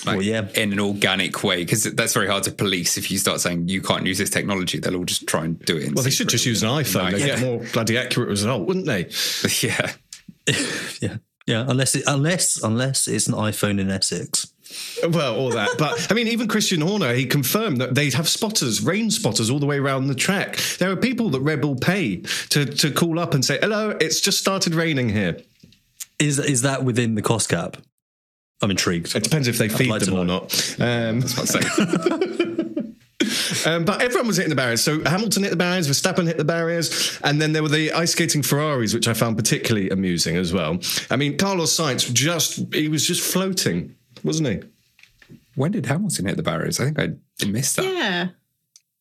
Like 0.06 0.18
well, 0.18 0.26
yeah. 0.26 0.48
in 0.56 0.72
an 0.74 0.80
organic 0.80 1.44
way, 1.44 1.58
because 1.64 1.84
that's 1.84 2.14
very 2.14 2.28
hard 2.28 2.44
to 2.44 2.52
police. 2.52 2.98
If 2.98 3.10
you 3.10 3.18
start 3.18 3.42
saying 3.42 3.68
you 3.68 3.82
can't 3.82 4.06
use 4.06 4.20
this 4.20 4.30
technology, 4.30 4.80
they'll 4.80 4.96
all 4.96 5.06
just 5.06 5.28
try 5.28 5.46
and 5.46 5.60
do 5.66 5.76
it. 5.76 5.96
well, 5.96 6.04
they 6.04 6.12
should 6.12 6.30
just 6.30 6.46
use 6.46 6.62
an 6.62 6.70
iPhone. 6.70 7.12
They 7.12 7.20
yeah. 7.20 7.40
get 7.40 7.42
more 7.42 7.66
bloody 7.74 7.98
accurate 7.98 8.30
result, 8.30 8.68
wouldn't 8.68 8.86
they? 8.86 9.10
yeah, 9.62 9.94
yeah, 11.02 11.18
yeah. 11.48 11.66
Unless 11.68 11.96
it, 11.96 12.04
unless 12.06 12.64
unless 12.64 13.08
it's 13.08 13.28
an 13.28 13.34
iPhone 13.34 13.80
in 13.80 13.90
Essex. 13.90 14.54
Well, 15.10 15.36
all 15.36 15.52
that. 15.52 15.70
But 15.78 16.12
I 16.12 16.14
mean, 16.14 16.28
even 16.28 16.48
Christian 16.48 16.82
Horner, 16.82 17.14
he 17.14 17.26
confirmed 17.26 17.80
that 17.82 17.96
they 17.96 18.10
have 18.12 18.28
spotters, 18.28 18.84
rain 18.84 19.10
spotters 19.12 19.50
all 19.50 19.60
the 19.60 19.66
way 19.66 19.78
around 19.78 20.08
the 20.08 20.16
track. 20.16 20.58
There 20.80 20.92
are 20.92 20.96
people 20.96 21.30
that 21.30 21.42
Red 21.42 21.62
Bull 21.62 21.76
pay 21.76 22.18
to, 22.50 22.66
to 22.66 22.92
call 22.92 23.20
up 23.20 23.34
and 23.34 23.44
say, 23.44 23.60
hello, 23.62 23.92
it's 24.02 24.20
just 24.20 24.40
started 24.40 24.76
raining 24.76 25.10
here. 25.10 25.38
Is, 26.20 26.40
is 26.40 26.64
that 26.64 26.84
within 26.84 27.16
the 27.16 27.22
cost 27.22 27.50
cap? 27.50 27.78
I'm 28.62 28.72
intrigued. 28.72 29.16
It 29.16 29.24
depends 29.24 29.48
if 29.48 29.58
they 29.58 29.70
feed 29.70 29.90
like 29.90 30.02
them 30.02 30.16
or 30.16 30.26
not. 30.26 30.76
Um, 30.80 31.22
um, 33.66 33.86
but 33.86 34.02
everyone 34.02 34.26
was 34.26 34.38
hitting 34.38 34.50
the 34.50 34.56
barriers. 34.56 34.84
So 34.84 35.04
Hamilton 35.04 35.44
hit 35.44 35.52
the 35.52 35.58
barriers, 35.58 35.88
Verstappen 35.88 36.26
hit 36.26 36.38
the 36.38 36.44
barriers, 36.44 37.20
and 37.24 37.40
then 37.40 37.54
there 37.54 37.62
were 37.62 37.70
the 37.70 37.92
ice 37.92 38.14
skating 38.14 38.42
Ferraris, 38.42 38.96
which 38.96 39.08
I 39.08 39.14
found 39.14 39.38
particularly 39.38 39.92
amusing 39.92 40.38
as 40.38 40.54
well. 40.54 40.80
I 41.12 41.18
mean, 41.18 41.38
Carlos 41.38 41.78
Sainz 41.78 42.12
just 42.12 42.74
he 42.74 42.88
was 42.88 43.06
just 43.06 43.22
floating 43.22 43.94
wasn't 44.24 44.50
he? 44.50 44.60
When 45.56 45.72
did 45.72 45.86
Hamilton 45.86 46.28
hit 46.28 46.38
the 46.38 46.44
barriers? 46.44 46.80
I 46.80 46.86
think 46.86 47.00
I 47.00 47.46
missed 47.46 47.78
that. 47.78 47.86
Yeah. 47.86 48.30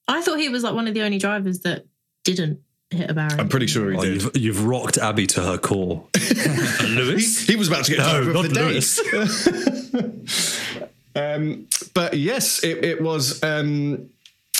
I 0.08 0.22
thought 0.22 0.38
he 0.38 0.48
was 0.48 0.62
like 0.62 0.74
one 0.74 0.88
of 0.88 0.94
the 0.94 1.02
only 1.02 1.18
drivers 1.18 1.60
that 1.60 1.86
didn't 2.24 2.60
hit 2.90 3.10
a 3.10 3.14
barrier. 3.14 3.40
I'm 3.40 3.48
pretty 3.48 3.66
sure 3.66 3.90
he 3.90 3.96
oh, 3.96 4.00
did. 4.00 4.22
You've, 4.22 4.36
you've, 4.36 4.64
rocked 4.64 4.98
Abby 4.98 5.26
to 5.28 5.42
her 5.42 5.58
core. 5.58 6.06
Lewis? 6.84 7.36
He, 7.46 7.52
he, 7.52 7.56
was 7.56 7.68
about 7.68 7.84
to 7.86 7.96
get 7.96 7.98
no, 7.98 8.22
not 8.32 8.52
Lewis. 8.52 9.00
um, 11.16 11.68
but 11.94 12.14
yes, 12.14 12.62
it, 12.64 12.84
it 12.84 13.00
was. 13.00 13.42
Um, 13.42 14.10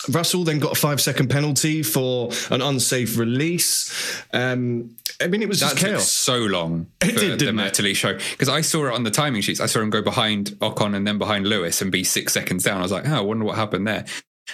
Russell 0.08 0.44
then 0.44 0.58
got 0.60 0.72
a 0.72 0.80
five 0.80 1.00
second 1.00 1.28
penalty 1.30 1.82
for 1.82 2.30
an 2.50 2.62
unsafe 2.62 3.18
release. 3.18 4.22
Um, 4.32 4.96
I 5.20 5.28
mean, 5.28 5.42
it 5.42 5.48
was 5.48 5.60
that 5.60 5.70
just 5.70 5.84
chaos. 5.84 6.08
so 6.08 6.38
long 6.38 6.86
for 7.00 7.08
it 7.08 7.16
did, 7.16 7.38
the 7.38 7.46
Matterley 7.46 7.96
show 7.96 8.14
because 8.14 8.48
I 8.48 8.60
saw 8.60 8.86
it 8.86 8.94
on 8.94 9.02
the 9.02 9.10
timing 9.10 9.42
sheets. 9.42 9.60
I 9.60 9.66
saw 9.66 9.80
him 9.80 9.90
go 9.90 10.02
behind 10.02 10.50
Ocon 10.60 10.94
and 10.94 11.06
then 11.06 11.18
behind 11.18 11.46
Lewis 11.46 11.80
and 11.80 11.90
be 11.90 12.04
six 12.04 12.32
seconds 12.32 12.64
down. 12.64 12.78
I 12.78 12.82
was 12.82 12.92
like, 12.92 13.08
oh, 13.08 13.16
I 13.16 13.20
wonder 13.20 13.44
what 13.44 13.56
happened 13.56 13.86
there. 13.86 14.04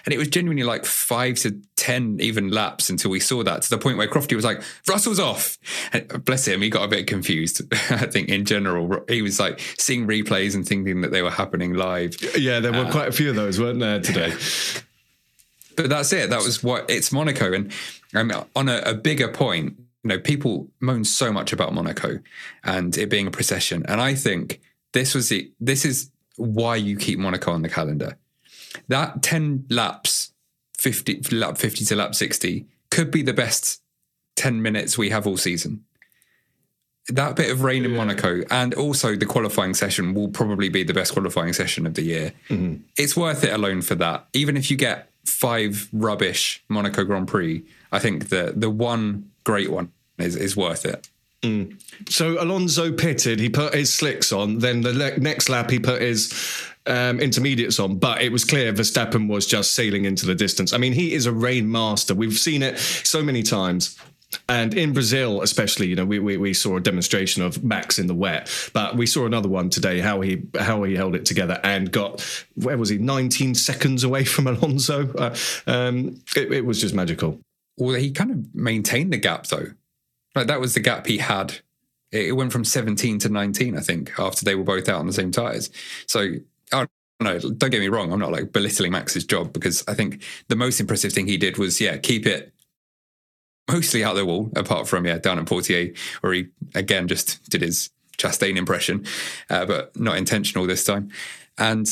And 0.05 0.15
it 0.15 0.19
was 0.19 0.29
genuinely 0.29 0.63
like 0.63 0.85
five 0.85 1.37
to 1.37 1.61
10 1.77 2.19
even 2.21 2.49
laps 2.51 2.89
until 2.89 3.11
we 3.11 3.21
saw 3.21 3.43
that 3.43 3.63
to 3.63 3.71
the 3.71 3.79
point 3.79 3.99
where 3.99 4.09
Crofty 4.09 4.35
was 4.35 4.45
like, 4.45 4.63
Russell's 4.89 5.21
off. 5.21 5.59
And 5.93 6.25
bless 6.25 6.47
him, 6.47 6.63
he 6.63 6.71
got 6.71 6.85
a 6.85 6.89
bit 6.89 7.07
confused. 7.07 7.63
I 7.91 8.07
think 8.07 8.29
in 8.29 8.45
general, 8.45 9.05
he 9.09 9.23
was 9.23 9.39
like 9.39 9.61
seeing 9.79 10.07
replays 10.07 10.55
and 10.55 10.67
thinking 10.67 11.03
that 11.03 11.13
they 11.13 11.23
were 11.23 11.31
happening 11.31 11.75
live. 11.75 12.17
Yeah, 12.37 12.61
there 12.61 12.73
were 12.73 12.87
uh, 12.87 12.91
quite 12.91 13.09
a 13.09 13.13
few 13.13 13.31
of 13.31 13.37
those, 13.37 13.61
weren't 13.61 13.81
there 13.81 14.01
today? 14.01 14.33
but 15.77 15.89
that's 15.89 16.13
it. 16.13 16.31
That 16.31 16.43
was 16.43 16.63
what 16.63 16.89
it's 16.89 17.13
Monaco. 17.13 17.53
And 17.53 17.73
um, 18.15 18.33
on 18.57 18.69
a, 18.69 18.79
a 18.79 18.95
bigger 18.95 19.29
point, 19.29 19.77
you 20.03 20.09
know, 20.09 20.19
people 20.19 20.69
moan 20.81 21.05
so 21.05 21.33
much 21.33 21.53
about 21.53 21.73
Monaco 21.73 22.19
and 22.65 22.97
it 22.97 23.09
being 23.09 23.27
a 23.27 23.31
procession. 23.31 23.85
And 23.87 24.01
I 24.01 24.15
think 24.15 24.61
this 24.93 25.15
was 25.15 25.29
the 25.29 25.51
this 25.61 25.85
is 25.85 26.11
why 26.37 26.77
you 26.77 26.97
keep 26.97 27.19
Monaco 27.19 27.53
on 27.53 27.63
the 27.63 27.69
calendar. 27.69 28.17
That 28.89 29.23
10 29.23 29.67
laps, 29.71 30.33
50 30.79 31.35
lap 31.35 31.59
50 31.59 31.85
to 31.85 31.97
lap 31.97 32.15
60 32.15 32.67
could 32.91 33.11
be 33.11 33.23
the 33.23 33.33
best 33.33 33.81
10 34.37 34.61
minutes 34.61 34.99
we 34.99 35.11
have 35.11 35.27
all 35.27 35.37
season. 35.37 35.85
That 37.09 37.37
bit 37.37 37.51
of 37.51 37.63
rain 37.63 37.83
yeah. 37.83 37.91
in 37.91 37.97
Monaco 37.97 38.43
and 38.51 38.75
also 38.75 39.17
the 39.17 39.27
qualifying 39.27 39.75
session 39.75 40.15
will 40.15 40.29
probably 40.29 40.69
be 40.69 40.85
the 40.85 40.95
best 40.95 41.13
qualifying 41.13 41.53
session 41.53 41.87
of 41.87 41.95
the 41.95 42.03
year. 42.03 42.33
Mm-hmm. 42.49 42.83
It's 42.97 43.17
worth 43.17 43.45
it 43.45 43.53
alone 43.53 43.83
for 43.83 43.97
that. 43.97 44.27
Even 44.33 44.57
if 44.57 44.71
you 44.71 44.77
get 44.77 45.11
five 45.25 45.89
rubbish 45.93 46.63
Monaco 46.69 47.05
Grand 47.05 47.29
Prix, 47.29 47.65
I 47.91 47.99
think 47.99 48.29
the 48.29 48.53
the 48.55 48.71
one 48.71 49.31
great 49.45 49.71
one 49.71 49.93
is 50.19 50.37
is 50.37 50.57
worth 50.57 50.85
it. 50.85 51.09
Mm. 51.43 51.81
So 52.09 52.43
Alonso 52.43 52.93
pitted. 52.93 53.41
He 53.41 53.49
put 53.49 53.75
his 53.75 53.93
slicks 53.93 54.33
on. 54.33 54.59
Then 54.59 54.83
the 54.83 54.93
le- 54.93 55.19
next 55.19 55.49
lap, 55.49 55.71
he 55.71 55.81
put 55.81 56.01
his 56.01 56.33
um, 56.87 57.21
intermediates 57.21 57.79
on. 57.79 57.97
But 57.99 58.23
it 58.23 58.33
was 58.33 58.45
clear 58.45 58.73
Verstappen 58.73 59.29
was 59.29 59.47
just 59.47 59.75
sailing 59.75 60.05
into 60.05 60.27
the 60.27 60.35
distance. 60.35 60.73
I 60.73 60.79
mean, 60.79 60.93
he 60.93 61.13
is 61.15 61.27
a 61.27 61.33
rain 61.33 61.71
master. 61.71 62.15
We've 62.15 62.39
seen 62.39 62.63
it 62.63 62.79
so 62.79 63.23
many 63.23 63.43
times. 63.43 63.99
And 64.49 64.75
in 64.75 64.93
Brazil, 64.93 65.43
especially, 65.43 65.89
you 65.89 65.97
know, 65.97 66.05
we, 66.05 66.19
we, 66.19 66.37
we 66.37 66.55
saw 66.55 66.77
a 66.77 66.81
demonstration 66.81 67.43
of 67.43 67.63
Max 67.63 67.99
in 67.99 68.07
the 68.07 68.15
wet, 68.15 68.51
but 68.73 68.97
we 68.97 69.07
saw 69.07 69.27
another 69.27 69.49
one 69.49 69.69
today 69.69 70.01
how 70.01 70.21
he 70.23 70.43
how 70.59 70.83
he 70.85 70.95
held 70.95 71.15
it 71.15 71.27
together 71.27 71.61
and 71.63 71.93
got 71.93 72.23
where 72.55 72.79
was 72.79 72.89
he 72.89 72.99
19 72.99 73.55
seconds 73.55 74.05
away 74.05 74.25
from 74.25 74.47
Alonso. 74.49 75.13
Uh, 75.15 75.37
um, 75.67 76.21
it, 76.35 76.51
it 76.53 76.65
was 76.65 76.81
just 76.81 76.95
magical. 76.95 77.41
Well, 77.77 77.97
he 77.97 78.11
kind 78.11 78.31
of 78.31 78.55
maintained 78.55 79.13
the 79.13 79.19
gap 79.19 79.47
though. 79.49 79.69
Like 80.35 80.47
that 80.47 80.61
was 80.61 80.75
the 80.75 80.81
gap 80.81 81.07
he 81.07 81.19
had. 81.19 81.59
It 82.11 82.37
went 82.37 82.53
from 82.53 82.65
17 82.65 83.21
to 83.21 83.31
19, 83.31 83.77
I 83.77 83.81
think, 83.81 84.13
after 84.19 84.45
they 84.45 84.55
were 84.55 84.65
both 84.65 84.87
out 84.87 85.01
on 85.01 85.07
the 85.07 85.15
same 85.15 85.31
tires. 85.31 85.71
So 86.07 86.35
I 86.73 86.87
no, 87.21 87.39
don't 87.39 87.71
get 87.71 87.81
me 87.81 87.89
wrong. 87.89 88.13
I'm 88.13 88.19
not 88.19 88.33
like 88.33 88.53
belittling 88.53 88.93
Max's 88.93 89.25
job 89.25 89.53
because 89.53 89.85
I 89.87 89.95
think 89.95 90.23
the 90.49 90.57
most 90.57 90.81
impressive 90.81 91.13
thing 91.13 91.27
he 91.27 91.37
did 91.37 91.57
was, 91.57 91.81
yeah, 91.81 91.97
keep 91.97 92.27
it 92.27 92.53
mostly 93.71 94.03
out 94.03 94.15
the 94.15 94.27
wall, 94.27 94.51
apart 94.57 94.89
from 94.89 95.07
yeah 95.07 95.19
down 95.19 95.39
at 95.39 95.47
Portier, 95.47 95.95
where 96.21 96.33
he 96.33 96.49
again 96.75 97.09
just 97.09 97.49
did 97.49 97.63
his 97.63 97.91
Chastain 98.19 98.57
impression, 98.57 99.07
uh, 99.51 99.65
but 99.65 99.99
not 99.99 100.17
intentional 100.17 100.67
this 100.67 100.85
time. 100.85 101.11
And 101.59 101.89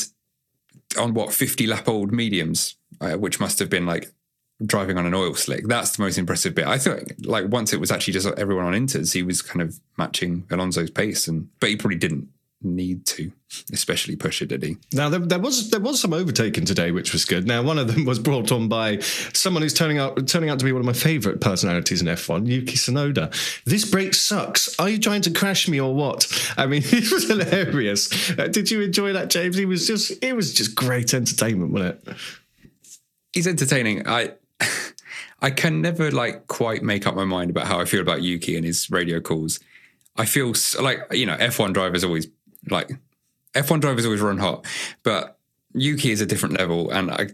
on 0.99 1.15
what 1.15 1.33
50 1.33 1.67
lap 1.67 1.89
old 1.89 2.13
mediums, 2.13 2.77
uh, 3.01 3.13
which 3.13 3.41
must 3.41 3.59
have 3.59 3.71
been 3.71 3.87
like 3.87 4.13
driving 4.65 4.99
on 4.99 5.07
an 5.07 5.15
oil 5.15 5.35
slick. 5.35 5.67
That's 5.67 5.97
the 5.97 6.03
most 6.03 6.19
impressive 6.19 6.55
bit. 6.55 6.67
I 6.67 6.79
thought 6.79 7.03
like 7.25 7.49
once 7.49 7.73
it 7.73 7.81
was 7.81 7.91
actually 7.91 8.13
just 8.15 8.27
everyone 8.39 8.67
on 8.67 8.75
inters, 8.75 9.15
he 9.15 9.23
was 9.23 9.43
kind 9.43 9.63
of 9.63 9.81
matching 9.97 10.47
Alonso's 10.51 10.91
pace, 10.91 11.29
and 11.29 11.49
but 11.61 11.71
he 11.71 11.77
probably 11.77 11.99
didn't 11.99 12.29
need 12.63 13.07
to, 13.07 13.33
especially 13.73 14.17
push 14.17 14.43
it, 14.43 14.47
did 14.47 14.63
he? 14.63 14.77
Now 14.93 15.09
there, 15.09 15.21
there 15.21 15.39
was 15.39 15.71
there 15.71 15.81
was 15.81 16.01
some 16.01 16.13
overtaking 16.13 16.65
today, 16.65 16.91
which 16.91 17.13
was 17.13 17.25
good. 17.25 17.47
Now 17.47 17.63
one 17.63 17.79
of 17.79 17.93
them 17.93 18.05
was 18.07 18.19
brought 18.19 18.53
on 18.53 18.69
by 18.69 18.99
someone 18.99 19.63
who's 19.63 19.75
turning 19.75 19.99
out 19.99 20.27
turning 20.27 20.51
out 20.51 20.59
to 20.59 20.65
be 20.65 20.73
one 20.73 20.81
of 20.81 20.87
my 20.87 20.93
favourite 20.93 21.41
personalities 21.41 22.01
in 22.01 22.07
F1, 22.09 22.47
Yuki 22.47 22.77
Tsunoda. 22.77 23.33
This 23.65 23.85
brake 23.85 24.15
sucks. 24.15 24.79
Are 24.79 24.89
you 24.89 24.99
trying 24.99 25.23
to 25.23 25.31
crash 25.31 25.69
me 25.69 25.81
or 25.81 25.95
what? 25.95 26.27
I 26.57 26.67
mean, 26.67 26.83
it 26.87 27.11
was 27.11 27.29
hilarious. 27.29 28.31
Uh, 28.39 28.49
did 28.49 28.71
you 28.71 28.83
enjoy 28.83 29.13
that, 29.13 29.31
James? 29.31 29.59
It 29.59 29.67
was 29.67 29.87
just 29.87 30.13
it 30.23 30.35
was 30.35 30.53
just 30.55 30.75
great 30.75 31.15
entertainment, 31.15 31.73
wasn't 31.73 32.07
it? 32.07 32.17
He's 33.33 33.47
entertaining. 33.47 34.07
I 34.07 34.35
I 35.43 35.51
can 35.51 35.81
never 35.81 36.11
like 36.11 36.47
quite 36.49 36.83
make 36.83 37.07
up 37.07 37.15
my 37.15 37.25
mind 37.25 37.51
about 37.51 37.67
how 37.67 37.81
I 37.81 37.87
feel 37.87 38.01
about 38.01 38.23
Yuki 38.23 38.57
and 38.57 38.65
his 38.65 38.91
radio 38.91 39.21
calls. 39.21 39.61
I 40.17 40.27
feel 40.27 40.53
so, 40.55 40.83
like 40.83 41.01
you 41.13 41.25
know 41.25 41.37
F1 41.37 41.73
drivers 41.73 42.05
always 42.05 42.27
like 42.69 42.91
F1 43.55 43.81
drivers 43.81 44.05
always 44.05 44.21
run 44.21 44.39
hot, 44.39 44.67
but 45.03 45.39
Yuki 45.73 46.11
is 46.11 46.21
a 46.21 46.27
different 46.27 46.59
level, 46.59 46.91
and 46.91 47.11
I 47.11 47.29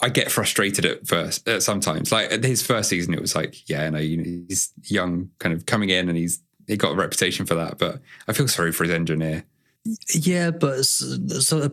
I 0.00 0.08
get 0.08 0.30
frustrated 0.30 0.84
at 0.84 1.06
first 1.06 1.48
uh, 1.48 1.60
sometimes. 1.60 2.10
Like 2.10 2.32
at 2.32 2.44
his 2.44 2.62
first 2.62 2.88
season, 2.88 3.14
it 3.14 3.20
was 3.20 3.34
like, 3.34 3.68
yeah, 3.68 3.88
no, 3.90 3.98
he's 3.98 4.72
young, 4.84 5.30
kind 5.38 5.54
of 5.54 5.66
coming 5.66 5.90
in, 5.90 6.08
and 6.08 6.16
he's 6.16 6.40
he 6.66 6.76
got 6.76 6.92
a 6.92 6.96
reputation 6.96 7.46
for 7.46 7.54
that. 7.56 7.78
But 7.78 8.00
I 8.26 8.32
feel 8.32 8.48
sorry 8.48 8.72
for 8.72 8.84
his 8.84 8.92
engineer. 8.92 9.44
Yeah, 10.14 10.50
but 10.50 10.84
so 10.84 11.62
a, 11.62 11.70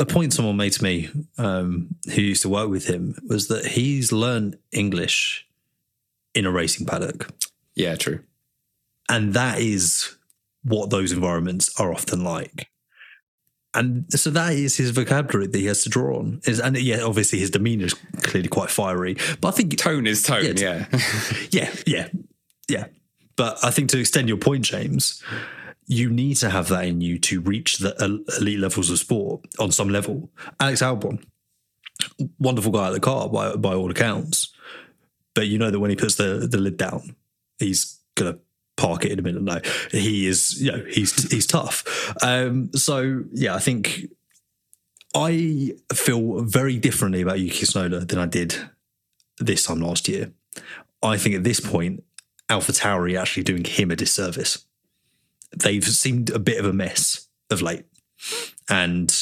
a 0.00 0.06
point 0.06 0.32
someone 0.32 0.56
made 0.56 0.72
to 0.72 0.82
me 0.82 1.10
um, 1.36 1.94
who 2.14 2.22
used 2.22 2.42
to 2.42 2.48
work 2.48 2.70
with 2.70 2.86
him 2.86 3.16
was 3.28 3.48
that 3.48 3.66
he's 3.66 4.12
learned 4.12 4.56
English 4.72 5.46
in 6.34 6.46
a 6.46 6.50
racing 6.50 6.86
paddock. 6.86 7.28
Yeah, 7.74 7.96
true. 7.96 8.20
And 9.08 9.34
that 9.34 9.58
is 9.58 10.16
what 10.62 10.90
those 10.90 11.12
environments 11.12 11.78
are 11.80 11.92
often 11.92 12.22
like. 12.22 12.68
And 13.72 14.06
so 14.12 14.30
that 14.30 14.52
is 14.52 14.76
his 14.76 14.90
vocabulary 14.90 15.46
that 15.46 15.58
he 15.58 15.66
has 15.66 15.84
to 15.84 15.88
draw 15.88 16.18
on. 16.18 16.40
Is 16.44 16.58
and 16.60 16.76
yeah, 16.76 17.02
obviously 17.02 17.38
his 17.38 17.50
demeanor 17.50 17.86
is 17.86 17.94
clearly 18.22 18.48
quite 18.48 18.70
fiery. 18.70 19.16
But 19.40 19.48
I 19.48 19.50
think 19.52 19.76
tone 19.76 20.06
is 20.06 20.22
tone, 20.24 20.56
yeah. 20.56 20.86
Yeah, 20.90 20.98
yeah, 21.50 21.74
yeah. 21.86 22.08
yeah. 22.68 22.84
But 23.36 23.64
I 23.64 23.70
think 23.70 23.90
to 23.90 23.98
extend 23.98 24.28
your 24.28 24.38
point, 24.38 24.64
James, 24.64 25.22
you 25.86 26.10
need 26.10 26.34
to 26.36 26.50
have 26.50 26.68
that 26.68 26.84
in 26.84 27.00
you 27.00 27.18
to 27.20 27.40
reach 27.40 27.78
the 27.78 27.94
elite 28.38 28.58
levels 28.58 28.90
of 28.90 28.98
sport 28.98 29.42
on 29.58 29.70
some 29.70 29.88
level. 29.88 30.30
Alex 30.58 30.82
Albon, 30.82 31.24
wonderful 32.38 32.72
guy 32.72 32.88
at 32.88 32.92
the 32.92 33.00
car 33.00 33.28
by 33.28 33.54
by 33.54 33.74
all 33.74 33.90
accounts, 33.90 34.52
but 35.34 35.46
you 35.46 35.58
know 35.58 35.70
that 35.70 35.80
when 35.80 35.90
he 35.90 35.96
puts 35.96 36.16
the 36.16 36.46
the 36.50 36.58
lid 36.58 36.76
down, 36.76 37.16
he's 37.58 38.00
gonna 38.14 38.38
park 38.80 39.04
it 39.04 39.12
in 39.12 39.18
a 39.18 39.22
minute. 39.22 39.42
No, 39.42 39.60
he 39.90 40.26
is, 40.26 40.60
you 40.60 40.72
know, 40.72 40.84
he's 40.88 41.30
he's 41.30 41.46
tough. 41.46 42.12
Um, 42.22 42.72
so 42.72 43.24
yeah, 43.32 43.54
I 43.54 43.58
think 43.58 44.06
I 45.14 45.72
feel 45.92 46.42
very 46.42 46.78
differently 46.78 47.20
about 47.20 47.40
Yuki 47.40 47.66
Tsunoda 47.66 48.06
than 48.06 48.18
I 48.18 48.26
did 48.26 48.56
this 49.38 49.64
time 49.64 49.80
last 49.80 50.08
year. 50.08 50.32
I 51.02 51.16
think 51.16 51.34
at 51.34 51.44
this 51.44 51.60
point, 51.60 52.04
Alpha 52.48 52.72
Tauri 52.72 53.18
actually 53.18 53.42
doing 53.42 53.64
him 53.64 53.90
a 53.90 53.96
disservice 53.96 54.64
they've 55.56 55.84
seemed 55.84 56.30
a 56.30 56.38
bit 56.38 56.58
of 56.58 56.66
a 56.66 56.72
mess 56.72 57.28
of 57.50 57.62
late. 57.62 57.84
And 58.68 59.12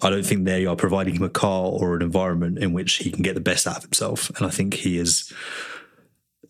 I 0.00 0.10
don't 0.10 0.24
think 0.24 0.44
they 0.44 0.66
are 0.66 0.76
providing 0.76 1.16
him 1.16 1.22
a 1.22 1.28
car 1.28 1.66
or 1.66 1.96
an 1.96 2.02
environment 2.02 2.58
in 2.58 2.72
which 2.72 2.96
he 2.96 3.10
can 3.10 3.22
get 3.22 3.34
the 3.34 3.40
best 3.40 3.66
out 3.66 3.78
of 3.78 3.82
himself. 3.82 4.30
And 4.36 4.46
I 4.46 4.50
think 4.50 4.74
he 4.74 4.98
is, 4.98 5.32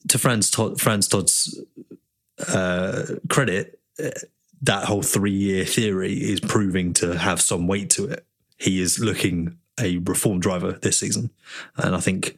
to 0.08 0.18
Franz, 0.18 0.50
Tost, 0.50 0.80
Franz 0.80 1.08
Tost's 1.08 1.60
uh, 2.48 3.04
credit, 3.28 3.80
that 4.62 4.84
whole 4.84 5.02
three 5.02 5.32
year 5.32 5.64
theory 5.64 6.14
is 6.14 6.40
proving 6.40 6.92
to 6.94 7.18
have 7.18 7.40
some 7.40 7.66
weight 7.66 7.90
to 7.90 8.06
it. 8.06 8.24
He 8.58 8.80
is 8.80 8.98
looking 8.98 9.58
a 9.80 9.98
reformed 9.98 10.42
driver 10.42 10.72
this 10.72 10.98
season. 10.98 11.30
And 11.76 11.94
I 11.94 12.00
think 12.00 12.36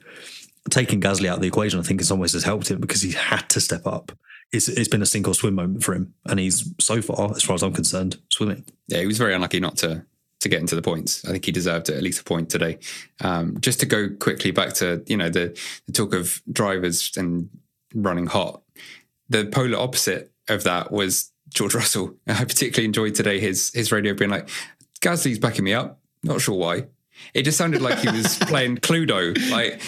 taking 0.68 1.00
Gasly 1.00 1.26
out 1.26 1.36
of 1.36 1.42
the 1.42 1.48
equation, 1.48 1.80
I 1.80 1.82
think 1.82 2.00
in 2.00 2.06
some 2.06 2.18
ways 2.18 2.34
has 2.34 2.44
helped 2.44 2.70
him 2.70 2.80
because 2.80 3.00
he 3.00 3.12
had 3.12 3.48
to 3.50 3.60
step 3.60 3.86
up 3.86 4.12
it's, 4.52 4.68
it's 4.68 4.88
been 4.88 5.02
a 5.02 5.06
sink 5.06 5.28
or 5.28 5.34
swim 5.34 5.54
moment 5.54 5.84
for 5.84 5.94
him, 5.94 6.14
and 6.26 6.40
he's 6.40 6.72
so 6.80 7.00
far, 7.00 7.30
as 7.30 7.42
far 7.42 7.54
as 7.54 7.62
I'm 7.62 7.72
concerned, 7.72 8.18
swimming. 8.30 8.64
Yeah, 8.88 9.00
he 9.00 9.06
was 9.06 9.18
very 9.18 9.34
unlucky 9.34 9.60
not 9.60 9.76
to 9.78 10.04
to 10.40 10.48
get 10.48 10.60
into 10.60 10.74
the 10.74 10.82
points. 10.82 11.22
I 11.26 11.32
think 11.32 11.44
he 11.44 11.52
deserved 11.52 11.90
at 11.90 12.02
least 12.02 12.22
a 12.22 12.24
point 12.24 12.48
today. 12.48 12.78
Um, 13.20 13.60
just 13.60 13.78
to 13.80 13.86
go 13.86 14.08
quickly 14.08 14.50
back 14.50 14.72
to 14.74 15.04
you 15.06 15.16
know 15.16 15.28
the, 15.28 15.58
the 15.86 15.92
talk 15.92 16.14
of 16.14 16.42
drivers 16.50 17.12
and 17.16 17.48
running 17.94 18.26
hot. 18.26 18.59
The 19.30 19.46
polar 19.46 19.78
opposite 19.78 20.32
of 20.48 20.64
that 20.64 20.92
was 20.92 21.32
George 21.48 21.74
Russell. 21.74 22.16
I 22.26 22.44
particularly 22.44 22.84
enjoyed 22.84 23.14
today 23.14 23.40
his 23.40 23.72
his 23.72 23.90
radio 23.90 24.14
being 24.14 24.30
like, 24.30 24.48
Gasly's 25.00 25.38
backing 25.38 25.64
me 25.64 25.72
up. 25.72 26.00
Not 26.22 26.40
sure 26.40 26.56
why. 26.56 26.86
It 27.34 27.42
just 27.42 27.58
sounded 27.58 27.82
like 27.82 27.98
he 27.98 28.10
was 28.10 28.36
playing 28.40 28.78
Cluedo. 28.78 29.36
Like, 29.50 29.80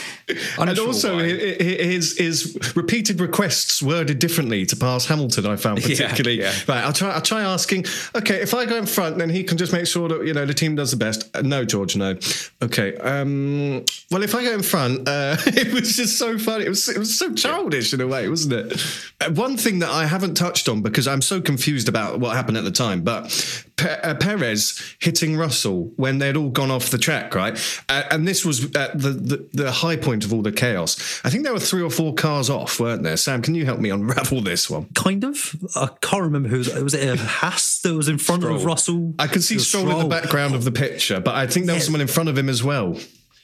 and 0.58 0.78
also 0.78 1.16
why. 1.16 1.24
his 1.24 2.16
his 2.16 2.76
repeated 2.76 3.20
requests 3.20 3.82
worded 3.82 4.18
differently 4.18 4.64
to 4.66 4.76
pass 4.76 5.06
Hamilton. 5.06 5.46
I 5.46 5.56
found 5.56 5.82
particularly 5.82 6.40
yeah, 6.40 6.52
yeah. 6.52 6.74
right. 6.74 6.84
I'll 6.84 6.92
try. 6.92 7.10
I'll 7.10 7.20
try 7.20 7.42
asking. 7.42 7.86
Okay, 8.14 8.40
if 8.40 8.54
I 8.54 8.66
go 8.66 8.76
in 8.76 8.86
front, 8.86 9.18
then 9.18 9.30
he 9.30 9.42
can 9.44 9.58
just 9.58 9.72
make 9.72 9.86
sure 9.86 10.08
that 10.08 10.26
you 10.26 10.34
know 10.34 10.46
the 10.46 10.54
team 10.54 10.76
does 10.76 10.90
the 10.90 10.96
best. 10.96 11.34
Uh, 11.36 11.42
no, 11.42 11.64
George, 11.64 11.96
no. 11.96 12.16
Okay. 12.62 12.96
Um, 12.98 13.84
well, 14.10 14.22
if 14.22 14.34
I 14.34 14.44
go 14.44 14.52
in 14.52 14.62
front, 14.62 15.08
uh, 15.08 15.36
it 15.46 15.72
was 15.72 15.96
just 15.96 16.18
so 16.18 16.38
funny. 16.38 16.66
It 16.66 16.68
was 16.68 16.88
it 16.88 16.98
was 16.98 17.18
so 17.18 17.34
childish 17.34 17.92
in 17.92 18.00
a 18.00 18.06
way, 18.06 18.28
wasn't 18.28 18.54
it? 18.54 18.84
Uh, 19.20 19.30
one 19.32 19.56
thing 19.56 19.80
that 19.80 19.90
I 19.90 20.06
haven't 20.06 20.34
touched 20.34 20.68
on 20.68 20.82
because 20.82 21.08
I'm 21.08 21.22
so 21.22 21.40
confused 21.40 21.88
about 21.88 22.20
what 22.20 22.36
happened 22.36 22.56
at 22.56 22.64
the 22.64 22.70
time, 22.70 23.02
but 23.02 23.64
Pe- 23.82 24.00
uh, 24.02 24.14
Perez 24.14 24.96
hitting 25.00 25.36
Russell 25.36 25.92
when 25.96 26.18
they'd 26.18 26.36
all 26.36 26.50
gone 26.50 26.70
off 26.70 26.90
the 26.90 26.98
track, 26.98 27.34
right? 27.34 27.58
Uh, 27.88 28.04
and 28.10 28.26
this 28.26 28.44
was 28.44 28.64
at 28.76 28.98
the, 28.98 29.10
the, 29.10 29.48
the 29.52 29.72
high 29.72 29.96
point 29.96 30.24
of 30.24 30.32
all 30.32 30.42
the 30.42 30.52
chaos. 30.52 31.20
I 31.24 31.30
think 31.30 31.44
there 31.44 31.52
were 31.52 31.60
three 31.60 31.82
or 31.82 31.90
four 31.90 32.14
cars 32.14 32.48
off, 32.48 32.78
weren't 32.78 33.02
there? 33.02 33.16
Sam, 33.16 33.42
can 33.42 33.54
you 33.54 33.64
help 33.64 33.80
me 33.80 33.90
unravel 33.90 34.40
this 34.40 34.70
one? 34.70 34.86
Kind 34.94 35.24
of. 35.24 35.56
I 35.74 35.88
can't 36.00 36.22
remember 36.22 36.48
who 36.48 36.58
was. 36.58 36.72
Was 36.74 36.94
it 36.94 37.08
a 37.08 37.16
Haas 37.16 37.80
that 37.80 37.94
was 37.94 38.08
in 38.08 38.18
front 38.18 38.42
Stroll. 38.42 38.56
of 38.56 38.64
Russell? 38.64 39.14
I 39.18 39.26
can 39.26 39.42
see 39.42 39.58
Stroll, 39.58 39.84
Stroll, 39.84 40.00
in 40.00 40.08
the 40.08 40.14
background 40.14 40.54
of 40.54 40.64
the 40.64 40.72
picture, 40.72 41.20
but 41.20 41.34
I 41.34 41.46
think 41.46 41.66
there 41.66 41.74
was 41.74 41.84
someone 41.84 42.00
in 42.00 42.08
front 42.08 42.28
of 42.28 42.38
him 42.38 42.48
as 42.48 42.62
well. 42.62 42.98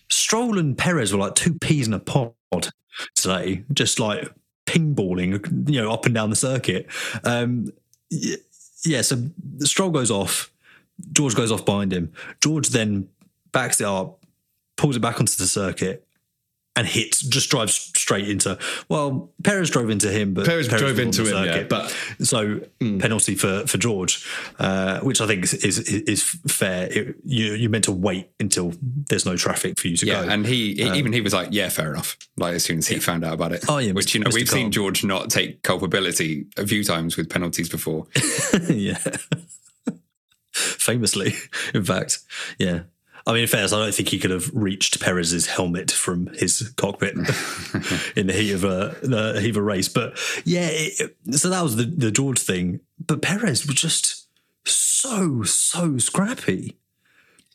Stroll 0.08 0.58
and 0.58 0.78
Perez 0.78 1.12
were 1.12 1.18
like 1.18 1.34
two 1.34 1.54
peas 1.54 1.86
in 1.86 1.92
a 1.92 1.98
pod 1.98 2.32
today, 3.14 3.64
just 3.72 4.00
like 4.00 4.30
ping-balling, 4.66 5.66
you 5.66 5.82
know, 5.82 5.90
up 5.92 6.06
and 6.06 6.14
down 6.14 6.30
the 6.30 6.36
circuit. 6.36 6.86
Um, 7.24 7.72
yeah, 8.84 9.02
so 9.02 9.16
Stroll 9.60 9.90
goes 9.90 10.10
off. 10.10 10.50
George 11.12 11.34
goes 11.34 11.52
off 11.52 11.64
behind 11.64 11.92
him. 11.92 12.12
George 12.40 12.68
then 12.70 13.08
backs 13.52 13.80
it 13.80 13.86
up, 13.86 14.24
pulls 14.76 14.96
it 14.96 15.00
back 15.00 15.20
onto 15.20 15.36
the 15.36 15.46
circuit, 15.46 16.06
and 16.74 16.86
hits 16.86 17.20
just 17.20 17.50
drives 17.50 17.92
straight 18.08 18.28
into. 18.30 18.58
Well, 18.88 19.30
Perez 19.44 19.68
drove 19.68 19.90
into 19.90 20.10
him, 20.10 20.32
but 20.32 20.46
Perez, 20.46 20.66
Perez 20.66 20.80
drove 20.80 20.98
into 20.98 21.24
him. 21.26 21.44
Yeah, 21.44 21.64
but 21.64 21.94
so 22.20 22.60
mm. 22.80 23.00
penalty 23.00 23.34
for 23.34 23.66
for 23.66 23.76
George, 23.76 24.26
uh, 24.58 25.00
which 25.00 25.20
I 25.20 25.26
think 25.26 25.44
is 25.44 25.52
is, 25.52 25.78
is 25.78 26.22
fair. 26.22 26.88
It, 26.90 27.16
you 27.22 27.52
you're 27.52 27.70
meant 27.70 27.84
to 27.84 27.92
wait 27.92 28.30
until 28.40 28.72
there's 28.80 29.26
no 29.26 29.36
traffic 29.36 29.78
for 29.78 29.88
you 29.88 29.96
to 29.98 30.06
yeah, 30.06 30.24
go. 30.24 30.30
and 30.30 30.46
he 30.46 30.82
um, 30.88 30.94
even 30.94 31.12
he 31.12 31.20
was 31.20 31.34
like, 31.34 31.48
yeah, 31.50 31.68
fair 31.68 31.92
enough. 31.92 32.16
Like 32.38 32.54
as 32.54 32.64
soon 32.64 32.78
as 32.78 32.86
he 32.86 32.94
yeah. 32.94 33.02
found 33.02 33.24
out 33.24 33.34
about 33.34 33.52
it. 33.52 33.66
Oh 33.68 33.76
yeah, 33.76 33.92
which 33.92 34.14
you 34.14 34.20
know 34.20 34.30
Mr. 34.30 34.34
we've 34.34 34.48
seen 34.48 34.72
George 34.72 35.04
not 35.04 35.28
take 35.28 35.62
culpability 35.62 36.46
a 36.56 36.66
few 36.66 36.82
times 36.84 37.18
with 37.18 37.28
penalties 37.28 37.68
before. 37.68 38.06
yeah. 38.70 38.98
Famously, 40.52 41.34
in 41.74 41.84
fact, 41.84 42.20
yeah. 42.58 42.84
I 43.28 43.32
mean, 43.34 43.42
in 43.42 43.48
fairness, 43.48 43.74
I 43.74 43.78
don't 43.78 43.94
think 43.94 44.08
he 44.08 44.18
could 44.18 44.30
have 44.30 44.50
reached 44.54 45.00
Perez's 45.00 45.46
helmet 45.46 45.90
from 45.90 46.28
his 46.28 46.72
cockpit 46.78 47.14
in 48.16 48.26
the 48.26 48.32
heat 48.32 48.52
of 48.52 48.64
a 48.64 48.96
the 49.02 49.38
heat 49.38 49.50
of 49.50 49.58
a 49.58 49.62
race. 49.62 49.88
But 49.88 50.18
yeah, 50.46 50.68
it, 50.70 51.16
so 51.32 51.50
that 51.50 51.62
was 51.62 51.76
the 51.76 51.84
the 51.84 52.10
George 52.10 52.38
thing. 52.38 52.80
But 52.98 53.20
Perez 53.20 53.66
was 53.66 53.76
just 53.76 54.28
so 54.64 55.42
so 55.42 55.98
scrappy 55.98 56.77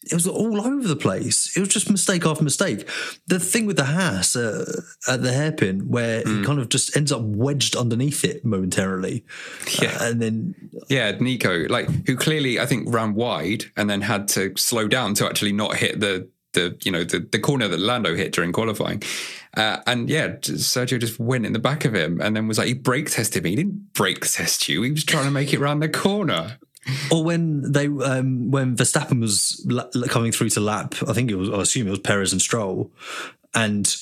it 0.06 0.14
was 0.14 0.28
all 0.28 0.62
over 0.62 0.88
the 0.88 0.96
place. 0.96 1.56
It 1.56 1.60
was 1.60 1.70
just 1.70 1.90
mistake 1.90 2.26
after 2.26 2.44
mistake. 2.44 2.88
The 3.28 3.40
thing 3.40 3.66
with 3.66 3.78
the 3.78 3.86
Haas 3.86 4.36
uh, 4.36 4.82
at 5.08 5.22
the 5.22 5.34
hairpin, 5.34 5.90
where 5.90 6.24
mm. 6.24 6.40
he 6.40 6.46
kind 6.46 6.60
of 6.60 6.70
just 6.70 6.96
ends 6.96 7.12
up 7.12 7.22
wedged 7.22 7.76
underneath 7.76 8.24
it 8.24 8.44
momentarily, 8.44 9.26
yeah, 9.82 9.98
uh, 10.00 10.10
and 10.10 10.22
then 10.22 10.56
yeah, 10.90 11.12
Nico, 11.12 11.68
like 11.68 11.90
who 12.08 12.16
clearly 12.16 12.60
I 12.60 12.66
think 12.66 12.94
ran 12.94 13.14
wide 13.14 13.66
and 13.78 13.90
then 13.90 14.02
had 14.02 14.28
to 14.30 14.54
slow 14.58 14.88
down 14.88 15.14
to 15.16 15.26
actually 15.26 15.54
not 15.54 15.76
hit 15.78 16.00
the 16.00 16.30
the 16.54 16.78
you 16.84 16.92
know 16.92 17.04
the, 17.04 17.20
the 17.20 17.40
corner 17.40 17.68
that 17.68 17.80
Lando 17.80 18.16
hit 18.16 18.34
during 18.34 18.52
qualifying. 18.52 19.04
Uh, 19.56 19.78
and 19.86 20.10
yeah, 20.10 20.30
Sergio 20.38 21.00
just 21.00 21.20
went 21.20 21.46
in 21.46 21.54
the 21.54 21.60
back 21.60 21.86
of 21.86 21.94
him 21.94 22.20
and 22.20 22.36
then 22.36 22.48
was 22.48 22.58
like, 22.58 22.68
he 22.68 22.74
brake 22.74 23.12
tested 23.12 23.44
me. 23.44 23.52
He 23.52 23.56
didn't 23.58 23.94
brake 23.94 24.22
test 24.22 24.68
you. 24.68 24.82
He 24.82 24.90
was 24.90 25.04
trying 25.04 25.26
to 25.26 25.32
make 25.32 25.54
it 25.54 25.60
around 25.60 25.80
the 25.80 25.90
corner 25.90 26.58
or 27.12 27.24
when 27.24 27.72
they 27.72 27.88
um, 27.88 28.52
when 28.52 28.76
Verstappen 28.76 29.22
was 29.22 29.66
la- 29.68 29.90
coming 30.08 30.32
through 30.32 30.50
to 30.52 30.60
lap, 30.60 30.96
I 31.08 31.14
think 31.14 31.32
it 31.32 31.36
was 31.36 31.50
I 31.50 31.62
assume 31.62 31.88
it 31.88 31.92
was 31.92 32.00
Perez 32.00 32.32
and 32.32 32.42
Stroll, 32.42 32.92
and 33.54 33.96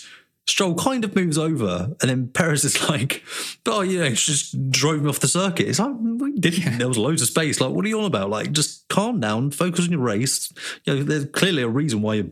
Stroll 0.48 0.76
kind 0.76 1.04
of 1.04 1.16
moves 1.16 1.38
over, 1.38 1.96
and 2.02 2.10
then 2.10 2.28
Perez 2.30 2.64
is 2.66 2.90
like, 2.90 3.24
"Oh, 3.66 3.82
you 3.82 4.00
know, 4.00 4.10
just 4.10 4.72
drove 4.72 5.02
me 5.04 5.10
off 5.10 5.20
the 5.20 5.28
circuit." 5.28 5.68
It's 5.68 5.80
like 5.80 5.94
we 6.00 6.34
didn't. 6.34 6.78
There 6.80 6.88
was 6.88 6.98
loads 6.98 7.22
of 7.22 7.28
space. 7.28 7.62
Like, 7.62 7.72
what 7.72 7.86
are 7.86 7.88
you 7.88 8.00
on 8.00 8.06
about? 8.06 8.30
Like, 8.30 8.52
just 8.52 8.88
calm 8.90 9.20
down, 9.20 9.52
focus 9.52 9.86
on 9.86 9.92
your 9.92 10.02
race. 10.02 10.52
You 10.86 10.96
know, 10.96 11.04
there's 11.04 11.26
clearly 11.26 11.62
a 11.62 11.68
reason 11.70 12.02
why 12.02 12.16
you're 12.16 12.32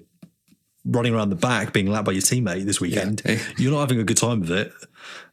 running 0.85 1.13
around 1.13 1.29
the 1.29 1.35
back, 1.35 1.71
being 1.71 1.87
lapped 1.87 2.05
by 2.05 2.11
your 2.13 2.21
teammate 2.21 2.65
this 2.65 2.81
weekend. 2.81 3.21
You're 3.57 3.71
not 3.71 3.81
having 3.81 3.99
a 3.99 4.03
good 4.03 4.17
time 4.17 4.39
with 4.39 4.51
it. 4.51 4.73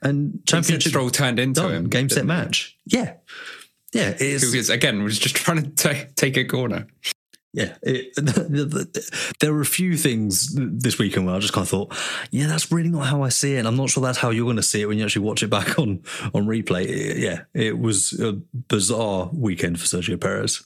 And 0.03 0.41
championship 0.47 0.91
Stroll 0.91 1.09
turned 1.11 1.39
into 1.39 1.63
done. 1.63 1.73
him, 1.73 1.89
Game 1.89 2.09
set 2.09 2.27
match. 2.27 2.77
Yeah, 2.85 3.15
yeah. 3.97 4.13
Who 4.13 4.25
is 4.25 4.71
again 4.71 5.03
was 5.03 5.19
just 5.19 5.37
trying 5.45 5.63
to 5.63 5.71
ta- 5.71 6.09
take 6.15 6.37
a 6.37 6.45
corner. 6.45 6.87
yeah, 7.53 7.75
it, 7.83 8.13
there 9.41 9.53
were 9.53 9.63
a 9.63 9.65
few 9.67 9.97
things 9.97 10.53
this 10.55 10.99
weekend 10.99 11.27
where 11.27 11.35
I 11.35 11.39
just 11.39 11.53
kind 11.55 11.65
of 11.65 11.69
thought, 11.71 11.97
yeah, 12.31 12.47
that's 12.49 12.71
really 12.71 12.91
not 12.91 13.07
how 13.07 13.23
I 13.23 13.31
see 13.31 13.55
it. 13.55 13.59
And 13.61 13.69
I'm 13.69 13.77
not 13.77 13.89
sure 13.91 14.03
that's 14.03 14.19
how 14.19 14.31
you're 14.31 14.45
going 14.45 14.57
to 14.57 14.63
see 14.63 14.83
it 14.83 14.87
when 14.87 14.99
you 14.99 15.05
actually 15.05 15.25
watch 15.27 15.43
it 15.43 15.49
back 15.49 15.79
on 15.79 16.03
on 16.35 16.47
replay. 16.47 16.85
It- 16.87 17.17
yeah, 17.19 17.43
it 17.55 17.79
was 17.79 18.13
a 18.21 18.33
bizarre 18.69 19.31
weekend 19.33 19.81
for 19.81 19.87
Sergio 19.87 20.21
Perez. 20.21 20.63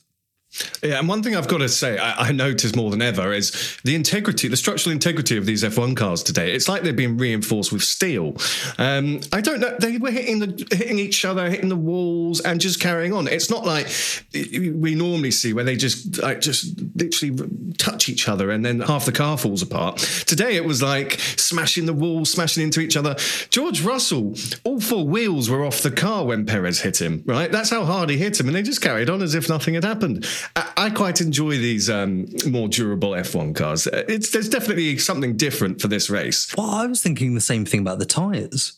Yeah, 0.83 0.99
and 0.99 1.07
one 1.07 1.23
thing 1.23 1.35
I've 1.35 1.47
got 1.47 1.59
to 1.59 1.69
say, 1.69 1.97
I, 1.97 2.27
I 2.27 2.31
notice 2.33 2.75
more 2.75 2.91
than 2.91 3.01
ever 3.01 3.31
is 3.31 3.79
the 3.83 3.95
integrity, 3.95 4.49
the 4.49 4.57
structural 4.57 4.91
integrity 4.91 5.37
of 5.37 5.45
these 5.45 5.63
F1 5.63 5.95
cars 5.95 6.23
today. 6.23 6.53
It's 6.53 6.67
like 6.67 6.81
they're 6.81 6.91
being 6.91 7.17
reinforced 7.17 7.71
with 7.71 7.83
steel. 7.83 8.35
Um, 8.77 9.21
I 9.31 9.39
don't 9.39 9.61
know; 9.61 9.75
they 9.79 9.97
were 9.97 10.11
hitting 10.11 10.39
the 10.39 10.67
hitting 10.75 10.99
each 10.99 11.23
other, 11.23 11.49
hitting 11.49 11.69
the 11.69 11.77
walls, 11.77 12.41
and 12.41 12.59
just 12.59 12.81
carrying 12.81 13.13
on. 13.13 13.27
It's 13.27 13.49
not 13.49 13.65
like 13.65 13.87
we 14.33 14.93
normally 14.95 15.31
see 15.31 15.53
where 15.53 15.63
they 15.63 15.77
just 15.77 16.21
like 16.21 16.41
just 16.41 16.79
literally 16.95 17.37
touch 17.77 18.09
each 18.09 18.27
other 18.27 18.51
and 18.51 18.65
then 18.65 18.81
half 18.81 19.05
the 19.05 19.11
car 19.11 19.37
falls 19.37 19.61
apart. 19.61 19.97
Today 19.97 20.55
it 20.55 20.65
was 20.65 20.83
like 20.83 21.13
smashing 21.37 21.85
the 21.85 21.93
walls, 21.93 22.29
smashing 22.29 22.63
into 22.63 22.81
each 22.81 22.97
other. 22.97 23.15
George 23.49 23.81
Russell, 23.81 24.35
all 24.65 24.81
four 24.81 25.07
wheels 25.07 25.49
were 25.49 25.65
off 25.65 25.81
the 25.81 25.91
car 25.91 26.25
when 26.25 26.45
Perez 26.45 26.81
hit 26.81 26.99
him. 26.99 27.23
Right, 27.25 27.51
that's 27.51 27.69
how 27.69 27.85
hard 27.85 28.09
he 28.09 28.17
hit 28.17 28.39
him, 28.39 28.47
and 28.47 28.55
they 28.55 28.61
just 28.63 28.81
carried 28.81 29.09
on 29.09 29.21
as 29.21 29.33
if 29.33 29.47
nothing 29.47 29.75
had 29.75 29.85
happened. 29.85 30.27
I, 30.55 30.71
I 30.77 30.89
quite 30.89 31.21
enjoy 31.21 31.51
these 31.57 31.89
um, 31.89 32.27
more 32.47 32.67
durable 32.67 33.11
F1 33.11 33.55
cars. 33.55 33.87
It's 33.87 34.31
there's 34.31 34.49
definitely 34.49 34.97
something 34.97 35.37
different 35.37 35.81
for 35.81 35.87
this 35.87 36.09
race. 36.09 36.53
Well, 36.57 36.69
I 36.69 36.85
was 36.87 37.01
thinking 37.01 37.35
the 37.35 37.41
same 37.41 37.65
thing 37.65 37.81
about 37.81 37.99
the 37.99 38.05
tires. 38.05 38.77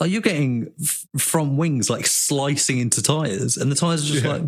Like 0.00 0.12
you're 0.12 0.20
getting 0.22 0.72
f- 0.80 1.06
front 1.18 1.58
wings 1.58 1.90
like 1.90 2.06
slicing 2.06 2.78
into 2.78 3.02
tires, 3.02 3.56
and 3.56 3.70
the 3.70 3.74
tires 3.74 4.04
are 4.08 4.12
just 4.12 4.24
Yeah. 4.24 4.32
like, 4.32 4.42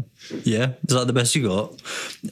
yeah, 0.46 0.72
is 0.86 0.94
that 0.94 1.08
the 1.08 1.12
best 1.12 1.34
you 1.34 1.48
got? 1.48 1.82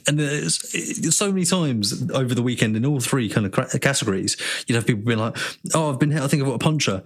And 0.07 0.17
there's 0.17 0.59
it's 0.73 1.17
so 1.17 1.29
many 1.29 1.43
times 1.45 2.09
over 2.11 2.33
the 2.33 2.41
weekend 2.41 2.77
in 2.77 2.85
all 2.85 3.01
three 3.01 3.27
kind 3.27 3.45
of 3.45 3.51
cra- 3.51 3.77
categories, 3.79 4.37
you'd 4.67 4.75
have 4.75 4.87
people 4.87 5.03
being 5.03 5.19
like, 5.19 5.35
"Oh, 5.73 5.91
I've 5.91 5.99
been 5.99 6.11
hit. 6.11 6.21
I 6.21 6.27
think 6.27 6.41
I've 6.41 6.47
got 6.47 6.55
a 6.55 6.59
puncher," 6.59 7.03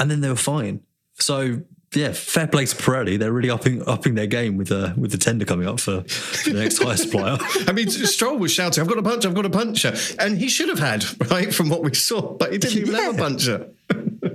and 0.00 0.10
then 0.10 0.22
they 0.22 0.30
were 0.30 0.34
fine. 0.36 0.80
So 1.18 1.60
yeah, 1.94 2.12
fair 2.12 2.46
play 2.46 2.64
to 2.66 2.76
Pirelli. 2.76 3.18
They're 3.18 3.32
really 3.32 3.50
upping 3.50 3.86
upping 3.86 4.14
their 4.14 4.26
game 4.26 4.56
with 4.56 4.72
uh, 4.72 4.92
with 4.96 5.10
the 5.10 5.18
tender 5.18 5.44
coming 5.44 5.68
up 5.68 5.80
for 5.80 6.02
the 6.44 6.52
next 6.54 6.78
tire 6.78 6.96
supplier. 6.96 7.38
I 7.66 7.72
mean, 7.72 7.88
Stroll 7.90 8.38
was 8.38 8.52
shouting, 8.52 8.82
"I've 8.82 8.88
got 8.88 8.98
a 8.98 9.02
puncher! 9.02 9.28
I've 9.28 9.34
got 9.34 9.46
a 9.46 9.50
puncher!" 9.50 9.94
and 10.18 10.38
he 10.38 10.48
should 10.48 10.68
have 10.68 10.78
had 10.78 11.04
right 11.30 11.54
from 11.54 11.68
what 11.68 11.82
we 11.82 11.94
saw, 11.94 12.34
but 12.34 12.52
he 12.52 12.58
didn't 12.58 12.78
even 12.78 12.94
have 12.94 13.14
a 13.14 13.18
puncher. 13.18 13.68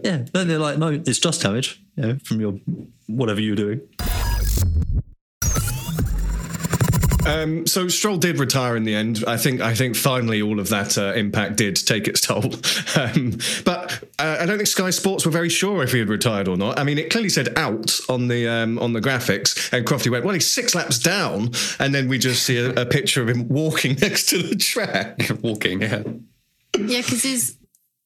yeah, 0.03 0.25
then 0.33 0.47
they're 0.47 0.59
like, 0.59 0.77
"No, 0.77 0.89
it's 0.89 1.19
just 1.19 1.41
damage, 1.41 1.81
you 1.95 2.03
know, 2.03 2.17
from 2.23 2.39
your 2.39 2.59
whatever 3.07 3.41
you're 3.41 3.55
doing." 3.55 3.81
Um, 7.27 7.67
so 7.67 7.87
Stroll 7.87 8.17
did 8.17 8.39
retire 8.39 8.75
in 8.75 8.83
the 8.83 8.95
end. 8.95 9.23
I 9.27 9.37
think. 9.37 9.61
I 9.61 9.73
think 9.73 9.95
finally 9.95 10.41
all 10.41 10.59
of 10.59 10.69
that 10.69 10.97
uh, 10.97 11.13
impact 11.13 11.57
did 11.57 11.75
take 11.75 12.07
its 12.07 12.21
toll. 12.21 12.53
Um, 12.97 13.37
but 13.63 14.03
uh, 14.17 14.37
I 14.39 14.45
don't 14.45 14.57
think 14.57 14.67
Sky 14.67 14.89
Sports 14.89 15.25
were 15.25 15.31
very 15.31 15.49
sure 15.49 15.83
if 15.83 15.91
he 15.91 15.99
had 15.99 16.09
retired 16.09 16.47
or 16.47 16.57
not. 16.57 16.79
I 16.79 16.83
mean, 16.83 16.97
it 16.97 17.11
clearly 17.11 17.29
said 17.29 17.55
out 17.57 17.99
on 18.09 18.27
the 18.27 18.47
um, 18.47 18.79
on 18.79 18.93
the 18.93 19.01
graphics, 19.01 19.71
and 19.71 19.85
Crofty 19.85 20.09
went, 20.09 20.25
"Well, 20.25 20.33
he's 20.33 20.49
six 20.49 20.73
laps 20.73 20.97
down," 20.97 21.51
and 21.79 21.93
then 21.93 22.07
we 22.07 22.17
just 22.17 22.43
see 22.43 22.57
a, 22.57 22.71
a 22.81 22.85
picture 22.85 23.21
of 23.21 23.29
him 23.29 23.47
walking 23.49 23.95
next 24.01 24.29
to 24.29 24.41
the 24.41 24.55
track. 24.55 25.29
Walking, 25.41 25.81
yeah. 25.81 26.03
Yeah, 26.77 27.01
because 27.01 27.23
his 27.23 27.57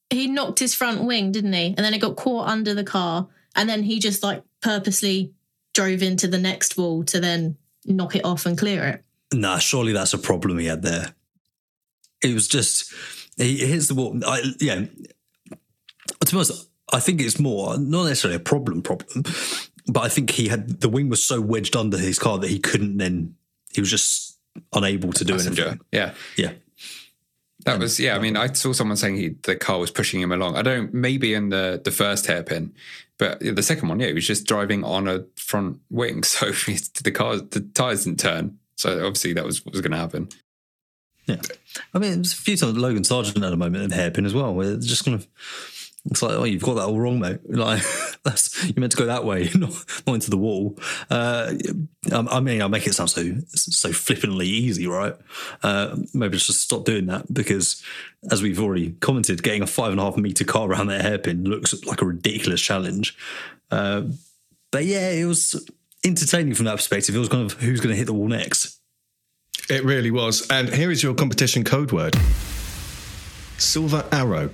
he 0.09 0.28
knocked 0.28 0.59
his 0.59 0.76
front 0.76 1.03
wing, 1.03 1.32
didn't 1.32 1.53
he? 1.53 1.67
And 1.67 1.78
then 1.78 1.93
it 1.93 1.99
got 1.99 2.17
caught 2.17 2.47
under 2.47 2.74
the 2.74 2.84
car, 2.84 3.28
and 3.55 3.69
then 3.69 3.84
he 3.84 3.99
just 3.99 4.24
like 4.24 4.43
purposely 4.61 5.32
drove 5.74 6.01
into 6.01 6.28
the 6.28 6.38
next 6.38 6.78
wall 6.78 7.03
to 7.05 7.19
then 7.19 7.57
knock 7.86 8.15
it 8.15 8.26
off 8.26 8.45
and 8.45 8.57
clear 8.57 8.84
it. 8.84 9.03
Nah, 9.34 9.60
surely 9.60 9.94
that's 9.94 10.14
a 10.14 10.18
problem 10.18 10.58
he 10.58 10.66
had 10.66 10.82
there. 10.82 11.16
It 12.22 12.34
was 12.34 12.48
just 12.48 12.94
he 13.38 13.58
hits 13.66 13.88
the 13.88 13.96
wall. 13.96 14.20
I, 14.26 14.42
yeah, 14.60 14.76
to 14.76 14.88
be 15.50 16.36
honest, 16.36 16.70
I 16.92 17.00
think 17.00 17.22
it's 17.22 17.40
more 17.40 17.78
not 17.78 18.06
necessarily 18.06 18.36
a 18.36 18.40
problem 18.40 18.82
problem, 18.82 19.24
but 19.88 20.02
I 20.02 20.10
think 20.10 20.32
he 20.32 20.50
had 20.50 20.82
the 20.82 20.90
wing 20.90 21.10
was 21.10 21.24
so 21.24 21.42
wedged 21.42 21.76
under 21.76 21.98
his 21.98 22.20
car 22.20 22.38
that 22.40 22.50
he 22.50 22.60
couldn't 22.60 22.98
then. 22.98 23.36
He 23.74 23.80
was 23.80 23.90
just 23.90 24.38
unable 24.74 25.14
to 25.14 25.24
do 25.24 25.34
Passenger, 25.34 25.62
anything. 25.62 25.82
Yeah. 25.94 26.14
Yeah. 26.36 26.52
That 27.66 27.80
was 27.80 28.00
yeah. 28.00 28.16
I 28.16 28.20
mean, 28.20 28.36
I 28.36 28.52
saw 28.54 28.74
someone 28.74 28.98
saying 28.98 29.18
he 29.18 29.30
the 29.44 29.56
car 29.56 29.80
was 29.80 29.92
pushing 29.92 30.20
him 30.20 30.32
along. 30.32 30.56
I 30.56 30.62
don't 30.62 30.94
maybe 30.94 31.34
in 31.34 31.50
the 31.50 31.80
the 31.84 31.92
first 31.92 32.26
hairpin, 32.26 32.74
but 33.18 33.40
the 33.40 33.62
second 33.62 33.88
one, 33.88 34.00
yeah, 34.00 34.08
he 34.08 34.14
was 34.14 34.26
just 34.26 34.48
driving 34.48 34.84
on 34.84 35.08
a 35.08 35.26
front 35.36 35.78
wing, 35.90 36.24
so 36.24 36.48
the 36.48 37.12
car 37.12 37.38
the 37.38 37.62
tires 37.74 38.06
didn't 38.06 38.20
turn. 38.20 38.58
So 38.82 39.06
obviously 39.06 39.34
that 39.34 39.46
was 39.46 39.64
what 39.64 39.74
was 39.74 39.82
going 39.82 39.92
to 39.92 39.98
happen. 39.98 40.28
Yeah. 41.28 41.36
I 41.94 42.00
mean, 42.00 42.16
there's 42.16 42.34
a 42.34 42.38
few 42.38 42.58
times 42.58 42.76
Logan 42.76 43.04
Sargeant 43.04 43.46
at 43.46 43.54
a 43.54 43.58
moment 43.58 43.84
in 43.84 43.92
hairpin 43.92 44.26
as 44.26 44.34
well, 44.34 44.56
where 44.56 44.72
it's 44.72 44.88
just 44.88 45.06
kind 45.06 45.14
of, 45.14 45.28
it's 46.06 46.24
like, 46.24 46.34
oh, 46.34 46.46
you've 46.46 46.64
got 46.64 46.74
that 46.74 46.88
all 46.88 47.00
wrong, 47.00 47.20
mate. 47.20 47.42
Like, 47.48 47.84
that's, 48.24 48.66
you 48.66 48.74
meant 48.78 48.92
to 48.94 48.98
go 48.98 49.06
that 49.06 49.24
way, 49.24 49.52
not, 49.56 49.72
not 50.08 50.16
into 50.16 50.32
the 50.32 50.38
wall. 50.38 50.80
Uh, 51.12 51.54
um, 52.12 52.28
I 52.32 52.40
mean, 52.40 52.60
I 52.64 52.68
make 52.68 52.88
it 52.88 52.96
sound 52.96 53.12
so, 53.12 53.36
so 53.50 53.94
flippantly 53.94 54.48
easy, 54.48 54.88
right? 54.88 55.14
Uh, 55.62 55.98
maybe 56.16 56.40
just 56.40 56.62
stop 56.62 56.84
doing 56.84 57.06
that 57.06 57.32
because, 57.32 57.84
as 58.32 58.42
we've 58.42 58.60
already 58.60 58.94
commented, 58.94 59.44
getting 59.44 59.62
a 59.62 59.68
five 59.68 59.92
and 59.92 60.00
a 60.00 60.04
half 60.04 60.18
meter 60.18 60.44
car 60.44 60.68
around 60.68 60.88
that 60.88 61.02
hairpin 61.02 61.44
looks 61.44 61.72
like 61.84 62.02
a 62.02 62.06
ridiculous 62.06 62.62
challenge. 62.62 63.16
Uh, 63.70 64.06
but 64.72 64.86
yeah, 64.86 65.12
it 65.12 65.26
was 65.26 65.70
entertaining 66.06 66.54
from 66.54 66.66
that 66.66 66.78
perspective. 66.78 67.16
It 67.16 67.20
was 67.20 67.30
kind 67.30 67.49
of 67.49 67.60
who's 67.60 67.80
going 67.80 67.91
to 67.91 67.97
hit 67.97 68.06
the 68.06 68.14
wall 68.14 68.28
next. 68.28 68.80
It 69.70 69.84
really 69.84 70.12
was. 70.12 70.47
And 70.49 70.70
here 70.70 70.91
is 70.91 71.04
your 71.04 71.14
competition 71.14 71.64
code 71.64 71.91
word 71.91 72.16
Silver 73.58 74.06
Arrow. 74.12 74.49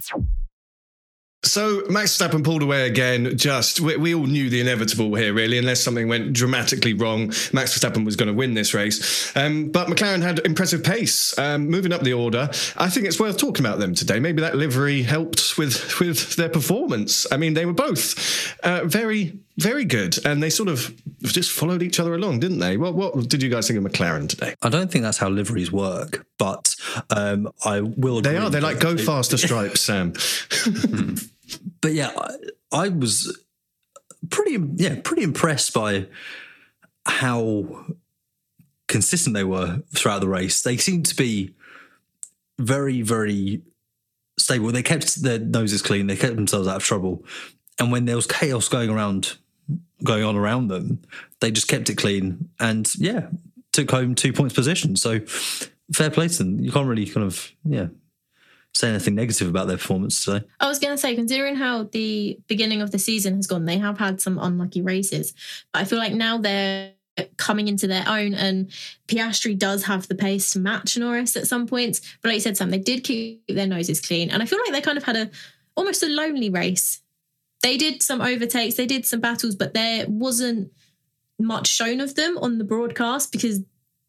So 1.44 1.84
Max 1.90 2.18
Verstappen 2.18 2.44
pulled 2.44 2.62
away 2.62 2.88
again. 2.88 3.38
Just 3.38 3.80
we, 3.80 3.96
we 3.96 4.14
all 4.14 4.26
knew 4.26 4.50
the 4.50 4.60
inevitable 4.60 5.16
here, 5.16 5.34
really, 5.34 5.58
unless 5.58 5.82
something 5.82 6.08
went 6.08 6.34
dramatically 6.34 6.94
wrong. 6.94 7.28
Max 7.54 7.78
Verstappen 7.78 8.06
was 8.06 8.16
going 8.16 8.28
to 8.28 8.34
win 8.34 8.54
this 8.54 8.74
race, 8.74 9.36
um, 9.38 9.70
but 9.70 9.88
McLaren 9.88 10.22
had 10.22 10.40
impressive 10.40 10.84
pace, 10.84 11.38
um, 11.38 11.70
moving 11.70 11.94
up 11.94 12.02
the 12.02 12.14
order. 12.14 12.50
I 12.76 12.90
think 12.90 13.06
it's 13.06 13.20
worth 13.20 13.38
talking 13.38 13.66
about 13.66 13.80
them 13.80 13.94
today. 13.94 14.20
Maybe 14.20 14.42
that 14.42 14.56
livery 14.56 15.04
helped 15.04 15.58
with 15.58 16.00
with 16.00 16.36
their 16.36 16.50
performance. 16.50 17.26
I 17.32 17.38
mean, 17.38 17.54
they 17.54 17.66
were 17.66 17.74
both 17.74 18.56
uh, 18.64 18.84
very 18.86 19.40
very 19.58 19.86
good, 19.86 20.24
and 20.26 20.42
they 20.42 20.50
sort 20.50 20.70
of 20.70 20.94
just 21.24 21.52
followed 21.52 21.82
each 21.82 22.00
other 22.00 22.14
along, 22.14 22.40
didn't 22.40 22.60
they? 22.60 22.78
What 22.78 22.94
what 22.94 23.28
did 23.28 23.42
you 23.42 23.50
guys 23.50 23.68
think 23.68 23.84
of 23.84 23.92
McLaren 23.92 24.30
today? 24.30 24.54
I 24.62 24.70
don't 24.70 24.92
think 24.92 25.04
that's 25.04 25.18
how 25.18 25.30
liveries 25.30 25.72
work, 25.72 26.26
but 26.38 26.76
um, 27.10 27.52
I 27.66 27.82
will. 27.82 28.22
They 28.22 28.38
are. 28.38 28.50
They're 28.50 28.62
like 28.62 28.80
go 28.80 28.98
faster 28.98 29.38
stripes, 29.38 29.82
Sam. 29.82 30.14
But 31.80 31.94
yeah, 31.94 32.12
I, 32.18 32.36
I 32.74 32.90
was 32.90 33.40
pretty 34.30 34.58
yeah 34.76 35.00
pretty 35.02 35.24
impressed 35.24 35.74
by 35.74 36.08
how 37.06 37.86
consistent 38.90 39.34
they 39.34 39.46
were 39.46 39.82
throughout 39.96 40.20
the 40.20 40.28
race. 40.28 40.62
They 40.62 40.76
seemed 40.76 41.06
to 41.06 41.16
be 41.16 41.56
very 42.60 43.02
very 43.02 43.62
stable. 44.38 44.72
They 44.72 44.84
kept 44.84 45.22
their 45.22 45.40
noses 45.40 45.82
clean. 45.82 46.08
They 46.08 46.18
kept 46.18 46.36
themselves 46.36 46.68
out 46.68 46.78
of 46.78 46.84
trouble. 46.84 47.24
And 47.80 47.92
when 47.92 48.06
there 48.06 48.16
was 48.16 48.28
chaos 48.28 48.68
going 48.68 48.90
around 48.90 49.38
going 50.04 50.24
on 50.24 50.36
around 50.36 50.68
them, 50.68 51.02
they 51.40 51.52
just 51.52 51.68
kept 51.68 51.90
it 51.90 51.96
clean 51.96 52.50
and 52.60 52.94
yeah, 52.96 53.28
took 53.74 53.90
home 53.92 54.16
two 54.16 54.34
points 54.34 54.54
position. 54.54 54.96
So 54.96 55.20
fair 55.94 56.10
play 56.10 56.28
to 56.28 56.38
them. 56.38 56.60
You 56.60 56.72
can't 56.72 56.88
really 56.88 57.06
kind 57.06 57.26
of 57.26 57.52
yeah 57.64 57.88
say 58.74 58.90
anything 58.90 59.16
negative 59.16 59.48
about 59.48 59.68
their 59.68 59.78
performance 59.78 60.24
today. 60.24 60.46
I 60.60 60.68
was 60.68 60.80
going 60.80 60.94
to 60.94 60.98
say, 60.98 61.16
considering 61.16 61.56
how 61.56 61.84
the 61.84 62.40
beginning 62.48 62.82
of 62.82 62.92
the 62.92 63.00
season 63.00 63.36
has 63.36 63.48
gone, 63.48 63.66
they 63.66 63.80
have 63.80 63.98
had 63.98 64.22
some 64.22 64.38
unlucky 64.38 64.82
races. 64.82 65.34
But 65.74 65.82
I 65.82 65.86
feel 65.86 65.98
like 65.98 66.14
now 66.14 66.38
they're 66.38 66.94
coming 67.38 67.68
into 67.68 67.88
their 67.88 68.04
own, 68.08 68.34
and 68.34 68.70
Piastri 69.08 69.58
does 69.58 69.84
have 69.86 70.08
the 70.08 70.16
pace 70.16 70.52
to 70.52 70.60
match 70.60 70.98
Norris 70.98 71.36
at 71.36 71.48
some 71.48 71.66
points. 71.66 72.02
But 72.22 72.30
like 72.30 72.36
you 72.36 72.42
said, 72.42 72.58
Sam, 72.58 72.70
they 72.70 72.78
did 72.78 73.04
keep 73.04 73.44
their 73.48 73.68
noses 73.68 74.00
clean, 74.00 74.30
and 74.30 74.44
I 74.44 74.46
feel 74.46 74.60
like 74.60 74.72
they 74.72 74.82
kind 74.82 74.98
of 74.98 75.04
had 75.04 75.16
a 75.16 75.30
almost 75.76 76.04
a 76.04 76.08
lonely 76.08 76.50
race. 76.50 77.02
They 77.64 77.78
did 77.78 78.04
some 78.04 78.22
overtakes, 78.22 78.76
they 78.76 78.86
did 78.86 79.06
some 79.06 79.20
battles, 79.20 79.56
but 79.56 79.74
there 79.74 80.06
wasn't 80.08 80.72
much 81.40 81.68
shown 81.68 82.00
of 82.00 82.16
them 82.16 82.38
on 82.40 82.58
the 82.58 82.64
broadcast 82.64 83.32
because 83.32 83.62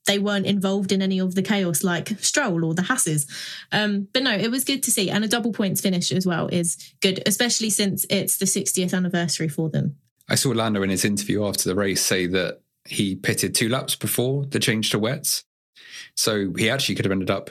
they 0.06 0.18
weren't 0.18 0.46
involved 0.46 0.90
in 0.90 1.02
any 1.02 1.20
of 1.20 1.34
the 1.34 1.42
chaos 1.42 1.84
like 1.84 2.08
Stroll 2.20 2.64
or 2.64 2.74
the 2.74 2.82
Hasses. 2.82 3.26
Um, 3.70 4.08
but 4.12 4.22
no, 4.22 4.32
it 4.32 4.50
was 4.50 4.64
good 4.64 4.82
to 4.84 4.90
see. 4.90 5.10
And 5.10 5.24
a 5.24 5.28
double 5.28 5.52
points 5.52 5.80
finish 5.82 6.10
as 6.10 6.26
well 6.26 6.48
is 6.48 6.76
good, 7.00 7.22
especially 7.26 7.70
since 7.70 8.06
it's 8.08 8.38
the 8.38 8.46
60th 8.46 8.94
anniversary 8.94 9.48
for 9.48 9.68
them. 9.68 9.96
I 10.28 10.34
saw 10.34 10.50
Lando 10.50 10.82
in 10.82 10.90
his 10.90 11.04
interview 11.04 11.46
after 11.46 11.68
the 11.68 11.74
race 11.74 12.02
say 12.02 12.26
that 12.26 12.60
he 12.86 13.16
pitted 13.16 13.54
two 13.54 13.68
laps 13.68 13.94
before 13.94 14.46
the 14.46 14.58
change 14.58 14.90
to 14.90 14.98
wets. 14.98 15.44
So 16.14 16.52
he 16.56 16.70
actually 16.70 16.94
could 16.94 17.04
have 17.04 17.12
ended 17.12 17.30
up 17.30 17.50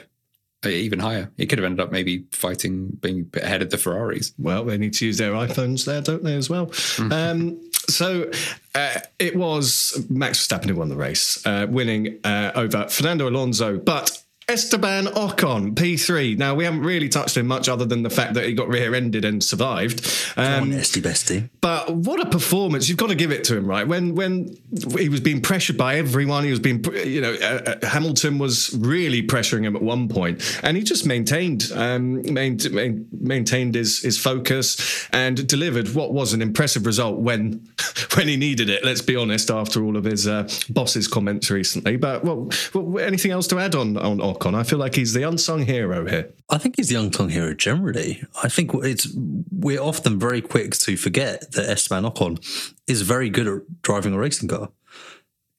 even 0.66 0.98
higher. 0.98 1.30
It 1.38 1.46
could 1.46 1.58
have 1.58 1.64
ended 1.64 1.80
up 1.80 1.92
maybe 1.92 2.24
fighting, 2.32 2.88
being 3.00 3.30
ahead 3.34 3.62
of 3.62 3.70
the 3.70 3.78
Ferraris. 3.78 4.32
Well, 4.38 4.64
they 4.64 4.78
need 4.78 4.94
to 4.94 5.06
use 5.06 5.18
their 5.18 5.32
iPhones 5.32 5.84
there, 5.84 6.00
don't 6.00 6.24
they, 6.24 6.34
as 6.34 6.50
well? 6.50 6.72
Um, 7.12 7.60
so 7.88 8.30
uh, 8.74 9.00
it 9.18 9.36
was 9.36 10.04
Max 10.10 10.46
Verstappen 10.46 10.66
who 10.66 10.76
won 10.76 10.88
the 10.88 10.96
race, 10.96 11.44
uh, 11.46 11.66
winning 11.68 12.18
uh, 12.24 12.52
over 12.54 12.88
Fernando 12.88 13.28
Alonso. 13.28 13.78
But 13.78 14.22
Esteban 14.50 15.04
Ocon, 15.08 15.74
P3. 15.74 16.38
Now, 16.38 16.54
we 16.54 16.64
haven't 16.64 16.80
really 16.80 17.10
touched 17.10 17.36
him 17.36 17.46
much 17.46 17.68
other 17.68 17.84
than 17.84 18.02
the 18.02 18.08
fact 18.08 18.32
that 18.32 18.46
he 18.46 18.54
got 18.54 18.66
rear 18.66 18.94
ended 18.94 19.22
and 19.26 19.44
survived. 19.44 20.02
Come 20.36 20.62
on, 20.62 20.72
Esty 20.72 21.02
Bestie. 21.02 21.50
But 21.60 21.94
what 21.94 22.18
a 22.18 22.30
performance! 22.30 22.88
You've 22.88 22.96
got 22.96 23.10
to 23.10 23.14
give 23.14 23.30
it 23.30 23.44
to 23.44 23.58
him, 23.58 23.66
right? 23.66 23.86
When 23.86 24.14
when 24.14 24.56
he 24.96 25.10
was 25.10 25.20
being 25.20 25.42
pressured 25.42 25.76
by 25.76 25.96
everyone, 25.96 26.44
he 26.44 26.50
was 26.50 26.60
being, 26.60 26.82
you 27.04 27.20
know, 27.20 27.34
uh, 27.34 27.76
uh, 27.82 27.86
Hamilton 27.86 28.38
was 28.38 28.74
really 28.74 29.22
pressuring 29.22 29.64
him 29.64 29.76
at 29.76 29.82
one 29.82 30.08
point, 30.08 30.60
and 30.62 30.78
he 30.78 30.82
just 30.82 31.04
maintained 31.04 31.70
um, 31.74 32.22
main, 32.32 32.58
main, 32.72 33.06
maintained 33.12 33.74
his 33.74 34.00
his 34.00 34.16
focus 34.16 35.06
and 35.12 35.46
delivered 35.46 35.94
what 35.94 36.14
was 36.14 36.32
an 36.32 36.40
impressive 36.40 36.86
result 36.86 37.18
when 37.18 37.68
when 38.14 38.26
he 38.26 38.38
needed 38.38 38.70
it. 38.70 38.82
Let's 38.82 39.02
be 39.02 39.14
honest, 39.14 39.50
after 39.50 39.84
all 39.84 39.98
of 39.98 40.04
his 40.04 40.26
uh, 40.26 40.48
boss's 40.70 41.06
comments 41.06 41.50
recently. 41.50 41.98
But 41.98 42.24
well, 42.24 42.48
well, 42.72 43.04
anything 43.04 43.30
else 43.30 43.46
to 43.48 43.58
add 43.58 43.74
on 43.74 43.98
on 43.98 44.20
Ocon? 44.20 44.37
I 44.46 44.62
feel 44.62 44.78
like 44.78 44.94
he's 44.94 45.12
the 45.12 45.22
unsung 45.22 45.64
hero 45.64 46.06
here. 46.06 46.32
I 46.48 46.58
think 46.58 46.76
he's 46.76 46.88
the 46.88 46.96
unsung 46.96 47.28
hero 47.28 47.54
generally. 47.54 48.22
I 48.42 48.48
think 48.48 48.72
it's 48.74 49.08
we're 49.50 49.80
often 49.80 50.18
very 50.18 50.40
quick 50.40 50.72
to 50.72 50.96
forget 50.96 51.52
that 51.52 51.68
Esteban 51.68 52.04
Ocon 52.04 52.38
is 52.86 53.02
very 53.02 53.30
good 53.30 53.46
at 53.46 53.82
driving 53.82 54.14
a 54.14 54.18
racing 54.18 54.48
car. 54.48 54.70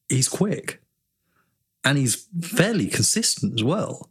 He's 0.07 0.29
quick, 0.29 0.81
and 1.83 1.97
he's 1.97 2.27
fairly 2.41 2.87
consistent 2.87 3.53
as 3.55 3.63
well. 3.63 4.09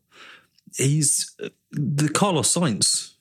He's 0.77 1.37
the 1.73 2.09
Carlos 2.09 2.55
Sainz 2.55 3.15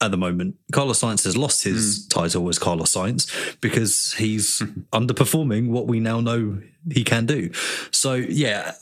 at 0.00 0.10
the 0.10 0.16
moment. 0.16 0.56
Carlos 0.72 1.00
Sainz 1.00 1.24
has 1.24 1.36
lost 1.36 1.64
his 1.64 2.04
hmm. 2.04 2.20
title 2.20 2.48
as 2.48 2.58
Carlos 2.58 2.94
Sainz 2.94 3.60
because 3.60 4.14
he's 4.14 4.60
hmm. 4.60 4.80
underperforming 4.92 5.68
what 5.68 5.86
we 5.86 6.00
now 6.00 6.20
know 6.20 6.60
he 6.90 7.04
can 7.04 7.26
do. 7.26 7.50
So 7.90 8.14
yeah, 8.14 8.74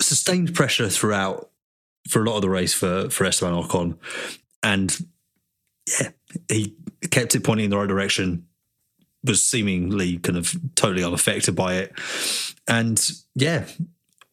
sustained 0.00 0.54
pressure 0.54 0.88
throughout 0.88 1.50
for 2.08 2.22
a 2.22 2.24
lot 2.24 2.36
of 2.36 2.42
the 2.42 2.50
race 2.50 2.72
for 2.72 3.10
for 3.10 3.24
Esteban 3.24 3.62
Ocon, 3.62 3.98
and 4.62 4.96
yeah, 6.00 6.10
he 6.48 6.74
kept 7.10 7.34
it 7.34 7.44
pointing 7.44 7.64
in 7.64 7.70
the 7.70 7.78
right 7.78 7.88
direction. 7.88 8.46
Was 9.22 9.42
seemingly 9.42 10.16
kind 10.18 10.38
of 10.38 10.54
totally 10.74 11.04
unaffected 11.04 11.54
by 11.54 11.74
it, 11.74 11.92
and 12.66 13.06
yeah, 13.34 13.66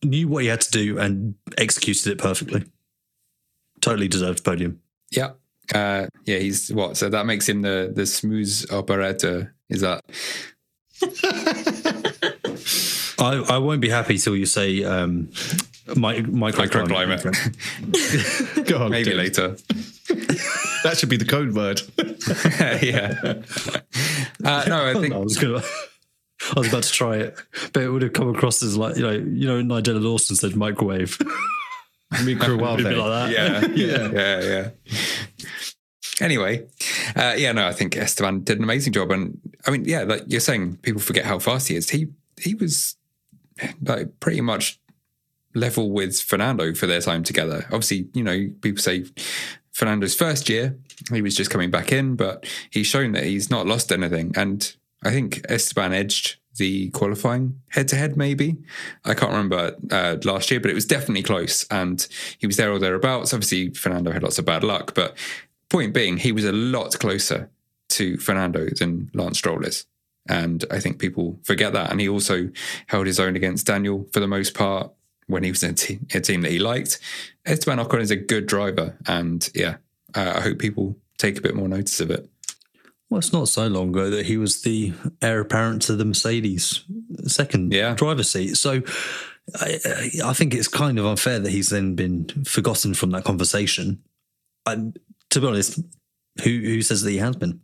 knew 0.03 0.27
what 0.27 0.43
he 0.43 0.49
had 0.49 0.61
to 0.61 0.71
do 0.71 0.97
and 0.97 1.35
executed 1.57 2.11
it 2.11 2.17
perfectly. 2.17 2.63
Totally 3.81 4.07
deserved 4.07 4.43
podium. 4.43 4.81
Yeah. 5.11 5.31
Uh, 5.73 6.07
yeah, 6.25 6.37
he's 6.37 6.71
what? 6.71 6.95
So 6.95 7.09
that 7.09 7.25
makes 7.25 7.49
him 7.49 7.61
the 7.61 7.91
the 7.93 8.05
smooth 8.05 8.65
operator. 8.71 9.53
Is 9.69 9.81
that? 9.81 10.05
I, 13.19 13.55
I 13.55 13.57
won't 13.57 13.81
be 13.81 13.89
happy 13.89 14.17
till 14.17 14.35
you 14.35 14.45
say 14.45 14.83
um, 14.83 15.29
mi- 15.95 16.21
microclimate. 16.23 16.89
Microclimate. 16.89 18.67
Go 18.67 18.83
on, 18.83 18.91
Maybe 18.91 19.11
dude. 19.11 19.17
later. 19.17 19.57
That 20.83 20.95
should 20.97 21.09
be 21.09 21.17
the 21.17 21.25
code 21.25 21.53
word. 21.53 21.81
yeah. 22.81 23.41
Uh, 24.45 24.63
no, 24.69 24.85
I 24.85 24.93
think 25.01 25.13
I 25.13 25.17
was 25.17 25.35
gonna. 25.35 25.61
I 26.55 26.59
was 26.59 26.69
about 26.69 26.83
to 26.83 26.91
try 26.91 27.17
it, 27.17 27.35
but 27.73 27.81
it 27.83 27.89
would 27.89 28.03
have 28.03 28.13
come 28.13 28.29
across 28.33 28.61
as 28.63 28.77
like 28.77 28.95
you 28.95 29.01
know, 29.01 29.11
you 29.11 29.47
know, 29.47 29.61
Nigella 29.61 30.01
Lawson 30.01 30.35
said 30.37 30.55
microwave. 30.55 31.17
Microwave. 32.23 32.79
Like 32.81 32.95
that. 32.95 33.31
yeah, 33.31 33.65
yeah, 33.75 34.11
yeah, 34.11 34.41
yeah. 34.43 34.69
Anyway, 36.21 36.65
uh, 37.15 37.33
yeah, 37.37 37.51
no, 37.51 37.67
I 37.67 37.73
think 37.73 37.97
Esteban 37.97 38.43
did 38.43 38.57
an 38.59 38.63
amazing 38.63 38.93
job, 38.93 39.11
and 39.11 39.39
I 39.65 39.71
mean, 39.71 39.83
yeah, 39.83 40.03
like 40.03 40.23
you're 40.27 40.39
saying, 40.39 40.77
people 40.83 41.01
forget 41.01 41.25
how 41.25 41.39
fast 41.39 41.67
he 41.67 41.75
is. 41.75 41.89
He 41.89 42.07
he 42.39 42.55
was 42.55 42.95
like 43.81 44.19
pretty 44.19 44.41
much 44.41 44.79
level 45.53 45.91
with 45.91 46.19
Fernando 46.21 46.73
for 46.73 46.87
their 46.87 47.01
time 47.01 47.23
together. 47.23 47.65
Obviously, 47.65 48.07
you 48.13 48.23
know, 48.23 48.49
people 48.61 48.81
say 48.81 49.05
Fernando's 49.71 50.15
first 50.15 50.49
year 50.49 50.77
he 51.11 51.21
was 51.21 51.35
just 51.35 51.49
coming 51.49 51.71
back 51.71 51.91
in, 51.91 52.15
but 52.15 52.45
he's 52.69 52.87
shown 52.87 53.11
that 53.13 53.23
he's 53.23 53.49
not 53.49 53.67
lost 53.67 53.91
anything, 53.91 54.33
and 54.35 54.75
I 55.03 55.11
think 55.11 55.41
Esteban 55.49 55.93
edged 55.93 56.37
the 56.57 56.89
qualifying 56.89 57.61
head 57.69 57.87
to 57.89 57.95
head, 57.95 58.17
maybe. 58.17 58.57
I 59.05 59.13
can't 59.13 59.31
remember 59.31 59.75
uh, 59.91 60.17
last 60.23 60.49
year, 60.49 60.59
but 60.59 60.71
it 60.71 60.73
was 60.73 60.85
definitely 60.85 61.21
close. 61.21 61.67
And 61.69 62.05
he 62.39 62.47
was 62.47 62.57
there 62.57 62.71
or 62.71 62.79
thereabouts. 62.79 63.31
Obviously, 63.31 63.69
Fernando 63.69 64.11
had 64.11 64.23
lots 64.23 64.39
of 64.39 64.45
bad 64.45 64.63
luck, 64.63 64.95
but 64.95 65.15
point 65.69 65.93
being, 65.93 66.17
he 66.17 66.31
was 66.31 66.45
a 66.45 66.51
lot 66.51 66.97
closer 66.97 67.51
to 67.89 68.17
Fernando 68.17 68.69
than 68.79 69.11
Lance 69.13 69.37
Stroll 69.37 69.63
is. 69.65 69.85
And 70.29 70.63
I 70.71 70.79
think 70.79 70.99
people 70.99 71.39
forget 71.43 71.73
that. 71.73 71.91
And 71.91 71.99
he 72.01 72.09
also 72.09 72.49
held 72.87 73.07
his 73.07 73.19
own 73.19 73.35
against 73.35 73.67
Daniel 73.67 74.07
for 74.13 74.19
the 74.19 74.27
most 74.27 74.53
part 74.53 74.91
when 75.27 75.43
he 75.43 75.51
was 75.51 75.63
in 75.63 75.71
a, 75.71 75.73
te- 75.73 75.99
a 76.13 76.19
team 76.21 76.41
that 76.41 76.51
he 76.51 76.59
liked. 76.59 76.99
Esteban 77.45 77.79
Ocon 77.85 78.01
is 78.01 78.11
a 78.11 78.15
good 78.15 78.45
driver. 78.45 78.97
And 79.07 79.49
yeah, 79.53 79.77
uh, 80.15 80.33
I 80.37 80.41
hope 80.41 80.59
people 80.59 80.97
take 81.17 81.37
a 81.37 81.41
bit 81.41 81.55
more 81.55 81.67
notice 81.67 81.99
of 81.99 82.11
it. 82.11 82.29
Well, 83.09 83.19
it's 83.19 83.31
not 83.33 83.47
so 83.47 83.67
long 83.67 83.89
ago 83.89 84.09
that 84.09 84.25
he 84.25 84.37
was 84.37 84.61
the 84.63 84.93
heir 85.21 85.39
apparent 85.39 85.81
to 85.83 85.95
the 85.95 86.03
Mercedes 86.05 86.83
second 87.25 87.71
Yeah. 87.73 87.93
driver's 87.95 88.29
seat. 88.29 88.55
So 88.55 88.81
I, 89.55 89.79
I 90.25 90.33
think 90.33 90.53
it's 90.53 90.67
kind 90.67 90.99
of 90.99 91.05
unfair 91.05 91.39
that 91.39 91.49
he's 91.51 91.69
then 91.69 91.95
been 91.95 92.27
forgotten 92.45 92.93
from 92.93 93.11
that 93.11 93.23
conversation. 93.23 94.03
And 94.65 94.99
to 95.29 95.39
be 95.39 95.47
honest, 95.47 95.79
who 96.43 96.49
who 96.59 96.81
says 96.81 97.01
that 97.03 97.11
he 97.11 97.17
has 97.17 97.37
been? 97.37 97.61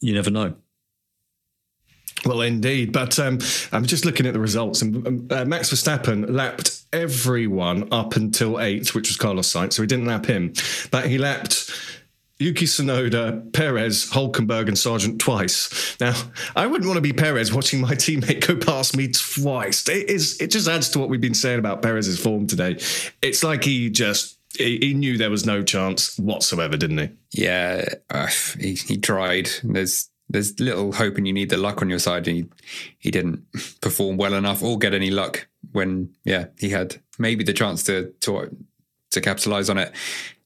You 0.00 0.14
never 0.14 0.30
know. 0.30 0.54
Well, 2.24 2.42
indeed. 2.42 2.92
But 2.92 3.18
um, 3.18 3.38
I'm 3.72 3.84
just 3.84 4.04
looking 4.04 4.26
at 4.26 4.34
the 4.34 4.40
results, 4.40 4.82
and 4.82 5.06
um, 5.06 5.28
uh, 5.30 5.44
Max 5.44 5.70
Verstappen 5.70 6.30
lapped 6.30 6.82
everyone 6.92 7.88
up 7.92 8.16
until 8.16 8.60
eighth, 8.60 8.94
which 8.94 9.08
was 9.08 9.16
Carlos 9.16 9.50
Sainz. 9.52 9.74
So 9.74 9.82
he 9.82 9.86
didn't 9.86 10.06
lap 10.06 10.26
him, 10.26 10.52
but 10.90 11.06
he 11.06 11.18
lapped. 11.18 11.70
Yuki 12.38 12.64
Tsunoda, 12.64 13.52
Perez, 13.52 14.10
Hulkenberg, 14.12 14.68
and 14.68 14.76
Sargeant 14.76 15.18
twice. 15.18 16.00
Now, 16.00 16.14
I 16.56 16.66
wouldn't 16.66 16.88
want 16.88 16.96
to 16.96 17.02
be 17.02 17.12
Perez 17.12 17.52
watching 17.52 17.82
my 17.82 17.94
teammate 17.94 18.46
go 18.46 18.56
past 18.56 18.96
me 18.96 19.08
twice. 19.08 19.86
It 19.86 20.08
is. 20.08 20.40
It 20.40 20.50
just 20.50 20.66
adds 20.66 20.88
to 20.90 20.98
what 20.98 21.10
we've 21.10 21.20
been 21.20 21.34
saying 21.34 21.58
about 21.58 21.82
Perez's 21.82 22.18
form 22.18 22.46
today. 22.46 22.78
It's 23.20 23.44
like 23.44 23.64
he 23.64 23.90
just 23.90 24.38
he, 24.56 24.78
he 24.78 24.94
knew 24.94 25.16
there 25.18 25.30
was 25.30 25.46
no 25.46 25.62
chance 25.62 26.18
whatsoever, 26.18 26.76
didn't 26.76 26.98
he? 26.98 27.10
Yeah, 27.32 27.84
uh, 28.08 28.28
he, 28.58 28.74
he 28.74 28.96
tried. 28.96 29.50
There's 29.62 30.09
there's 30.30 30.58
little 30.60 30.92
hope, 30.92 31.16
and 31.16 31.26
you 31.26 31.32
need 31.32 31.50
the 31.50 31.56
luck 31.56 31.82
on 31.82 31.90
your 31.90 31.98
side. 31.98 32.26
And 32.28 32.36
he 32.36 32.46
he 32.98 33.10
didn't 33.10 33.44
perform 33.80 34.16
well 34.16 34.34
enough 34.34 34.62
or 34.62 34.78
get 34.78 34.94
any 34.94 35.10
luck 35.10 35.48
when 35.72 36.14
yeah 36.24 36.46
he 36.58 36.70
had 36.70 36.96
maybe 37.18 37.44
the 37.44 37.52
chance 37.52 37.82
to 37.84 38.12
to 38.20 38.56
to 39.10 39.20
capitalize 39.20 39.68
on 39.68 39.78
it. 39.78 39.92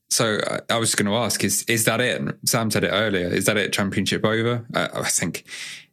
So 0.09 0.39
uh, 0.39 0.61
I 0.71 0.79
was 0.79 0.95
going 0.95 1.07
to 1.07 1.17
ask: 1.17 1.45
Is 1.45 1.63
is 1.65 1.85
that 1.85 2.01
it? 2.01 2.23
Sam 2.45 2.71
said 2.71 2.85
it 2.85 2.91
earlier. 2.93 3.29
Is 3.29 3.45
that 3.45 3.57
it? 3.57 3.73
Championship 3.73 4.25
over? 4.25 4.67
Uh, 4.75 4.89
I 4.95 5.09
think 5.09 5.45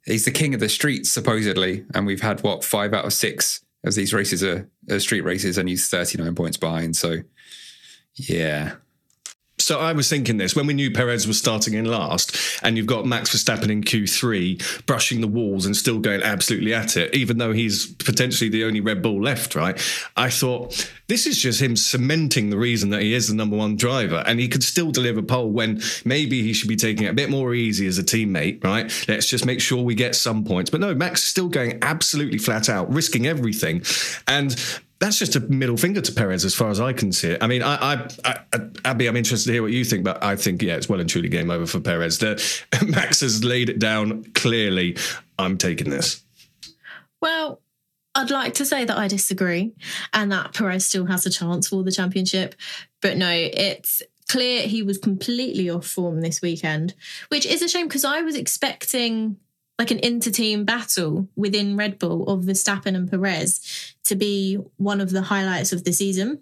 he's 0.06 0.26
the 0.26 0.32
king 0.32 0.54
of 0.54 0.60
the 0.60 0.70
streets 0.70 1.12
supposedly, 1.12 1.86
and 1.94 2.06
we've 2.06 2.22
had 2.22 2.42
what 2.44 2.64
five 2.64 2.94
out 2.94 3.06
of 3.06 3.14
six 3.14 3.64
of 3.84 3.96
these 3.96 4.14
races 4.14 4.44
are, 4.44 4.70
are 4.90 5.00
street 5.00 5.22
races, 5.22 5.58
and 5.58 5.68
he's 5.68 5.90
thirty 5.90 6.18
nine 6.18 6.36
points 6.36 6.58
behind. 6.58 6.96
So 6.96 7.18
yeah. 8.16 8.76
So 9.64 9.80
I 9.80 9.94
was 9.94 10.10
thinking 10.10 10.38
this 10.38 10.56
when 10.56 10.68
we 10.68 10.74
knew 10.74 10.92
Perez 10.92 11.28
was 11.28 11.38
starting 11.38 11.74
in 11.74 11.86
last, 11.86 12.38
and 12.64 12.78
you've 12.78 12.88
got 12.88 13.06
Max 13.06 13.36
Verstappen 13.36 13.70
in 13.70 13.84
Q3 13.84 14.86
brushing 14.86 15.22
the 15.22 15.28
walls 15.28 15.66
and 15.66 15.76
still 15.76 16.00
going 16.00 16.22
absolutely 16.22 16.74
at 16.74 16.98
it, 16.98 17.14
even 17.16 17.38
though 17.38 17.54
he's 17.54 17.88
potentially 17.96 18.50
the 18.50 18.64
only 18.64 18.82
Red 18.82 19.02
Bull 19.02 19.22
left, 19.22 19.56
right? 19.56 19.80
I 20.18 20.30
thought 20.30 20.92
this 21.08 21.26
is 21.26 21.38
just 21.38 21.62
him 21.62 21.76
cementing 21.76 22.50
the 22.50 22.58
reason 22.58 22.90
that 22.90 23.02
he 23.02 23.14
is 23.14 23.28
the 23.28 23.36
number 23.36 23.58
one 23.58 23.76
driver, 23.76 24.24
and 24.26 24.40
he 24.40 24.48
could 24.48 24.64
still 24.64 24.92
deliver 24.92 25.22
pole 25.22 25.50
when 25.52 25.82
maybe 26.06 26.42
he 26.42 26.54
should 26.54 26.70
be 26.70 26.76
taking 26.76 27.06
it 27.06 27.10
a 27.10 27.14
bit 27.14 27.30
more 27.30 27.54
easy 27.54 27.88
as 27.88 27.98
a 27.98 28.04
teammate, 28.04 28.64
right? 28.64 28.92
Let's 29.08 29.28
just 29.28 29.46
make 29.46 29.62
sure 29.62 29.84
we 29.84 29.96
get 29.96 30.16
some 30.16 30.44
points. 30.44 30.70
But 30.70 30.82
no, 30.82 30.96
Max 30.96 31.22
is 31.22 31.28
still 31.28 31.50
going 31.50 31.80
absolutely 31.82 32.38
flat 32.38 32.70
out, 32.70 32.92
risking 32.92 33.28
everything, 33.28 33.84
and 34.28 34.56
that's 35.02 35.18
just 35.18 35.36
a 35.36 35.40
middle 35.40 35.78
finger 35.78 36.00
to 36.00 36.12
Perez 36.12 36.46
as 36.46 36.54
far 36.54 36.70
as 36.70 36.80
I 36.80 36.94
can 36.94 37.12
see 37.12 37.32
it. 37.32 37.42
I 37.44 37.48
mean, 37.48 37.64
I, 37.64 37.94
I, 37.94 38.08
I, 38.24 38.60
Abby, 38.86 39.08
I'm 39.08 39.18
interested 39.18 39.48
to 39.48 39.54
hear 39.54 39.64
what 39.64 39.72
you 39.72 39.84
think, 39.84 40.04
but 40.04 40.24
I 40.24 40.36
think, 40.36 40.62
yeah, 40.62 40.76
it's 40.76 40.88
well 40.88 41.00
and 41.00 41.10
truly 41.10 41.28
game 41.28 41.50
over 41.50 41.66
for 41.66 41.80
Perez. 41.80 42.20
The, 42.20 42.42
Max 42.88 43.22
has 43.22 43.44
laid 43.44 43.70
it 43.70 43.80
down 43.80 44.24
clearly. 44.36 44.96
I'm 45.40 45.58
taking 45.58 45.90
this. 45.90 46.24
Well, 47.20 47.62
I'd 48.14 48.30
like 48.30 48.54
to 48.56 48.66
say 48.66 48.86
that 48.86 48.98
I 48.98 49.08
disagree 49.08 49.74
and 50.14 50.32
that 50.32 50.54
Perez 50.54 50.86
still 50.86 51.08
has 51.08 51.26
a 51.26 51.32
chance 51.32 51.70
for 51.70 51.84
the 51.84 51.92
championship. 51.92 52.54
But 53.02 53.18
no, 53.18 53.32
it's 53.32 54.04
clear 54.30 54.68
he 54.68 54.84
was 54.84 55.00
completely 55.00 55.68
off 55.68 55.88
form 55.88 56.22
this 56.22 56.44
weekend, 56.44 56.94
which 57.30 57.48
is 57.48 57.64
a 57.64 57.68
shame 57.68 57.88
because 57.88 58.06
I 58.06 58.22
was 58.22 58.36
expecting 58.36 59.38
like 59.82 59.90
an 59.90 60.00
inter-team 60.04 60.64
battle 60.64 61.28
within 61.36 61.76
Red 61.76 61.98
Bull 61.98 62.28
of 62.28 62.44
Verstappen 62.44 62.96
and 62.96 63.10
Perez 63.10 63.96
to 64.04 64.16
be 64.16 64.60
one 64.78 65.02
of 65.02 65.10
the 65.10 65.24
highlights 65.24 65.74
of 65.74 65.86
the 65.86 65.92
season. 65.92 66.40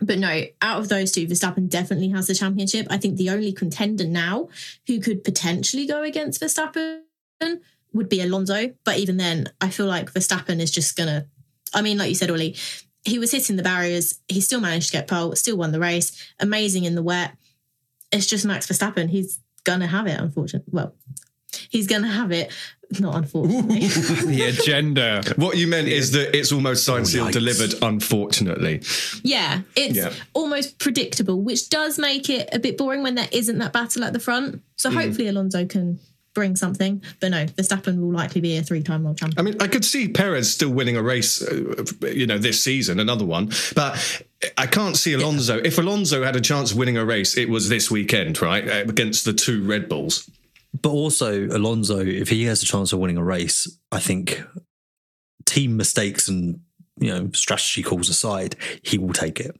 But 0.00 0.18
no, 0.18 0.42
out 0.60 0.80
of 0.80 0.90
those 0.90 1.10
two, 1.10 1.26
Verstappen 1.26 1.70
definitely 1.70 2.10
has 2.10 2.26
the 2.26 2.34
championship. 2.34 2.86
I 2.90 2.98
think 2.98 3.16
the 3.16 3.30
only 3.30 3.54
contender 3.54 4.06
now 4.06 4.50
who 4.86 5.00
could 5.00 5.24
potentially 5.24 5.86
go 5.86 6.02
against 6.02 6.42
Verstappen 6.42 7.00
would 7.94 8.10
be 8.10 8.20
Alonso. 8.20 8.74
But 8.84 8.98
even 8.98 9.16
then, 9.16 9.48
I 9.62 9.70
feel 9.70 9.86
like 9.86 10.12
Verstappen 10.12 10.60
is 10.60 10.70
just 10.70 10.94
gonna. 10.94 11.26
I 11.72 11.80
mean, 11.80 11.96
like 11.96 12.10
you 12.10 12.14
said, 12.14 12.30
Oli, 12.30 12.54
he 13.06 13.18
was 13.18 13.32
hitting 13.32 13.56
the 13.56 13.62
barriers. 13.62 14.20
He 14.28 14.42
still 14.42 14.60
managed 14.60 14.88
to 14.88 14.92
get 14.92 15.08
pole, 15.08 15.34
still 15.36 15.56
won 15.56 15.72
the 15.72 15.80
race. 15.80 16.12
Amazing 16.38 16.84
in 16.84 16.96
the 16.96 17.02
wet. 17.02 17.34
It's 18.12 18.26
just 18.26 18.44
Max 18.44 18.66
Verstappen. 18.66 19.08
He's 19.08 19.40
gonna 19.64 19.86
have 19.86 20.06
it. 20.06 20.20
Unfortunately, 20.20 20.70
well, 20.70 20.94
he's 21.70 21.86
gonna 21.86 22.08
have 22.10 22.32
it. 22.32 22.50
Not 23.00 23.16
unfortunately. 23.16 23.80
the 23.88 24.42
agenda. 24.56 25.22
What 25.36 25.56
you 25.56 25.66
meant 25.66 25.88
is 25.88 26.12
that 26.12 26.36
it's 26.36 26.52
almost 26.52 26.84
signed, 26.84 27.08
sealed, 27.08 27.32
delivered. 27.32 27.74
Unfortunately, 27.82 28.82
Yeah, 29.22 29.62
it's 29.74 29.96
Yeah. 29.96 30.12
almost 30.34 30.78
predictable, 30.78 31.40
which 31.40 31.70
does 31.70 31.98
make 31.98 32.28
it 32.30 32.48
a 32.52 32.58
bit 32.58 32.76
boring 32.78 33.02
when 33.02 33.14
there 33.14 33.28
isn't 33.32 33.58
that 33.58 33.72
battle 33.72 34.04
at 34.04 34.12
the 34.12 34.20
front. 34.20 34.60
So 34.76 34.90
Mm. 34.90 34.94
hopefully 35.02 35.28
Alonso 35.28 35.64
can 35.64 35.98
bring 36.34 36.56
something. 36.56 37.02
But 37.20 37.30
no, 37.30 37.46
Verstappen 37.46 37.98
will 38.00 38.12
likely 38.12 38.40
be 38.40 38.56
a 38.58 38.62
three-time 38.62 39.04
world 39.04 39.16
champion. 39.18 39.38
I 39.38 39.42
mean, 39.42 39.56
I 39.60 39.66
could 39.68 39.84
see 39.84 40.08
Perez 40.08 40.52
still 40.52 40.70
winning 40.70 40.96
a 40.96 41.02
race, 41.02 41.40
uh, 41.42 41.84
you 42.12 42.26
know, 42.26 42.38
this 42.38 42.62
season, 42.62 43.00
another 43.00 43.24
one. 43.24 43.50
But 43.74 44.22
I 44.58 44.66
can't 44.66 44.96
see 44.96 45.12
Alonso. 45.14 45.58
If 45.64 45.78
Alonso 45.78 46.22
had 46.24 46.36
a 46.36 46.40
chance 46.40 46.72
of 46.72 46.76
winning 46.76 46.96
a 46.96 47.04
race, 47.04 47.36
it 47.36 47.48
was 47.48 47.68
this 47.68 47.90
weekend, 47.90 48.42
right, 48.42 48.68
uh, 48.68 48.84
against 48.88 49.24
the 49.24 49.32
two 49.32 49.62
Red 49.62 49.88
Bulls. 49.88 50.28
But 50.80 50.90
also, 50.90 51.46
Alonso, 51.46 52.00
if 52.00 52.28
he 52.28 52.44
has 52.44 52.62
a 52.62 52.66
chance 52.66 52.92
of 52.92 52.98
winning 52.98 53.16
a 53.16 53.24
race, 53.24 53.78
I 53.92 54.00
think 54.00 54.42
team 55.46 55.76
mistakes 55.76 56.28
and 56.28 56.60
you 56.98 57.10
know 57.10 57.30
strategy 57.32 57.82
calls 57.82 58.08
aside, 58.08 58.56
he 58.82 58.98
will 58.98 59.12
take 59.12 59.40
it. 59.40 59.56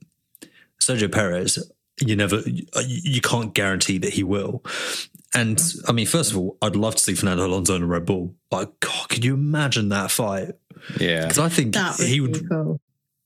Sergio 0.83 1.11
Perez, 1.11 1.59
you 2.01 2.17
never, 2.17 2.41
you, 2.41 2.67
you 2.85 3.21
can't 3.21 3.55
guarantee 3.55 3.99
that 3.99 4.13
he 4.15 4.23
will. 4.23 4.63
And 5.35 5.61
I 5.89 5.93
mean, 5.93 6.07
first 6.07 6.31
of 6.31 6.37
all, 6.37 6.59
I'd 6.63 6.77
love 6.77 6.95
to 6.97 7.03
see 7.03 7.15
Fernando 7.15 7.47
Alonso 7.47 7.75
in 7.77 7.83
a 7.83 7.87
Red 7.87 8.05
Bull. 8.07 8.35
Like, 8.51 8.69
God, 8.81 9.09
could 9.09 9.25
you 9.25 9.35
imagine 9.35 9.89
that 9.91 10.11
fight? 10.11 10.53
Yeah, 11.01 11.23
Because 11.23 11.39
I 11.39 11.49
think 11.49 11.75
That 11.75 11.97
would 11.99 12.07
he 12.09 12.15
be 12.17 12.21
would. 12.21 12.49
cool. 12.49 12.81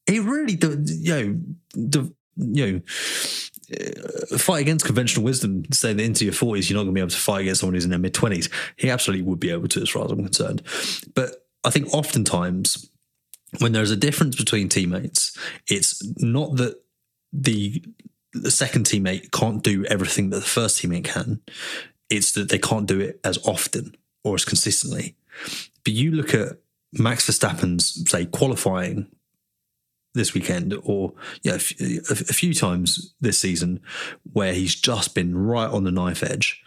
He 0.06 0.20
really, 0.20 0.56
do, 0.56 0.82
you 0.86 1.12
know, 1.12 1.40
do, 1.88 2.14
you 2.36 2.66
know, 2.72 2.80
Uh, 3.70 4.38
fight 4.38 4.60
against 4.60 4.86
conventional 4.86 5.24
wisdom. 5.24 5.64
Say 5.72 5.92
that 5.92 6.02
into 6.02 6.24
your 6.24 6.32
forties, 6.32 6.70
you're 6.70 6.78
not 6.78 6.84
going 6.84 6.94
to 6.94 6.98
be 6.98 7.02
able 7.02 7.10
to 7.10 7.16
fight 7.16 7.42
against 7.42 7.60
someone 7.60 7.74
who's 7.74 7.84
in 7.84 7.90
their 7.90 7.98
mid 7.98 8.14
twenties. 8.14 8.48
He 8.76 8.90
absolutely 8.90 9.24
would 9.24 9.40
be 9.40 9.50
able 9.50 9.68
to, 9.68 9.82
as 9.82 9.90
far 9.90 10.04
as 10.04 10.10
I'm 10.10 10.24
concerned. 10.24 10.62
But 11.14 11.46
I 11.64 11.70
think 11.70 11.92
oftentimes 11.92 12.90
when 13.58 13.72
there's 13.72 13.90
a 13.90 13.96
difference 13.96 14.36
between 14.36 14.68
teammates, 14.68 15.36
it's 15.68 16.02
not 16.18 16.56
that 16.56 16.82
the 17.32 17.82
the 18.32 18.50
second 18.50 18.86
teammate 18.86 19.32
can't 19.32 19.62
do 19.62 19.84
everything 19.86 20.30
that 20.30 20.40
the 20.40 20.46
first 20.46 20.82
teammate 20.82 21.04
can. 21.04 21.40
It's 22.10 22.32
that 22.32 22.48
they 22.48 22.58
can't 22.58 22.86
do 22.86 23.00
it 23.00 23.20
as 23.24 23.38
often 23.46 23.96
or 24.24 24.34
as 24.34 24.44
consistently. 24.44 25.16
But 25.84 25.92
you 25.92 26.10
look 26.12 26.34
at 26.34 26.58
Max 26.92 27.26
Verstappen's 27.28 28.10
say 28.10 28.26
qualifying 28.26 29.08
this 30.18 30.34
weekend, 30.34 30.74
or 30.82 31.14
yeah, 31.42 31.52
a, 31.52 31.56
f- 31.56 31.80
a- 31.80 32.12
a 32.28 32.34
few 32.34 32.52
times 32.52 33.14
this 33.20 33.40
season, 33.40 33.80
where 34.32 34.52
he's 34.52 34.74
just 34.74 35.14
been 35.14 35.36
right 35.36 35.70
on 35.70 35.84
the 35.84 35.90
knife 35.90 36.22
edge. 36.22 36.62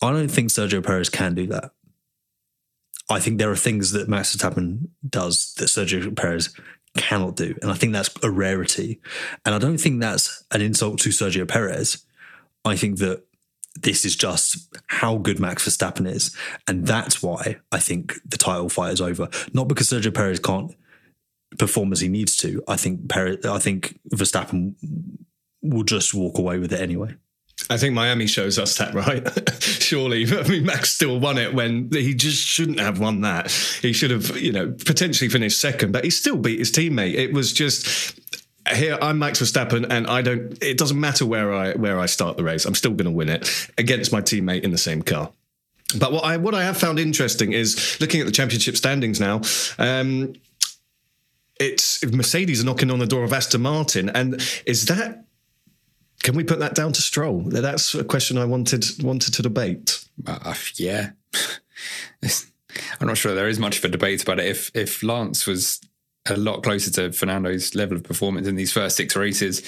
I 0.00 0.12
don't 0.12 0.28
think 0.28 0.50
Sergio 0.50 0.84
Perez 0.84 1.08
can 1.10 1.34
do 1.34 1.46
that. 1.48 1.72
I 3.10 3.20
think 3.20 3.38
there 3.38 3.50
are 3.50 3.56
things 3.56 3.92
that 3.92 4.08
Max 4.08 4.36
Verstappen 4.36 4.88
does 5.08 5.54
that 5.54 5.64
Sergio 5.66 6.14
Perez 6.14 6.54
cannot 6.96 7.36
do, 7.36 7.56
and 7.62 7.70
I 7.70 7.74
think 7.74 7.92
that's 7.92 8.10
a 8.22 8.30
rarity. 8.30 9.00
And 9.44 9.54
I 9.54 9.58
don't 9.58 9.78
think 9.78 10.00
that's 10.00 10.44
an 10.52 10.60
insult 10.60 11.00
to 11.00 11.08
Sergio 11.08 11.48
Perez. 11.48 12.04
I 12.64 12.76
think 12.76 12.98
that 12.98 13.24
this 13.80 14.04
is 14.04 14.16
just 14.16 14.74
how 14.88 15.16
good 15.16 15.38
Max 15.40 15.66
Verstappen 15.66 16.06
is, 16.10 16.36
and 16.66 16.86
that's 16.86 17.22
why 17.22 17.56
I 17.72 17.78
think 17.78 18.14
the 18.26 18.36
title 18.38 18.68
fight 18.68 18.92
is 18.92 19.00
over. 19.00 19.28
Not 19.52 19.68
because 19.68 19.88
Sergio 19.88 20.12
Perez 20.12 20.38
can't 20.38 20.74
perform 21.58 21.92
as 21.92 22.00
he 22.00 22.08
needs 22.08 22.36
to. 22.38 22.62
I 22.68 22.76
think 22.76 23.08
Perez, 23.08 23.44
I 23.44 23.58
think 23.58 23.98
Verstappen 24.12 24.74
will 25.62 25.84
just 25.84 26.14
walk 26.14 26.38
away 26.38 26.58
with 26.58 26.72
it 26.72 26.80
anyway. 26.80 27.14
I 27.70 27.76
think 27.76 27.94
Miami 27.94 28.26
shows 28.26 28.58
us 28.58 28.76
that, 28.78 28.94
right? 28.94 29.26
Surely. 29.62 30.26
I 30.26 30.46
mean, 30.48 30.64
Max 30.64 30.90
still 30.90 31.18
won 31.18 31.38
it 31.38 31.54
when 31.54 31.90
he 31.92 32.14
just 32.14 32.46
shouldn't 32.46 32.80
have 32.80 33.00
won 33.00 33.22
that. 33.22 33.50
He 33.82 33.92
should 33.92 34.10
have, 34.10 34.36
you 34.36 34.52
know, 34.52 34.74
potentially 34.84 35.28
finished 35.28 35.60
second, 35.60 35.92
but 35.92 36.04
he 36.04 36.10
still 36.10 36.36
beat 36.36 36.58
his 36.58 36.70
teammate. 36.70 37.14
It 37.14 37.32
was 37.32 37.52
just 37.52 38.18
here 38.74 38.98
I'm 39.00 39.18
Max 39.18 39.40
Verstappen 39.40 39.86
and 39.88 40.06
I 40.06 40.20
don't 40.20 40.62
it 40.62 40.76
doesn't 40.76 41.00
matter 41.00 41.24
where 41.24 41.54
I 41.54 41.72
where 41.72 41.98
I 41.98 42.06
start 42.06 42.36
the 42.36 42.44
race. 42.44 42.64
I'm 42.64 42.74
still 42.74 42.92
going 42.92 43.06
to 43.06 43.10
win 43.10 43.28
it 43.28 43.70
against 43.78 44.12
my 44.12 44.20
teammate 44.20 44.62
in 44.62 44.70
the 44.70 44.78
same 44.78 45.02
car. 45.02 45.30
But 45.98 46.12
what 46.12 46.24
I 46.24 46.36
what 46.36 46.54
I 46.54 46.64
have 46.64 46.76
found 46.76 46.98
interesting 46.98 47.52
is 47.52 47.98
looking 48.00 48.20
at 48.20 48.26
the 48.26 48.32
championship 48.32 48.76
standings 48.76 49.20
now. 49.20 49.40
Um, 49.78 50.34
it's 51.58 52.04
Mercedes 52.04 52.64
knocking 52.64 52.90
on 52.90 52.98
the 52.98 53.06
door 53.06 53.24
of 53.24 53.32
Aston 53.32 53.62
Martin, 53.62 54.08
and 54.10 54.34
is 54.66 54.86
that 54.86 55.24
can 56.22 56.34
we 56.34 56.44
put 56.44 56.58
that 56.58 56.74
down 56.74 56.92
to 56.92 57.02
Stroll? 57.02 57.42
That's 57.42 57.94
a 57.94 58.04
question 58.04 58.38
I 58.38 58.44
wanted 58.44 58.84
wanted 59.02 59.34
to 59.34 59.42
debate. 59.42 60.04
Uh, 60.26 60.54
yeah. 60.74 61.10
I'm 63.00 63.06
not 63.06 63.16
sure 63.16 63.34
there 63.34 63.48
is 63.48 63.58
much 63.58 63.78
of 63.78 63.84
a 63.84 63.88
debate 63.88 64.22
about 64.22 64.40
it. 64.40 64.46
If 64.46 64.70
if 64.74 65.02
Lance 65.02 65.46
was 65.46 65.80
a 66.26 66.36
lot 66.36 66.62
closer 66.62 66.90
to 66.90 67.12
Fernando's 67.12 67.74
level 67.74 67.96
of 67.96 68.02
performance 68.02 68.46
in 68.46 68.56
these 68.56 68.72
first 68.72 68.96
six 68.96 69.16
races, 69.16 69.62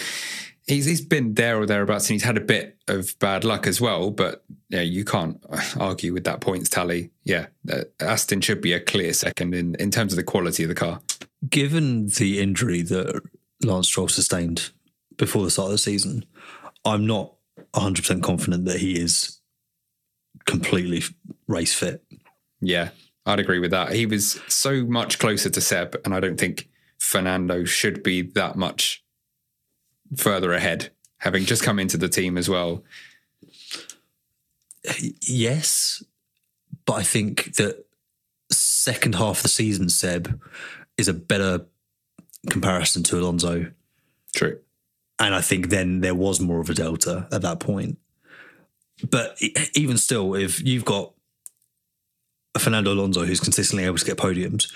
he's 0.67 0.87
he's 0.87 1.01
been 1.01 1.35
there 1.35 1.61
or 1.61 1.67
thereabouts, 1.67 2.09
and 2.09 2.15
he's 2.15 2.25
had 2.25 2.37
a 2.37 2.43
bit 2.43 2.77
of 2.89 3.17
bad 3.21 3.45
luck 3.45 3.67
as 3.67 3.81
well. 3.81 4.11
But 4.11 4.45
yeah, 4.69 4.83
you 4.83 5.05
can't 5.05 5.43
argue 5.79 6.13
with 6.13 6.25
that 6.25 6.41
points 6.41 6.69
tally. 6.69 7.11
Yeah, 7.25 7.47
uh, 7.71 7.85
Aston 8.01 8.41
should 8.41 8.61
be 8.61 8.73
a 8.73 8.81
clear 8.81 9.13
second 9.13 9.55
in 9.55 9.77
in 9.77 9.91
terms 9.91 10.13
of 10.13 10.17
the 10.17 10.25
quality 10.25 10.65
of 10.65 10.69
the 10.69 10.75
car. 10.75 11.01
Given 11.49 12.09
the 12.09 12.41
injury 12.41 12.83
that 12.83 13.23
Lance 13.63 13.87
Stroll 13.87 14.09
sustained 14.09 14.71
before 15.17 15.45
the 15.45 15.51
start 15.51 15.67
of 15.67 15.73
the 15.73 15.79
season, 15.79 16.25
I'm 16.85 17.07
not 17.07 17.33
100% 17.75 18.23
confident 18.23 18.65
that 18.67 18.81
he 18.81 18.99
is 18.99 19.41
completely 20.45 21.03
race 21.47 21.75
fit. 21.75 22.03
Yeah, 22.61 22.91
I'd 23.25 23.41
agree 23.41 23.59
with 23.59 23.71
that. 23.71 23.93
He 23.93 24.07
was 24.07 24.41
so 24.49 24.85
much 24.85 25.19
closer 25.19 25.49
to 25.51 25.61
Seb, 25.61 25.97
and 26.05 26.15
I 26.15 26.21
don't 26.21 26.39
think 26.39 26.69
Fernando 26.99 27.65
should 27.65 28.03
be 28.03 28.23
that 28.23 28.57
much 28.57 29.03
further 30.17 30.53
ahead, 30.53 30.91
having 31.19 31.45
just 31.45 31.63
come 31.63 31.79
into 31.79 31.97
the 31.97 32.09
team 32.09 32.37
as 32.37 32.49
well. 32.49 32.83
Yes, 35.23 36.03
but 36.85 36.95
I 36.95 37.03
think 37.03 37.55
that 37.57 37.85
second 38.51 39.15
half 39.15 39.39
of 39.39 39.43
the 39.45 39.49
season, 39.49 39.89
Seb 39.89 40.41
is 41.01 41.09
a 41.09 41.15
better 41.15 41.67
comparison 42.49 43.03
to 43.05 43.19
Alonso. 43.19 43.73
True. 44.35 44.61
And 45.19 45.35
I 45.35 45.41
think 45.41 45.69
then 45.69 46.01
there 46.01 46.15
was 46.15 46.41
more 46.41 46.61
of 46.61 46.71
a 46.71 46.75
delta 46.75 47.27
at 47.33 47.43
that 47.43 47.61
point. 47.61 47.99
But 49.09 49.41
even 49.75 49.97
still, 49.97 50.35
if 50.35 50.63
you've 50.63 50.85
got 50.85 51.13
a 52.55 52.59
Fernando 52.59 52.93
Alonso 52.93 53.25
who's 53.25 53.41
consistently 53.41 53.85
able 53.85 53.99
to 53.99 54.05
get 54.05 54.19
podiums, 54.19 54.73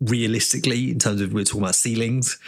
realistically, 0.00 0.90
in 0.90 0.98
terms 0.98 1.20
of 1.20 1.32
we're 1.32 1.44
talking 1.44 1.62
about 1.62 1.74
ceilings, 1.74 2.38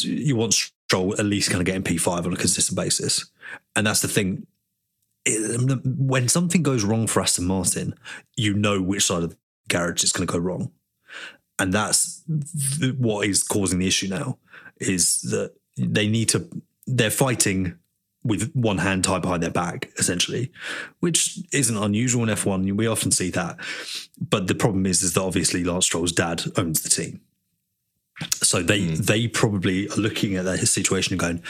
you 0.00 0.36
want 0.36 0.54
Stroll 0.54 1.14
at 1.18 1.24
least 1.24 1.50
kind 1.50 1.60
of 1.60 1.66
getting 1.66 1.82
P5 1.82 2.26
on 2.26 2.32
a 2.32 2.36
consistent 2.36 2.76
basis. 2.76 3.30
And 3.74 3.86
that's 3.86 4.00
the 4.00 4.08
thing. 4.08 4.46
Um, 5.26 5.80
when 5.84 6.28
something 6.28 6.62
goes 6.62 6.84
wrong 6.84 7.06
for 7.06 7.22
Aston 7.22 7.46
Martin, 7.46 7.94
you 8.36 8.54
know 8.54 8.82
which 8.82 9.06
side 9.06 9.22
of 9.22 9.30
the 9.30 9.36
garage 9.68 10.02
it's 10.02 10.12
going 10.12 10.26
to 10.26 10.32
go 10.32 10.38
wrong. 10.38 10.72
And 11.62 11.72
that's 11.72 12.24
th- 12.80 12.96
what 12.96 13.24
is 13.24 13.44
causing 13.44 13.78
the 13.78 13.86
issue 13.86 14.08
now 14.08 14.36
is 14.80 15.20
that 15.22 15.52
they 15.76 16.08
need 16.08 16.28
to, 16.30 16.48
they're 16.88 17.08
fighting 17.08 17.78
with 18.24 18.50
one 18.52 18.78
hand 18.78 19.04
tied 19.04 19.22
behind 19.22 19.44
their 19.44 19.50
back, 19.50 19.88
essentially, 19.96 20.50
which 20.98 21.38
isn't 21.52 21.76
unusual 21.76 22.24
in 22.24 22.30
F1. 22.30 22.72
We 22.72 22.88
often 22.88 23.12
see 23.12 23.30
that. 23.30 23.58
But 24.20 24.48
the 24.48 24.56
problem 24.56 24.86
is, 24.86 25.04
is 25.04 25.14
that 25.14 25.22
obviously 25.22 25.62
Lance 25.62 25.86
Stroll's 25.86 26.10
dad 26.10 26.42
owns 26.56 26.82
the 26.82 26.88
team. 26.88 27.20
So 28.32 28.60
they 28.60 28.82
hmm. 28.82 28.94
they 28.94 29.28
probably 29.28 29.88
are 29.88 29.96
looking 29.96 30.34
at 30.34 30.44
that 30.44 30.66
situation 30.66 31.12
and 31.12 31.20
going, 31.20 31.42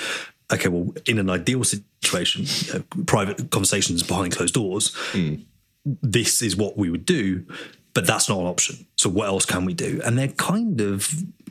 okay, 0.53 0.69
well, 0.69 0.95
in 1.07 1.19
an 1.19 1.31
ideal 1.31 1.65
situation, 1.65 2.45
you 2.45 2.75
know, 2.75 3.05
private 3.07 3.51
conversations 3.51 4.03
behind 4.03 4.37
closed 4.37 4.55
doors, 4.55 4.95
hmm. 5.13 5.37
this 5.85 6.43
is 6.43 6.55
what 6.55 6.77
we 6.77 6.91
would 6.91 7.07
do. 7.07 7.47
But 7.95 8.07
that's 8.07 8.29
not 8.29 8.41
an 8.41 8.47
option. 8.47 8.87
So 8.97 9.11
what 9.11 9.29
else 9.29 9.45
can 9.45 9.65
we 9.65 9.75
do? 9.75 10.01
And 10.05 10.19
they're 10.19 10.29
kind 10.29 10.81
of 10.81 11.09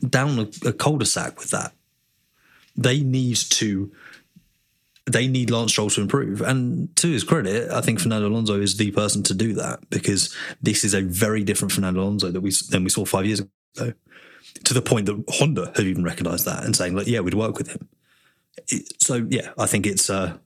down 0.09 0.39
a, 0.39 0.67
a 0.69 0.73
cul-de-sac 0.73 1.39
with 1.39 1.51
that. 1.51 1.73
They 2.75 3.01
need 3.01 3.37
to. 3.37 3.91
They 5.11 5.27
need 5.27 5.49
Lance 5.49 5.71
Stroll 5.71 5.89
to 5.89 6.01
improve, 6.01 6.41
and 6.41 6.95
to 6.97 7.07
his 7.07 7.23
credit, 7.23 7.71
I 7.71 7.81
think 7.81 7.99
Fernando 7.99 8.29
Alonso 8.29 8.61
is 8.61 8.77
the 8.77 8.91
person 8.91 9.23
to 9.23 9.33
do 9.33 9.53
that 9.55 9.79
because 9.89 10.33
this 10.61 10.83
is 10.83 10.93
a 10.93 11.01
very 11.01 11.43
different 11.43 11.71
Fernando 11.71 12.01
Alonso 12.01 12.29
that 12.29 12.41
we 12.41 12.51
than 12.69 12.83
we 12.83 12.89
saw 12.91 13.03
five 13.03 13.25
years 13.25 13.39
ago. 13.39 13.93
To 14.65 14.73
the 14.73 14.81
point 14.81 15.07
that 15.07 15.23
Honda 15.27 15.71
have 15.75 15.87
even 15.87 16.03
recognised 16.03 16.45
that 16.45 16.63
and 16.65 16.75
saying, 16.75 16.95
like, 16.95 17.07
yeah, 17.07 17.21
we'd 17.21 17.33
work 17.33 17.57
with 17.57 17.69
him. 17.69 17.87
So 18.99 19.25
yeah, 19.29 19.51
I 19.57 19.65
think 19.65 19.87
it's 19.87 20.09
uh, 20.09 20.37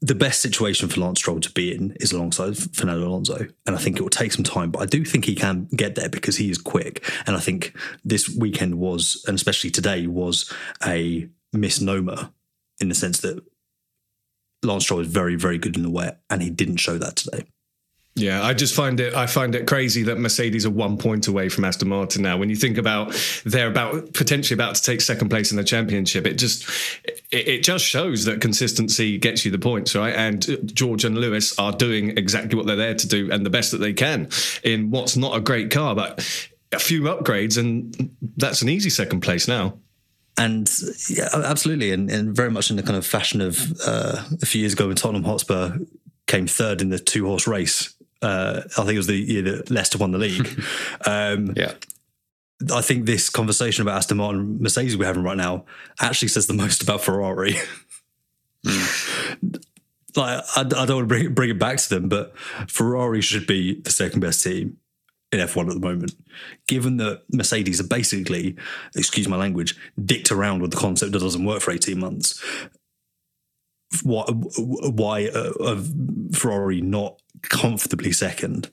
the 0.00 0.14
best 0.14 0.42
situation 0.42 0.88
for 0.88 1.00
Lance 1.00 1.20
Stroll 1.20 1.40
to 1.40 1.50
be 1.52 1.74
in 1.74 1.96
is 2.00 2.12
alongside 2.12 2.56
Fernando 2.56 3.08
Alonso, 3.08 3.46
and 3.66 3.76
I 3.76 3.78
think 3.78 3.96
it 3.96 4.02
will 4.02 4.10
take 4.10 4.32
some 4.32 4.44
time, 4.44 4.70
but 4.70 4.82
I 4.82 4.86
do 4.86 5.04
think 5.04 5.24
he 5.24 5.34
can 5.34 5.68
get 5.74 5.94
there 5.94 6.08
because 6.08 6.36
he 6.36 6.50
is 6.50 6.58
quick. 6.58 7.08
And 7.26 7.34
I 7.36 7.40
think 7.40 7.74
this 8.04 8.28
weekend 8.28 8.78
was, 8.78 9.24
and 9.26 9.34
especially 9.34 9.70
today, 9.70 10.06
was 10.06 10.52
a 10.84 11.28
misnomer 11.52 12.30
in 12.78 12.88
the 12.88 12.94
sense 12.94 13.20
that 13.20 13.42
Lance 14.62 14.84
Stroll 14.84 15.00
is 15.00 15.08
very, 15.08 15.36
very 15.36 15.58
good 15.58 15.76
in 15.76 15.82
the 15.82 15.90
wet, 15.90 16.20
and 16.28 16.42
he 16.42 16.50
didn't 16.50 16.76
show 16.76 16.98
that 16.98 17.16
today. 17.16 17.44
Yeah, 18.18 18.42
I 18.42 18.54
just 18.54 18.74
find 18.74 18.98
it. 18.98 19.14
I 19.14 19.26
find 19.26 19.54
it 19.54 19.66
crazy 19.66 20.02
that 20.04 20.18
Mercedes 20.18 20.64
are 20.64 20.70
one 20.70 20.96
point 20.96 21.28
away 21.28 21.50
from 21.50 21.66
Aston 21.66 21.88
Martin 21.88 22.22
now. 22.22 22.38
When 22.38 22.48
you 22.48 22.56
think 22.56 22.78
about 22.78 23.14
they're 23.44 23.68
about 23.68 24.14
potentially 24.14 24.54
about 24.54 24.74
to 24.76 24.82
take 24.82 25.02
second 25.02 25.28
place 25.28 25.50
in 25.50 25.58
the 25.58 25.64
championship, 25.64 26.26
it 26.26 26.38
just 26.38 26.66
it, 27.04 27.20
it 27.30 27.62
just 27.62 27.84
shows 27.84 28.24
that 28.24 28.40
consistency 28.40 29.18
gets 29.18 29.44
you 29.44 29.50
the 29.50 29.58
points, 29.58 29.94
right? 29.94 30.14
And 30.14 30.66
George 30.74 31.04
and 31.04 31.18
Lewis 31.18 31.58
are 31.58 31.72
doing 31.72 32.16
exactly 32.16 32.56
what 32.56 32.66
they're 32.66 32.74
there 32.74 32.94
to 32.94 33.06
do 33.06 33.30
and 33.30 33.44
the 33.44 33.50
best 33.50 33.70
that 33.72 33.78
they 33.78 33.92
can 33.92 34.30
in 34.64 34.90
what's 34.90 35.18
not 35.18 35.36
a 35.36 35.40
great 35.40 35.70
car, 35.70 35.94
but 35.94 36.18
a 36.72 36.78
few 36.78 37.02
upgrades, 37.02 37.58
and 37.58 38.16
that's 38.38 38.62
an 38.62 38.70
easy 38.70 38.88
second 38.88 39.20
place 39.20 39.46
now. 39.46 39.78
And 40.38 40.70
yeah, 41.10 41.28
absolutely, 41.34 41.92
and, 41.92 42.10
and 42.10 42.34
very 42.34 42.50
much 42.50 42.70
in 42.70 42.76
the 42.76 42.82
kind 42.82 42.96
of 42.96 43.04
fashion 43.04 43.42
of 43.42 43.78
uh, 43.86 44.24
a 44.40 44.46
few 44.46 44.62
years 44.62 44.72
ago 44.72 44.86
when 44.86 44.96
Tottenham 44.96 45.24
Hotspur 45.24 45.76
came 46.26 46.46
third 46.46 46.80
in 46.80 46.88
the 46.88 46.98
two 46.98 47.26
horse 47.26 47.46
race. 47.46 47.94
Uh, 48.22 48.62
I 48.64 48.82
think 48.82 48.92
it 48.92 48.98
was 48.98 49.06
the 49.06 49.16
year 49.16 49.42
that 49.42 49.70
Leicester 49.70 49.98
won 49.98 50.12
the 50.12 50.18
league. 50.18 50.46
um, 51.06 51.52
yeah. 51.56 51.74
I 52.72 52.80
think 52.80 53.04
this 53.04 53.28
conversation 53.28 53.82
about 53.82 53.98
Aston 53.98 54.16
Martin 54.16 54.62
Mercedes 54.62 54.96
we're 54.96 55.04
having 55.04 55.22
right 55.22 55.36
now 55.36 55.66
actually 56.00 56.28
says 56.28 56.46
the 56.46 56.54
most 56.54 56.82
about 56.82 57.02
Ferrari. 57.02 57.56
like, 58.64 60.42
I, 60.56 60.60
I 60.60 60.62
don't 60.62 60.76
want 60.76 60.88
to 60.88 61.06
bring, 61.06 61.34
bring 61.34 61.50
it 61.50 61.58
back 61.58 61.76
to 61.78 61.88
them, 61.88 62.08
but 62.08 62.36
Ferrari 62.68 63.20
should 63.20 63.46
be 63.46 63.80
the 63.80 63.90
second 63.90 64.20
best 64.20 64.42
team 64.42 64.78
in 65.32 65.40
F1 65.40 65.68
at 65.68 65.74
the 65.74 65.80
moment. 65.80 66.14
Given 66.66 66.96
that 66.98 67.22
Mercedes 67.32 67.80
are 67.80 67.86
basically, 67.86 68.56
excuse 68.94 69.28
my 69.28 69.36
language, 69.36 69.76
dicked 70.02 70.30
around 70.32 70.62
with 70.62 70.70
the 70.70 70.76
concept 70.76 71.12
that 71.12 71.18
doesn't 71.18 71.44
work 71.44 71.60
for 71.60 71.72
18 71.72 71.98
months, 71.98 72.42
why, 74.02 74.24
why 74.28 75.26
uh, 75.26 75.52
uh, 75.60 75.82
Ferrari 76.32 76.80
not 76.80 77.20
comfortably 77.42 78.12
second 78.12 78.70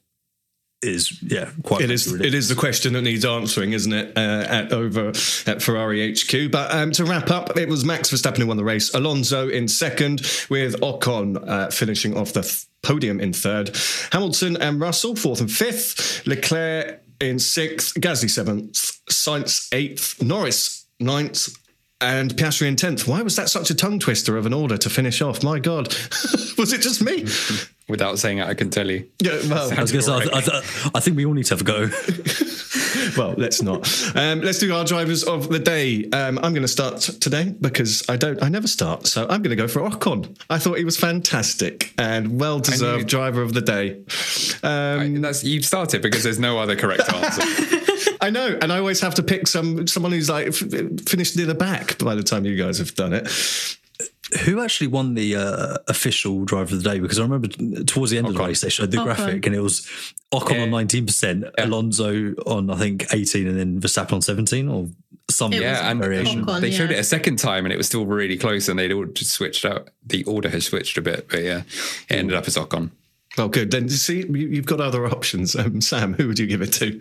is 0.81 1.21
yeah 1.23 1.49
quite 1.63 1.81
it 1.81 1.89
is 1.89 2.11
it 2.11 2.33
is 2.33 2.49
the 2.49 2.55
question 2.55 2.93
that 2.93 3.01
needs 3.01 3.23
answering 3.23 3.71
isn't 3.71 3.93
it 3.93 4.17
uh, 4.17 4.45
at 4.49 4.73
over 4.73 5.09
at 5.47 5.61
Ferrari 5.61 6.13
HQ 6.13 6.51
but 6.51 6.73
um, 6.73 6.91
to 6.91 7.05
wrap 7.05 7.31
up 7.31 7.57
it 7.57 7.69
was 7.69 7.85
Max 7.85 8.11
Verstappen 8.11 8.39
who 8.39 8.47
won 8.47 8.57
the 8.57 8.63
race. 8.63 8.93
Alonso 8.93 9.49
in 9.49 9.67
second 9.67 10.21
with 10.49 10.79
Ocon 10.81 11.47
uh, 11.47 11.69
finishing 11.69 12.17
off 12.17 12.33
the 12.33 12.41
th- 12.41 12.65
podium 12.81 13.19
in 13.19 13.33
third. 13.33 13.75
Hamilton 14.11 14.57
and 14.57 14.79
Russell 14.79 15.15
fourth 15.15 15.39
and 15.39 15.51
fifth. 15.51 16.25
Leclerc 16.27 17.01
in 17.19 17.39
sixth. 17.39 17.93
Gasly 17.95 18.29
seventh. 18.29 18.99
Sainz 19.09 19.73
eighth. 19.73 20.21
Norris 20.21 20.85
ninth 20.99 21.55
and 22.01 22.35
Piastri 22.35 22.67
in 22.67 22.75
10th. 22.75 23.07
Why 23.07 23.21
was 23.21 23.35
that 23.37 23.49
such 23.49 23.69
a 23.69 23.75
tongue 23.75 23.99
twister 23.99 24.37
of 24.37 24.45
an 24.45 24.53
order 24.53 24.77
to 24.77 24.89
finish 24.89 25.21
off? 25.21 25.43
My 25.43 25.59
God. 25.59 25.87
was 26.57 26.73
it 26.73 26.81
just 26.81 27.01
me? 27.01 27.25
Without 27.89 28.17
saying 28.17 28.37
it, 28.37 28.47
I 28.47 28.53
can 28.53 28.69
tell 28.69 28.89
you. 28.89 29.09
Yeah, 29.21 29.39
well, 29.49 29.71
I 29.71 29.81
was 29.81 29.91
going 29.91 30.03
to 30.21 30.27
say, 30.27 30.29
I, 30.33 30.39
I, 30.39 30.91
I, 30.95 30.99
think 31.01 31.17
we 31.17 31.25
all 31.25 31.33
need 31.33 31.45
to 31.47 31.53
have 31.53 31.61
a 31.61 31.65
go. 31.65 31.89
well, 33.17 33.35
let's 33.37 33.61
not. 33.61 33.85
Um, 34.15 34.39
let's 34.39 34.59
do 34.59 34.73
our 34.73 34.85
drivers 34.85 35.25
of 35.25 35.49
the 35.49 35.59
day. 35.59 36.05
Um, 36.11 36.37
I'm 36.37 36.53
going 36.53 36.61
to 36.61 36.67
start 36.69 37.01
today 37.01 37.53
because 37.59 38.03
I 38.07 38.15
don't. 38.15 38.41
I 38.41 38.47
never 38.47 38.67
start, 38.67 39.05
so 39.05 39.23
I'm 39.23 39.41
going 39.41 39.49
to 39.49 39.57
go 39.57 39.67
for 39.67 39.81
Ocon. 39.81 40.39
I 40.49 40.59
thought 40.59 40.77
he 40.77 40.85
was 40.85 40.97
fantastic 40.97 41.93
and 41.97 42.39
well 42.39 42.59
deserved 42.59 43.07
driver 43.07 43.41
of 43.41 43.53
the 43.53 43.61
day. 43.61 43.97
Um, 44.63 45.17
I, 45.17 45.19
that's 45.19 45.43
you've 45.43 45.65
started 45.65 46.01
because 46.01 46.23
there's 46.23 46.39
no 46.39 46.57
other 46.59 46.77
correct 46.77 47.11
answer. 47.13 47.82
I 48.23 48.29
know, 48.29 48.57
and 48.61 48.71
I 48.71 48.77
always 48.79 49.01
have 49.01 49.15
to 49.15 49.23
pick 49.23 49.47
some 49.47 49.85
someone 49.85 50.13
who's 50.13 50.29
like 50.29 50.47
f- 50.47 50.55
finished 51.05 51.35
near 51.35 51.45
the 51.45 51.53
back 51.53 51.97
by 51.97 52.15
the 52.15 52.23
time 52.23 52.45
you 52.45 52.55
guys 52.55 52.77
have 52.77 52.95
done 52.95 53.11
it. 53.11 53.29
Who 54.45 54.61
actually 54.61 54.87
won 54.87 55.13
the 55.13 55.35
uh, 55.35 55.77
official 55.89 56.45
driver 56.45 56.73
of 56.73 56.81
the 56.81 56.89
day? 56.89 56.99
Because 56.99 57.19
I 57.19 57.23
remember 57.23 57.49
towards 57.83 58.11
the 58.11 58.17
end 58.17 58.27
Ocon. 58.27 58.29
of 58.29 58.35
the 58.37 58.43
race 58.45 58.61
they 58.61 58.69
showed 58.69 58.91
the 58.91 58.97
Ocon. 58.97 59.03
graphic, 59.03 59.45
and 59.45 59.53
it 59.53 59.59
was 59.59 59.81
Ocon 60.33 60.55
yeah. 60.55 60.61
on 60.63 60.71
nineteen 60.71 61.05
percent, 61.05 61.43
yeah. 61.43 61.65
Alonso 61.65 62.33
on 62.47 62.69
I 62.69 62.77
think 62.77 63.05
eighteen, 63.13 63.45
and 63.45 63.59
then 63.59 63.81
Verstappen 63.81 64.13
on 64.13 64.21
seventeen, 64.21 64.69
or 64.69 64.87
some 65.29 65.51
yeah, 65.51 65.91
and 65.91 65.99
variation. 66.01 66.45
Ocon, 66.45 66.61
they 66.61 66.71
showed 66.71 66.91
it 66.91 66.99
a 66.99 67.03
second 67.03 67.39
time, 67.39 67.65
and 67.65 67.73
it 67.73 67.77
was 67.77 67.87
still 67.87 68.05
really 68.05 68.37
close, 68.37 68.69
and 68.69 68.79
they'd 68.79 68.93
all 68.93 69.05
just 69.05 69.31
switched 69.31 69.65
out. 69.65 69.89
The 70.05 70.23
order 70.23 70.47
has 70.49 70.65
switched 70.65 70.97
a 70.97 71.01
bit, 71.01 71.27
but 71.29 71.43
yeah, 71.43 71.63
it 72.09 72.15
ended 72.15 72.37
up 72.37 72.47
as 72.47 72.55
Ocon. 72.55 72.91
Oh, 73.37 73.49
good. 73.49 73.71
Then 73.71 73.89
see, 73.89 74.25
you've 74.25 74.65
got 74.65 74.79
other 74.79 75.05
options. 75.05 75.55
Um, 75.55 75.81
Sam, 75.81 76.13
who 76.13 76.27
would 76.27 76.39
you 76.39 76.47
give 76.47 76.61
it 76.61 76.71
to? 76.73 76.99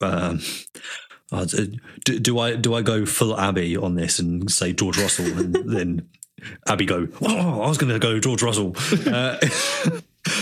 Um, 0.00 0.40
uh, 1.32 1.46
do, 2.04 2.18
do, 2.18 2.38
I 2.38 2.56
do 2.56 2.74
I 2.74 2.82
go 2.82 3.06
full 3.06 3.38
Abby 3.38 3.76
on 3.76 3.94
this 3.94 4.18
and 4.18 4.50
say 4.50 4.72
George 4.72 4.98
Russell 4.98 5.26
and 5.26 5.54
then 5.66 6.08
Abby 6.68 6.86
go? 6.86 7.08
Oh, 7.22 7.62
I 7.62 7.68
was 7.68 7.78
going 7.78 7.92
to 7.92 7.98
go 7.98 8.18
George 8.18 8.42
Russell. 8.42 8.74
Uh, 9.06 9.38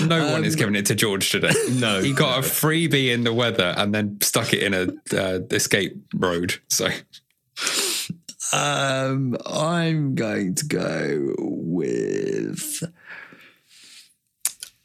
no 0.06 0.26
um, 0.26 0.32
one 0.32 0.44
is 0.44 0.56
giving 0.56 0.74
it 0.74 0.86
to 0.86 0.94
George 0.94 1.30
today. 1.30 1.52
No, 1.70 2.02
he 2.02 2.12
got 2.12 2.40
a 2.40 2.42
freebie 2.42 3.14
in 3.14 3.22
the 3.22 3.32
weather 3.32 3.72
and 3.76 3.94
then 3.94 4.20
stuck 4.20 4.52
it 4.52 4.62
in 4.62 4.74
a 4.74 4.88
uh, 5.16 5.38
escape 5.52 5.96
road. 6.14 6.60
So. 6.68 6.88
Um, 8.52 9.36
I'm 9.46 10.14
going 10.16 10.56
to 10.56 10.66
go 10.66 11.34
with. 11.38 12.82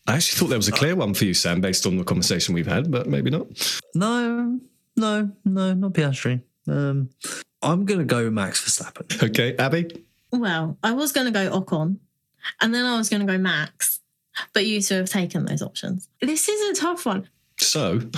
I 0.06 0.16
actually 0.16 0.38
thought 0.40 0.48
there 0.48 0.58
was 0.58 0.68
a 0.68 0.74
clear 0.74 0.96
one 0.96 1.14
for 1.14 1.24
you, 1.26 1.34
Sam, 1.34 1.62
based 1.62 1.86
on 1.86 1.98
the 1.98 2.04
conversation 2.04 2.54
we've 2.54 2.68
had, 2.68 2.92
but 2.92 3.08
maybe 3.08 3.30
not. 3.30 3.48
No, 3.96 4.60
no, 4.98 5.32
no, 5.46 5.74
not 5.74 5.94
Piastri. 5.94 6.42
Um, 6.68 7.10
I'm 7.62 7.86
going 7.86 8.00
to 8.00 8.06
go 8.06 8.30
Max 8.30 8.62
Verstappen. 8.64 9.24
Okay, 9.24 9.56
Abby? 9.56 10.06
Well, 10.32 10.78
I 10.84 10.92
was 10.92 11.14
going 11.14 11.28
to 11.28 11.32
go 11.32 11.62
Ocon, 11.62 11.98
and 12.60 12.76
then 12.76 12.86
I 12.86 12.98
was 12.98 13.08
going 13.10 13.26
to 13.26 13.32
go 13.32 13.38
Max, 13.38 14.02
but 14.52 14.66
you 14.66 14.82
two 14.82 14.96
have 14.96 15.10
taken 15.10 15.46
those 15.46 15.62
options. 15.62 16.10
This 16.20 16.50
is 16.50 16.78
a 16.78 16.82
tough 16.82 17.06
one. 17.06 17.30
So? 17.58 18.02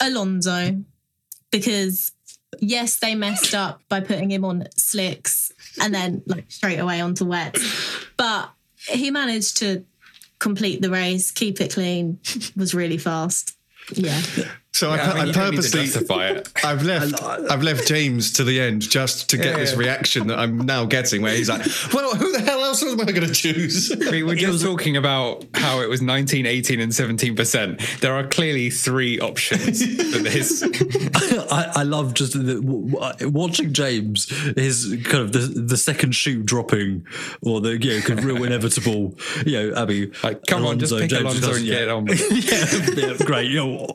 Alonso, 0.00 0.84
because 1.50 2.12
yes, 2.60 2.98
they 2.98 3.14
messed 3.14 3.54
up 3.54 3.80
by 3.88 4.00
putting 4.00 4.30
him 4.30 4.44
on 4.44 4.66
slicks 4.76 5.52
and 5.80 5.94
then 5.94 6.22
like 6.26 6.50
straight 6.50 6.78
away 6.78 7.00
onto 7.00 7.24
wet, 7.24 7.56
but 8.16 8.50
he 8.88 9.10
managed 9.10 9.58
to 9.58 9.84
complete 10.38 10.82
the 10.82 10.90
race, 10.90 11.30
keep 11.30 11.60
it 11.60 11.72
clean, 11.72 12.18
was 12.56 12.74
really 12.74 12.98
fast. 12.98 13.56
Yeah. 13.92 14.20
So 14.74 14.92
yeah, 14.92 15.12
I, 15.12 15.20
I, 15.20 15.24
mean, 15.26 15.28
I 15.28 15.50
purposely 15.50 15.82
I've 16.64 16.82
left 16.82 17.22
I've 17.22 17.62
left 17.62 17.86
James 17.86 18.32
to 18.32 18.42
the 18.42 18.60
end 18.60 18.82
just 18.82 19.30
to 19.30 19.36
get 19.36 19.46
yeah, 19.46 19.56
this 19.58 19.72
yeah. 19.72 19.78
reaction 19.78 20.26
that 20.26 20.40
I'm 20.40 20.58
now 20.58 20.84
getting, 20.84 21.22
where 21.22 21.32
he's 21.32 21.48
like, 21.48 21.64
"Well, 21.92 22.16
who 22.16 22.32
the 22.32 22.40
hell 22.40 22.58
else 22.64 22.82
am 22.82 23.00
I 23.00 23.04
going 23.04 23.28
to 23.28 23.32
choose?" 23.32 23.94
We 24.10 24.24
were 24.24 24.34
just 24.34 24.64
talking 24.64 24.96
about 24.96 25.44
how 25.54 25.80
it 25.80 25.88
was 25.88 26.02
19, 26.02 26.44
18, 26.46 26.80
and 26.80 26.92
17 26.92 27.36
percent. 27.36 27.80
There 28.00 28.14
are 28.14 28.26
clearly 28.26 28.68
three 28.68 29.20
options 29.20 29.80
for 30.12 30.18
this. 30.18 30.62
I, 31.52 31.72
I, 31.76 31.82
love 31.84 32.14
just 32.14 32.32
the, 32.32 32.58
uh, 33.00 33.30
watching 33.30 33.72
James. 33.72 34.28
His 34.56 34.98
kind 35.04 35.22
of 35.22 35.32
the, 35.32 35.38
the 35.38 35.76
second 35.76 36.16
shoe 36.16 36.42
dropping, 36.42 37.06
or 37.42 37.60
the 37.60 37.80
you 37.80 37.94
know, 37.94 38.00
kind 38.00 38.18
of 38.18 38.24
real 38.24 38.42
inevitable. 38.42 39.14
You 39.46 39.70
know, 39.70 39.82
Abby, 39.82 40.10
like, 40.24 40.44
come 40.46 40.64
Alonso, 40.64 40.72
on, 40.72 40.78
just 40.80 40.98
pick 40.98 41.10
James 41.10 41.38
Alonso 41.38 41.54
and 41.54 41.64
get 41.64 41.82
it 41.82 41.88
on. 41.88 42.06
yeah, 42.08 43.24
great. 43.24 43.50
You 43.50 43.64
know, 43.64 43.86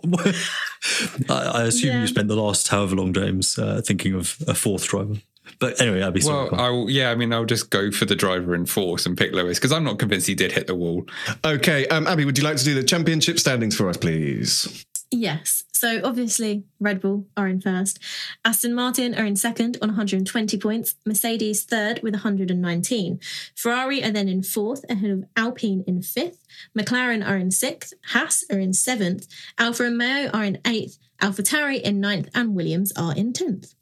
I, 1.30 1.34
I 1.34 1.64
assume 1.64 1.94
yeah. 1.94 2.02
you 2.02 2.08
spent 2.08 2.28
the 2.28 2.36
last 2.36 2.68
however 2.68 2.96
long, 2.96 3.14
James, 3.14 3.58
uh, 3.58 3.82
thinking 3.86 4.14
of 4.14 4.38
a 4.48 4.54
fourth 4.54 4.88
driver. 4.88 5.16
But 5.58 5.82
anyway, 5.82 6.04
I'd 6.04 6.14
be 6.14 6.22
well. 6.24 6.54
I 6.54 6.70
will, 6.70 6.90
yeah, 6.90 7.12
I 7.12 7.16
mean, 7.16 7.34
I'll 7.34 7.46
just 7.46 7.70
go 7.70 7.92
for 7.92 8.06
the 8.06 8.16
driver 8.16 8.54
in 8.54 8.66
force 8.66 9.06
and 9.06 9.18
pick 9.18 9.34
Lewis 9.34 9.58
because 9.58 9.72
I'm 9.72 9.84
not 9.84 9.98
convinced 9.98 10.28
he 10.28 10.36
did 10.36 10.52
hit 10.52 10.68
the 10.68 10.76
wall. 10.76 11.08
Okay, 11.44 11.88
um, 11.88 12.08
Abby, 12.08 12.24
would 12.24 12.38
you 12.38 12.44
like 12.44 12.58
to 12.58 12.64
do 12.64 12.76
the 12.76 12.84
championship 12.84 13.40
standings 13.40 13.76
for 13.76 13.90
us, 13.90 13.98
please? 13.98 14.86
Yes. 15.12 15.64
So 15.74 16.02
obviously, 16.04 16.66
Red 16.80 17.02
Bull 17.02 17.26
are 17.36 17.48
in 17.48 17.62
first. 17.62 18.00
Aston 18.46 18.76
Martin 18.76 19.16
are 19.16 19.26
in 19.26 19.36
second 19.36 19.78
on 19.82 19.90
120 19.90 20.58
points. 20.60 20.96
Mercedes 21.06 21.64
third 21.64 22.02
with 22.04 22.14
119. 22.14 23.20
Ferrari 23.56 24.04
are 24.04 24.12
then 24.12 24.28
in 24.28 24.44
fourth, 24.44 24.86
ahead 24.90 25.10
of 25.10 25.26
Alpine 25.36 25.84
in 25.88 26.04
fifth. 26.04 26.46
McLaren 26.78 27.28
are 27.28 27.38
in 27.38 27.50
sixth. 27.50 27.94
Haas 28.08 28.44
are 28.52 28.60
in 28.60 28.74
seventh. 28.74 29.28
Alfa 29.58 29.84
Romeo 29.84 30.30
are 30.32 30.44
in 30.44 30.60
eighth. 30.66 31.00
AlphaTauri 31.22 31.82
in 31.82 32.00
ninth, 32.00 32.30
and 32.34 32.56
Williams 32.56 32.94
are 32.96 33.16
in 33.16 33.34
tenth. 33.34 33.74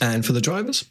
And 0.00 0.26
for 0.26 0.32
the 0.32 0.40
drivers? 0.40 0.84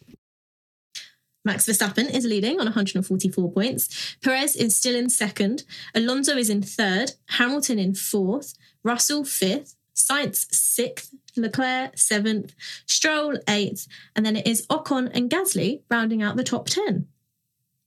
Max 1.45 1.65
Verstappen 1.65 2.09
is 2.09 2.23
leading 2.23 2.59
on 2.59 2.67
144 2.67 3.51
points. 3.51 4.15
Perez 4.23 4.55
is 4.55 4.77
still 4.77 4.95
in 4.95 5.09
second. 5.09 5.63
Alonso 5.93 6.37
is 6.37 6.49
in 6.49 6.61
third. 6.61 7.11
Hamilton 7.27 7.79
in 7.79 7.93
fourth. 7.93 8.53
Russell 8.83 9.23
fifth. 9.23 9.75
Sainz 9.95 10.53
sixth. 10.53 11.13
Leclerc 11.35 11.97
seventh. 11.97 12.53
Stroll 12.85 13.37
eighth. 13.47 13.87
And 14.15 14.25
then 14.25 14.35
it 14.35 14.47
is 14.47 14.65
Ocon 14.67 15.11
and 15.13 15.29
Gasly 15.29 15.81
rounding 15.89 16.21
out 16.21 16.35
the 16.35 16.43
top 16.43 16.67
10. 16.67 17.07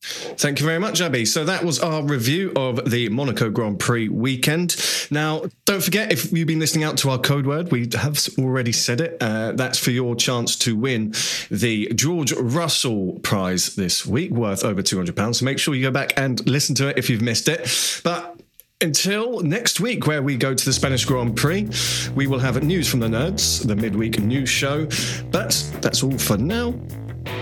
Thank 0.03 0.61
you 0.61 0.67
very 0.67 0.79
much, 0.79 1.01
Abby. 1.01 1.25
So 1.25 1.45
that 1.45 1.65
was 1.65 1.81
our 1.81 2.03
review 2.03 2.53
of 2.55 2.89
the 2.89 3.09
Monaco 3.09 3.51
Grand 3.51 3.81
Prix 3.81 4.09
weekend. 4.09 4.77
Now, 5.11 5.47
don't 5.65 5.83
forget, 5.83 6.13
if 6.13 6.33
you've 6.33 6.47
been 6.47 6.61
listening 6.61 6.85
out 6.85 6.99
to 6.99 7.11
our 7.11 7.19
code 7.19 7.45
word, 7.45 7.73
we 7.73 7.89
have 7.95 8.25
already 8.39 8.71
said 8.71 9.01
it. 9.01 9.17
Uh, 9.21 9.53
that's 9.53 9.79
for 9.79 9.91
your 9.91 10.15
chance 10.15 10.55
to 10.57 10.77
win 10.77 11.13
the 11.51 11.89
George 11.95 12.33
Russell 12.33 13.19
Prize 13.23 13.75
this 13.75 14.07
week, 14.07 14.31
worth 14.31 14.65
over 14.65 14.81
£200. 14.81 15.35
So 15.35 15.45
make 15.45 15.59
sure 15.59 15.75
you 15.75 15.83
go 15.83 15.91
back 15.91 16.13
and 16.17 16.47
listen 16.47 16.77
to 16.77 16.89
it 16.89 16.99
if 16.99 17.11
you've 17.11 17.23
missed 17.23 17.49
it. 17.49 18.01
But 18.05 18.36
until 18.81 19.41
next 19.41 19.81
week, 19.81 20.07
where 20.07 20.23
we 20.23 20.37
go 20.37 20.55
to 20.55 20.65
the 20.65 20.73
Spanish 20.73 21.05
Grand 21.05 21.37
Prix, 21.37 21.69
we 22.15 22.27
will 22.27 22.39
have 22.39 22.63
news 22.63 22.89
from 22.89 23.01
the 23.01 23.09
nerds, 23.09 23.67
the 23.67 23.77
midweek 23.77 24.21
news 24.21 24.49
show. 24.49 24.87
But 25.31 25.55
that's 25.81 26.03
all 26.03 26.19
for 26.19 26.37
now. 26.37 26.75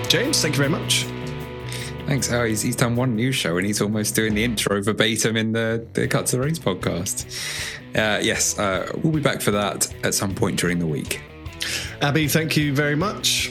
James, 0.08 0.40
thank 0.40 0.54
you 0.54 0.58
very 0.58 0.70
much. 0.70 1.06
Thanks. 2.06 2.30
Oh, 2.30 2.44
he's, 2.44 2.62
he's 2.62 2.76
done 2.76 2.96
one 2.96 3.16
news 3.16 3.34
show 3.34 3.56
and 3.56 3.66
he's 3.66 3.80
almost 3.80 4.14
doing 4.14 4.34
the 4.34 4.44
intro 4.44 4.82
verbatim 4.82 5.36
in 5.36 5.52
the, 5.52 5.86
the 5.94 6.06
Cut 6.06 6.26
to 6.26 6.36
the 6.36 6.42
Race 6.42 6.58
podcast. 6.58 7.26
Uh, 7.96 8.20
yes, 8.22 8.58
uh, 8.58 8.90
we'll 9.02 9.12
be 9.12 9.20
back 9.20 9.40
for 9.40 9.50
that 9.52 9.92
at 10.04 10.14
some 10.14 10.34
point 10.34 10.58
during 10.58 10.78
the 10.78 10.86
week. 10.86 11.22
Abby, 12.02 12.28
thank 12.28 12.56
you 12.56 12.74
very 12.74 12.94
much. 12.94 13.50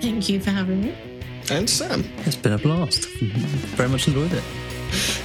Thank 0.00 0.28
you 0.28 0.40
for 0.40 0.50
having 0.50 0.82
me. 0.82 0.94
And 1.50 1.70
Sam. 1.70 2.04
It's 2.18 2.36
been 2.36 2.54
a 2.54 2.58
blast. 2.58 3.06
very 3.06 3.88
much 3.88 4.08
enjoyed 4.08 4.32
it. 4.32 4.42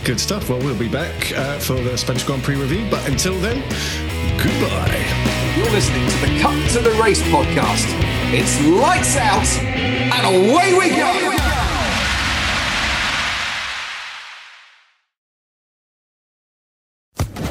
Good 0.04 0.20
stuff. 0.20 0.50
Well, 0.50 0.60
we'll 0.60 0.78
be 0.78 0.90
back 0.90 1.32
uh, 1.34 1.60
for 1.60 1.74
the 1.76 1.98
Spanish 1.98 2.24
Grand 2.24 2.44
Prix 2.44 2.56
review. 2.56 2.88
But 2.90 3.08
until 3.08 3.38
then, 3.40 3.62
goodbye. 4.38 5.06
You're 5.58 5.70
listening 5.72 6.08
to 6.10 6.18
the 6.18 6.40
Cut 6.40 6.70
to 6.72 6.80
the 6.80 6.92
Race 7.02 7.22
podcast. 7.24 7.86
It's 8.32 8.62
lights 8.66 9.18
out 9.18 9.48
and 10.14 10.26
away 10.26 10.74
we 10.78 10.90
go. 10.96 11.36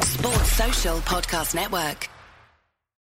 Sports 0.03 0.53
Social 0.53 0.99
Podcast 1.01 1.55
Network. 1.55 2.09